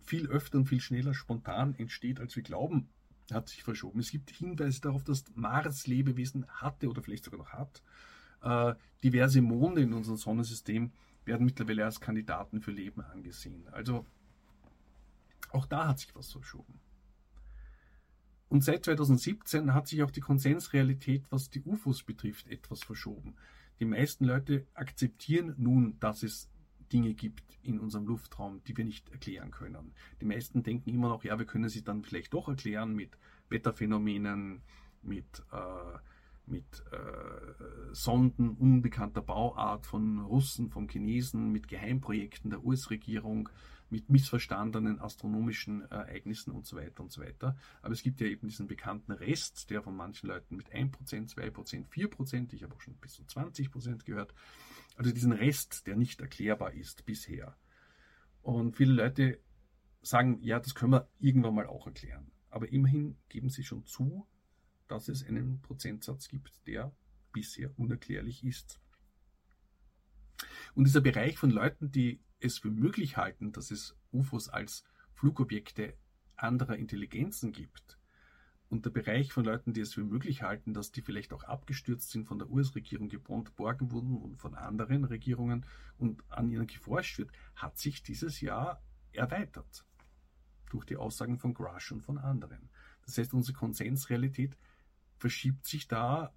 viel 0.00 0.26
öfter 0.26 0.58
und 0.58 0.66
viel 0.66 0.80
schneller 0.80 1.14
spontan 1.14 1.74
entsteht, 1.74 2.20
als 2.20 2.34
wir 2.34 2.42
glauben, 2.42 2.88
hat 3.32 3.48
sich 3.48 3.62
verschoben. 3.62 4.00
Es 4.00 4.10
gibt 4.10 4.30
Hinweise 4.30 4.80
darauf, 4.80 5.04
dass 5.04 5.24
Mars 5.34 5.86
Lebewesen 5.86 6.46
hatte 6.48 6.88
oder 6.88 7.02
vielleicht 7.02 7.24
sogar 7.24 7.38
noch 7.38 7.52
hat. 7.52 7.82
Äh, 8.42 8.74
diverse 9.02 9.42
Monde 9.42 9.82
in 9.82 9.92
unserem 9.92 10.16
Sonnensystem 10.16 10.92
werden 11.24 11.44
mittlerweile 11.44 11.84
als 11.84 12.00
Kandidaten 12.00 12.60
für 12.60 12.70
Leben 12.70 13.02
angesehen. 13.02 13.68
Also 13.68 14.06
auch 15.50 15.66
da 15.66 15.88
hat 15.88 15.98
sich 15.98 16.14
was 16.14 16.32
verschoben. 16.32 16.80
Und 18.48 18.64
seit 18.64 18.84
2017 18.84 19.74
hat 19.74 19.86
sich 19.86 20.02
auch 20.02 20.10
die 20.10 20.20
Konsensrealität, 20.20 21.30
was 21.30 21.50
die 21.50 21.62
UFOs 21.62 22.02
betrifft, 22.02 22.48
etwas 22.48 22.82
verschoben. 22.82 23.36
Die 23.78 23.84
meisten 23.84 24.24
Leute 24.24 24.66
akzeptieren 24.74 25.54
nun, 25.56 25.98
dass 26.00 26.22
es 26.22 26.48
Dinge 26.92 27.14
gibt 27.14 27.58
in 27.62 27.78
unserem 27.78 28.06
Luftraum, 28.06 28.62
die 28.64 28.76
wir 28.76 28.84
nicht 28.84 29.08
erklären 29.10 29.50
können. 29.50 29.92
Die 30.20 30.24
meisten 30.24 30.62
denken 30.62 30.90
immer 30.90 31.08
noch, 31.08 31.24
ja, 31.24 31.38
wir 31.38 31.46
können 31.46 31.68
sie 31.68 31.82
dann 31.82 32.02
vielleicht 32.02 32.32
doch 32.32 32.48
erklären 32.48 32.94
mit 32.94 33.16
Wetterphänomenen, 33.48 34.62
mit, 35.02 35.42
äh, 35.52 35.98
mit 36.46 36.82
äh, 36.92 37.94
Sonden 37.94 38.50
unbekannter 38.50 39.22
Bauart 39.22 39.86
von 39.86 40.20
Russen, 40.20 40.70
von 40.70 40.88
Chinesen, 40.88 41.52
mit 41.52 41.68
Geheimprojekten 41.68 42.50
der 42.50 42.64
US-Regierung, 42.64 43.48
mit 43.90 44.08
missverstandenen 44.08 45.00
astronomischen 45.00 45.82
Ereignissen 45.90 46.52
und 46.52 46.64
so 46.64 46.76
weiter 46.76 47.02
und 47.02 47.10
so 47.10 47.20
weiter. 47.20 47.56
Aber 47.82 47.92
es 47.92 48.02
gibt 48.02 48.20
ja 48.20 48.28
eben 48.28 48.48
diesen 48.48 48.68
bekannten 48.68 49.12
Rest, 49.12 49.68
der 49.70 49.82
von 49.82 49.96
manchen 49.96 50.28
Leuten 50.28 50.56
mit 50.56 50.72
1%, 50.72 50.92
2%, 51.34 51.88
4%, 51.88 52.54
ich 52.54 52.62
habe 52.62 52.74
auch 52.74 52.80
schon 52.80 52.94
bis 52.94 53.14
zu 53.14 53.22
20% 53.22 54.04
gehört, 54.04 54.32
also 55.00 55.12
diesen 55.12 55.32
Rest, 55.32 55.86
der 55.86 55.96
nicht 55.96 56.20
erklärbar 56.20 56.74
ist 56.74 57.06
bisher. 57.06 57.56
Und 58.42 58.76
viele 58.76 58.92
Leute 58.92 59.40
sagen, 60.02 60.42
ja, 60.42 60.60
das 60.60 60.74
können 60.74 60.92
wir 60.92 61.08
irgendwann 61.18 61.54
mal 61.54 61.66
auch 61.66 61.86
erklären. 61.86 62.30
Aber 62.50 62.68
immerhin 62.70 63.16
geben 63.30 63.48
sie 63.48 63.64
schon 63.64 63.86
zu, 63.86 64.28
dass 64.88 65.08
es 65.08 65.24
einen 65.24 65.62
Prozentsatz 65.62 66.28
gibt, 66.28 66.66
der 66.66 66.94
bisher 67.32 67.72
unerklärlich 67.78 68.44
ist. 68.44 68.78
Und 70.74 70.84
dieser 70.84 71.00
Bereich 71.00 71.38
von 71.38 71.48
Leuten, 71.48 71.90
die 71.90 72.20
es 72.38 72.58
für 72.58 72.70
möglich 72.70 73.16
halten, 73.16 73.52
dass 73.52 73.70
es 73.70 73.96
UFOs 74.12 74.50
als 74.50 74.84
Flugobjekte 75.14 75.96
anderer 76.36 76.76
Intelligenzen 76.76 77.52
gibt, 77.52 77.98
und 78.70 78.84
der 78.84 78.90
Bereich 78.90 79.32
von 79.32 79.44
Leuten, 79.44 79.72
die 79.72 79.80
es 79.80 79.94
für 79.94 80.04
möglich 80.04 80.42
halten, 80.42 80.72
dass 80.72 80.92
die 80.92 81.02
vielleicht 81.02 81.32
auch 81.32 81.42
abgestürzt 81.42 82.10
sind, 82.10 82.26
von 82.26 82.38
der 82.38 82.48
US-Regierung 82.48 83.08
geborgen 83.08 83.90
wurden 83.90 84.16
und 84.16 84.36
von 84.36 84.54
anderen 84.54 85.04
Regierungen 85.04 85.66
und 85.98 86.22
an 86.30 86.50
ihnen 86.50 86.68
geforscht 86.68 87.18
wird, 87.18 87.32
hat 87.56 87.78
sich 87.78 88.04
dieses 88.04 88.40
Jahr 88.40 88.80
erweitert. 89.12 89.84
Durch 90.70 90.84
die 90.84 90.96
Aussagen 90.96 91.36
von 91.36 91.52
Grush 91.52 91.90
und 91.90 92.00
von 92.00 92.16
anderen. 92.16 92.70
Das 93.04 93.18
heißt, 93.18 93.34
unsere 93.34 93.58
Konsensrealität 93.58 94.56
verschiebt 95.16 95.66
sich 95.66 95.88
da 95.88 96.32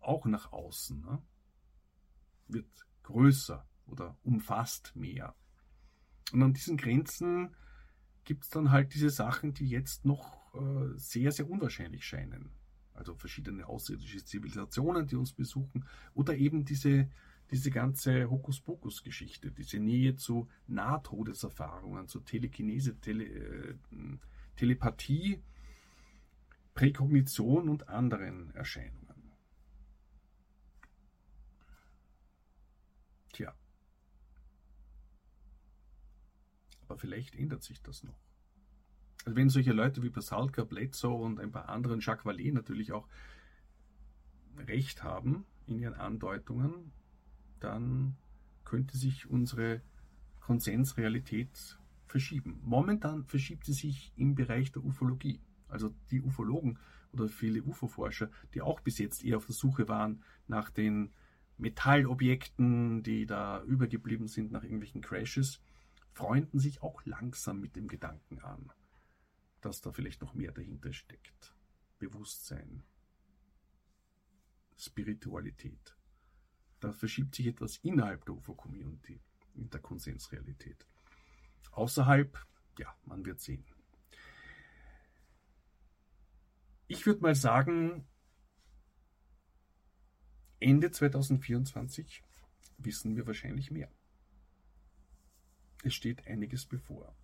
auch 0.00 0.26
nach 0.26 0.52
außen, 0.52 1.00
ne? 1.00 1.22
wird 2.48 2.86
größer 3.02 3.66
oder 3.86 4.14
umfasst 4.22 4.94
mehr. 4.94 5.34
Und 6.32 6.42
an 6.42 6.52
diesen 6.52 6.76
Grenzen 6.76 7.56
gibt 8.24 8.44
es 8.44 8.50
dann 8.50 8.70
halt 8.70 8.92
diese 8.92 9.08
Sachen, 9.08 9.54
die 9.54 9.66
jetzt 9.66 10.04
noch 10.04 10.37
äh, 10.54 10.96
sehr, 10.96 11.32
sehr 11.32 11.48
unwahrscheinlich 11.48 12.04
scheinen. 12.04 12.50
Also 12.94 13.14
verschiedene 13.14 13.66
außerirdische 13.66 14.24
Zivilisationen, 14.24 15.06
die 15.06 15.16
uns 15.16 15.32
besuchen, 15.32 15.84
oder 16.14 16.36
eben 16.36 16.64
diese, 16.64 17.08
diese 17.50 17.70
ganze 17.70 18.28
Hokuspokus-Geschichte, 18.28 19.52
diese 19.52 19.78
Nähe 19.78 20.16
zu 20.16 20.48
Nahtodeserfahrungen, 20.66 22.08
zu 22.08 22.20
Telekinese, 22.20 22.98
Tele, 23.00 23.24
äh, 23.24 23.74
Telepathie, 24.56 25.42
Präkognition 26.74 27.68
und 27.68 27.88
anderen 27.88 28.50
Erscheinungen. 28.54 29.32
Tja. 33.32 33.54
Aber 36.82 36.96
vielleicht 36.98 37.36
ändert 37.36 37.62
sich 37.62 37.80
das 37.82 38.02
noch. 38.02 38.27
Also 39.24 39.36
wenn 39.36 39.48
solche 39.48 39.72
Leute 39.72 40.02
wie 40.02 40.10
Pasalka, 40.10 40.64
Bledsoe 40.64 41.14
und 41.14 41.40
ein 41.40 41.52
paar 41.52 41.68
anderen, 41.68 42.00
Jacques 42.00 42.24
Vallée 42.24 42.52
natürlich 42.52 42.92
auch 42.92 43.08
recht 44.66 45.02
haben 45.02 45.44
in 45.66 45.78
ihren 45.78 45.94
Andeutungen, 45.94 46.92
dann 47.60 48.16
könnte 48.64 48.96
sich 48.96 49.28
unsere 49.28 49.82
Konsensrealität 50.40 51.78
verschieben. 52.06 52.60
Momentan 52.64 53.24
verschiebt 53.24 53.66
sie 53.66 53.72
sich 53.72 54.12
im 54.16 54.34
Bereich 54.34 54.72
der 54.72 54.84
Ufologie. 54.84 55.40
Also 55.68 55.94
die 56.10 56.22
Ufologen 56.22 56.78
oder 57.12 57.28
viele 57.28 57.62
UFO-Forscher, 57.62 58.30
die 58.54 58.62
auch 58.62 58.80
bis 58.80 58.98
jetzt 58.98 59.24
eher 59.24 59.36
auf 59.36 59.46
der 59.46 59.54
Suche 59.54 59.88
waren 59.88 60.22
nach 60.46 60.70
den 60.70 61.10
Metallobjekten, 61.58 63.02
die 63.02 63.26
da 63.26 63.62
übergeblieben 63.64 64.28
sind 64.28 64.52
nach 64.52 64.62
irgendwelchen 64.62 65.02
Crashes, 65.02 65.60
freunden 66.12 66.58
sich 66.58 66.82
auch 66.82 67.04
langsam 67.04 67.60
mit 67.60 67.76
dem 67.76 67.88
Gedanken 67.88 68.40
an, 68.40 68.70
dass 69.60 69.80
da 69.80 69.92
vielleicht 69.92 70.20
noch 70.20 70.34
mehr 70.34 70.52
dahinter 70.52 70.92
steckt. 70.92 71.54
Bewusstsein, 71.98 72.84
Spiritualität. 74.76 75.96
Da 76.80 76.92
verschiebt 76.92 77.34
sich 77.34 77.46
etwas 77.46 77.78
innerhalb 77.78 78.24
der 78.24 78.34
UFO-Community, 78.34 79.20
in 79.54 79.68
der 79.70 79.80
Konsensrealität. 79.80 80.86
Außerhalb, 81.72 82.38
ja, 82.78 82.96
man 83.04 83.24
wird 83.26 83.40
sehen. 83.40 83.64
Ich 86.86 87.04
würde 87.04 87.20
mal 87.20 87.34
sagen, 87.34 88.06
Ende 90.60 90.90
2024 90.90 92.22
wissen 92.78 93.16
wir 93.16 93.26
wahrscheinlich 93.26 93.70
mehr 93.70 93.90
es 95.82 95.94
steht 95.94 96.26
einiges 96.26 96.66
bevor. 96.66 97.14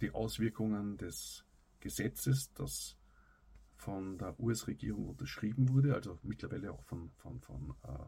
Die 0.00 0.10
Auswirkungen 0.10 0.96
des 0.96 1.44
Gesetzes, 1.80 2.52
das 2.54 2.96
von 3.76 4.18
der 4.18 4.38
US-Regierung 4.38 5.08
unterschrieben 5.08 5.70
wurde, 5.70 5.94
also 5.94 6.18
mittlerweile 6.22 6.72
auch 6.72 6.84
von, 6.84 7.10
von, 7.16 7.40
von 7.40 7.74
äh, 7.82 8.04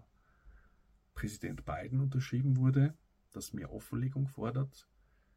Präsident 1.15 1.65
Biden 1.65 2.01
unterschrieben 2.01 2.57
wurde, 2.57 2.95
das 3.33 3.53
mehr 3.53 3.73
Offenlegung 3.73 4.27
fordert, 4.27 4.89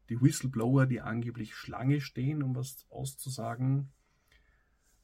die 0.10 0.22
Whistleblower, 0.22 0.86
die 0.86 1.02
angeblich 1.02 1.56
Schlange 1.56 2.02
stehen, 2.02 2.44
um 2.44 2.56
was 2.56 2.86
auszusagen, 2.90 3.92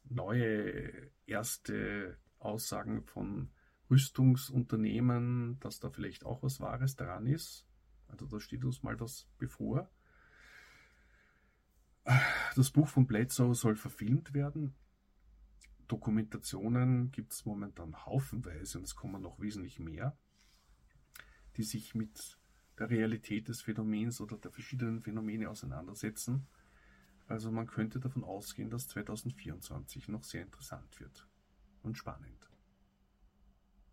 neue 0.03 1.11
erste 1.25 2.17
Aussagen 2.39 3.03
von 3.03 3.51
Rüstungsunternehmen, 3.89 5.59
dass 5.59 5.79
da 5.79 5.89
vielleicht 5.89 6.25
auch 6.25 6.43
was 6.43 6.59
Wahres 6.59 6.95
dran 6.95 7.25
ist. 7.25 7.65
Also 8.07 8.25
da 8.25 8.39
steht 8.39 8.63
uns 8.63 8.83
mal 8.83 8.99
was 8.99 9.27
bevor. 9.37 9.89
Das 12.55 12.69
Buch 12.71 12.87
von 12.87 13.07
Bledsoe 13.07 13.55
soll 13.55 13.75
verfilmt 13.75 14.33
werden. 14.33 14.73
Dokumentationen 15.87 17.11
gibt 17.11 17.31
es 17.31 17.45
momentan 17.45 18.05
haufenweise 18.05 18.77
und 18.77 18.83
es 18.83 18.95
kommen 18.95 19.21
noch 19.21 19.39
wesentlich 19.39 19.79
mehr, 19.79 20.17
die 21.55 21.63
sich 21.63 21.95
mit 21.95 22.37
der 22.77 22.89
Realität 22.89 23.47
des 23.47 23.61
Phänomens 23.61 24.19
oder 24.19 24.37
der 24.37 24.51
verschiedenen 24.51 25.01
Phänomene 25.01 25.49
auseinandersetzen. 25.49 26.47
Also 27.27 27.51
man 27.51 27.67
könnte 27.67 27.99
davon 27.99 28.23
ausgehen, 28.23 28.69
dass 28.69 28.87
2024 28.89 30.09
noch 30.09 30.23
sehr 30.23 30.41
interessant 30.41 30.99
wird 30.99 31.27
und 31.83 31.97
spannend. 31.97 32.49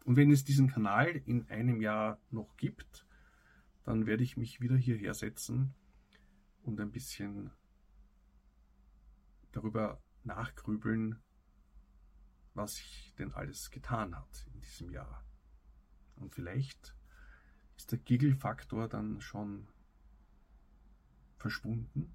Und 0.04 0.16
wenn 0.16 0.32
es 0.32 0.42
diesen 0.44 0.68
Kanal 0.68 1.08
in 1.26 1.48
einem 1.48 1.80
Jahr 1.80 2.20
noch 2.30 2.56
gibt, 2.56 3.06
dann 3.84 4.06
werde 4.06 4.24
ich 4.24 4.36
mich 4.36 4.60
wieder 4.60 4.76
hierher 4.76 5.14
setzen 5.14 5.74
und 6.62 6.80
ein 6.80 6.90
bisschen 6.90 7.52
darüber 9.58 10.00
nachgrübeln, 10.22 11.20
was 12.54 12.76
sich 12.76 13.14
denn 13.18 13.32
alles 13.32 13.70
getan 13.70 14.16
hat 14.16 14.46
in 14.54 14.60
diesem 14.60 14.90
Jahr. 14.90 15.24
Und 16.14 16.32
vielleicht 16.34 16.94
ist 17.76 17.90
der 17.90 17.98
Giggle-Faktor 17.98 18.88
dann 18.88 19.20
schon 19.20 19.68
verschwunden 21.36 22.14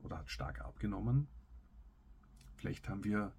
oder 0.00 0.18
hat 0.18 0.30
stark 0.30 0.60
abgenommen. 0.60 1.28
Vielleicht 2.56 2.88
haben 2.88 3.04
wir 3.04 3.34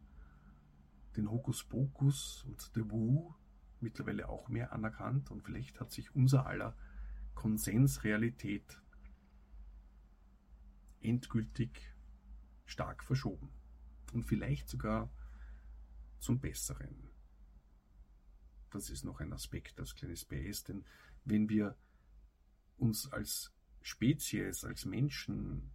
den 1.15 1.29
Hokuspokus 1.29 2.43
und 2.45 2.59
The 2.73 2.89
Woo 2.89 3.35
mittlerweile 3.79 4.29
auch 4.29 4.49
mehr 4.49 4.71
anerkannt 4.71 5.29
und 5.29 5.43
vielleicht 5.43 5.79
hat 5.79 5.91
sich 5.91 6.15
unser 6.15 6.47
aller 6.47 6.75
Konsensrealität 7.35 8.81
endgültig 11.01 11.96
stark 12.67 13.03
verschoben 13.03 13.49
und 14.13 14.23
vielleicht 14.23 14.69
sogar 14.69 15.11
zum 16.19 16.39
Besseren. 16.39 17.09
Das 18.69 18.89
ist 18.89 19.03
noch 19.03 19.19
ein 19.19 19.33
Aspekt 19.33 19.79
als 19.79 19.95
kleines 19.95 20.25
PS, 20.25 20.63
denn 20.63 20.85
wenn 21.23 21.49
wir 21.49 21.75
uns 22.77 23.11
als 23.11 23.51
Spezies, 23.81 24.63
als 24.63 24.85
Menschen 24.85 25.71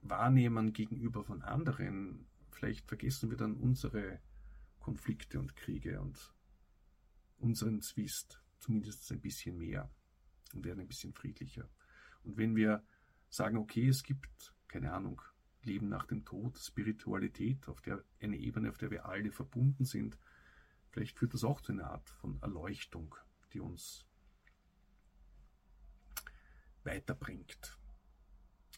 wahrnehmen 0.00 0.72
gegenüber 0.72 1.24
von 1.24 1.42
anderen, 1.42 2.26
vielleicht 2.50 2.86
vergessen 2.86 3.30
wir 3.30 3.36
dann 3.36 3.56
unsere 3.56 4.20
Konflikte 4.78 5.38
und 5.38 5.56
Kriege 5.56 6.00
und 6.00 6.34
unseren 7.38 7.80
Zwist 7.80 8.40
zumindest 8.58 9.10
ein 9.10 9.20
bisschen 9.20 9.58
mehr 9.58 9.90
und 10.54 10.64
werden 10.64 10.80
ein 10.80 10.88
bisschen 10.88 11.12
friedlicher. 11.12 11.68
Und 12.22 12.36
wenn 12.36 12.54
wir 12.54 12.84
sagen, 13.28 13.56
okay, 13.56 13.88
es 13.88 14.02
gibt, 14.02 14.54
keine 14.72 14.92
Ahnung, 14.92 15.20
Leben 15.62 15.88
nach 15.88 16.06
dem 16.06 16.24
Tod, 16.24 16.58
Spiritualität, 16.58 17.68
auf 17.68 17.80
der 17.82 18.02
eine 18.20 18.36
Ebene, 18.36 18.70
auf 18.70 18.78
der 18.78 18.90
wir 18.90 19.06
alle 19.06 19.30
verbunden 19.30 19.84
sind, 19.84 20.18
vielleicht 20.90 21.18
führt 21.18 21.34
das 21.34 21.44
auch 21.44 21.60
zu 21.60 21.72
einer 21.72 21.90
Art 21.90 22.08
von 22.08 22.40
Erleuchtung, 22.42 23.14
die 23.52 23.60
uns 23.60 24.06
weiterbringt 26.84 27.78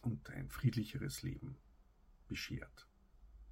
und 0.03 0.29
ein 0.29 0.49
friedlicheres 0.49 1.23
Leben 1.23 1.57
beschert. 2.27 2.87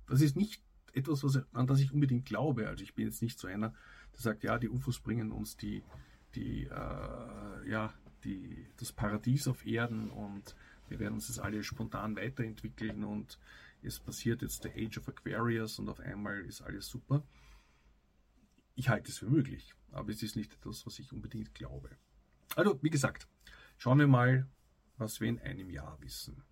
Das 0.06 0.22
ist 0.22 0.36
nicht 0.36 0.62
etwas, 0.94 1.24
was, 1.24 1.42
an 1.54 1.66
das 1.66 1.80
ich 1.80 1.92
unbedingt 1.92 2.26
glaube. 2.26 2.68
Also 2.68 2.84
ich 2.84 2.94
bin 2.94 3.06
jetzt 3.06 3.22
nicht 3.22 3.40
so 3.40 3.48
einer, 3.48 3.74
der 4.14 4.22
sagt, 4.22 4.44
ja, 4.44 4.60
die 4.60 4.70
UFOs 4.70 5.00
bringen 5.00 5.32
uns 5.32 5.58
die, 5.58 5.82
die, 6.36 6.66
äh, 6.66 7.70
ja, 7.70 7.94
die, 8.24 8.68
das 8.78 8.92
Paradies 8.92 9.48
auf 9.48 9.66
Erden 9.66 10.12
und 10.12 10.56
wir 10.90 11.00
werden 11.00 11.16
uns 11.16 11.28
das 11.28 11.40
alle 11.40 11.64
spontan 11.64 12.16
weiterentwickeln 12.16 13.04
und 13.04 13.40
es 13.82 14.00
passiert 14.00 14.42
jetzt 14.42 14.64
der 14.64 14.74
Age 14.76 14.98
of 14.98 15.10
Aquarius 15.10 15.80
und 15.80 15.90
auf 15.90 16.00
einmal 16.00 16.42
ist 16.42 16.62
alles 16.62 16.88
super. 16.88 17.24
Ich 18.76 18.90
halte 18.90 19.12
es 19.12 19.18
für 19.18 19.30
möglich, 19.30 19.74
aber 19.92 20.10
es 20.12 20.24
ist 20.24 20.36
nicht 20.36 20.54
etwas, 20.54 20.86
was 20.86 21.00
ich 21.00 21.12
unbedingt 21.12 21.54
glaube. 21.54 21.90
Also, 22.56 22.82
wie 22.82 22.90
gesagt, 22.90 23.28
schauen 23.78 24.00
wir 24.00 24.08
mal, 24.08 24.48
was 24.98 25.20
wir 25.20 25.28
in 25.28 25.40
einem 25.40 25.70
Jahr 25.70 26.00
wissen. 26.02 26.44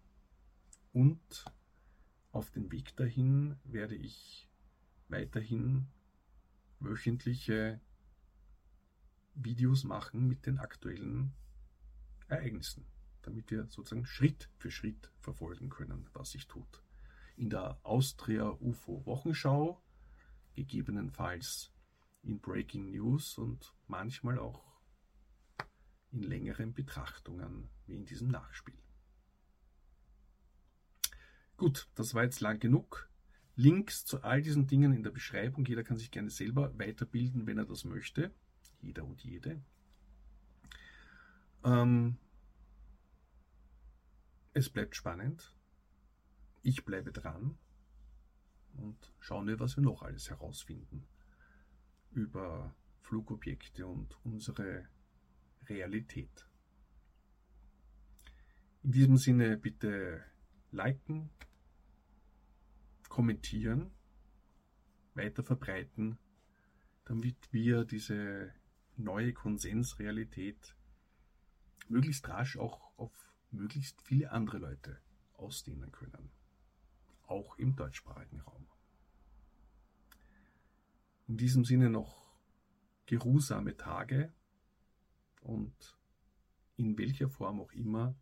Und 0.94 1.46
auf 2.32 2.52
den 2.52 2.72
Weg 2.72 2.96
dahin 2.96 3.56
werde 3.64 3.96
ich 3.96 4.48
weiterhin 5.08 5.88
wöchentliche 6.80 7.80
Videos 9.36 9.84
machen 9.84 10.28
mit 10.28 10.46
den 10.46 10.60
aktuellen 10.60 11.34
Ereignissen 12.28 12.91
damit 13.24 13.52
wir 13.52 13.68
sozusagen 13.68 14.06
Schritt 14.06 14.50
für 14.58 14.72
Schritt 14.72 15.12
verfolgen 15.20 15.70
können, 15.70 16.10
was 16.14 16.32
sich 16.32 16.48
tut. 16.48 16.84
In 17.38 17.50
der 17.50 17.80
Austria 17.84 18.50
UFO 18.60 19.06
Wochenschau, 19.06 19.82
gegebenenfalls 20.56 21.72
in 22.24 22.40
Breaking 22.40 22.92
News 22.92 23.38
und 23.38 23.74
manchmal 23.88 24.38
auch 24.38 24.64
in 26.12 26.24
längeren 26.24 26.74
Betrachtungen 26.74 27.70
wie 27.88 27.96
in 27.96 28.06
diesem 28.06 28.28
Nachspiel. 28.30 28.78
Gut, 31.58 31.88
das 31.96 32.14
war 32.14 32.24
jetzt 32.24 32.42
lang 32.42 32.60
genug. 32.60 33.10
Links 33.56 34.06
zu 34.06 34.24
all 34.24 34.42
diesen 34.42 34.68
Dingen 34.68 34.94
in 34.94 35.04
der 35.04 35.12
Beschreibung. 35.12 35.66
Jeder 35.66 35.84
kann 35.84 35.98
sich 35.98 36.10
gerne 36.10 36.30
selber 36.30 36.78
weiterbilden, 36.80 37.46
wenn 37.46 37.58
er 37.58 37.66
das 37.66 37.86
möchte. 37.86 38.34
Jeder 38.82 39.06
und 39.06 39.24
jede. 39.24 39.62
Ähm, 41.64 42.18
es 44.54 44.70
bleibt 44.70 44.96
spannend. 44.96 45.56
Ich 46.62 46.86
bleibe 46.86 47.12
dran 47.12 47.58
und 48.74 49.14
schauen 49.20 49.48
wir, 49.48 49.60
was 49.60 49.78
wir 49.78 49.84
noch 49.84 50.04
alles 50.04 50.30
herausfinden 50.30 51.08
über 52.12 52.76
Flugobjekte 53.02 53.88
und 53.88 54.18
unsere 54.24 54.88
Realität. 55.68 56.48
In 58.84 58.92
diesem 58.92 59.18
Sinne 59.18 59.58
bitte 59.58 60.24
liken, 60.72 61.30
kommentieren, 63.08 63.92
weiter 65.14 65.44
verbreiten, 65.44 66.18
damit 67.06 67.52
wir 67.52 67.86
diese 67.86 68.54
neue 68.98 69.34
Konsensrealität 69.34 70.76
möglichst 71.88 72.28
rasch 72.28 72.58
auch 72.58 72.98
auf 72.98 73.31
möglichst 73.52 74.02
viele 74.02 74.32
andere 74.32 74.58
Leute 74.58 75.02
ausdehnen 75.34 75.92
können, 75.92 76.32
auch 77.24 77.58
im 77.58 77.76
deutschsprachigen 77.76 78.42
Raum. 78.42 78.68
In 81.28 81.38
diesem 81.38 81.66
Sinne 81.66 81.90
noch 81.90 82.32
geruhsame 83.06 83.76
Tage 83.76 84.34
und 85.42 85.98
in 86.78 86.98
welcher 86.98 87.30
Form 87.30 87.60
auch 87.60 87.72
immer 87.74 88.16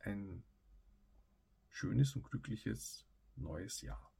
ein 0.00 0.44
schönes 1.68 2.14
und 2.16 2.22
glückliches 2.24 3.06
neues 3.36 3.80
Jahr. 3.82 4.10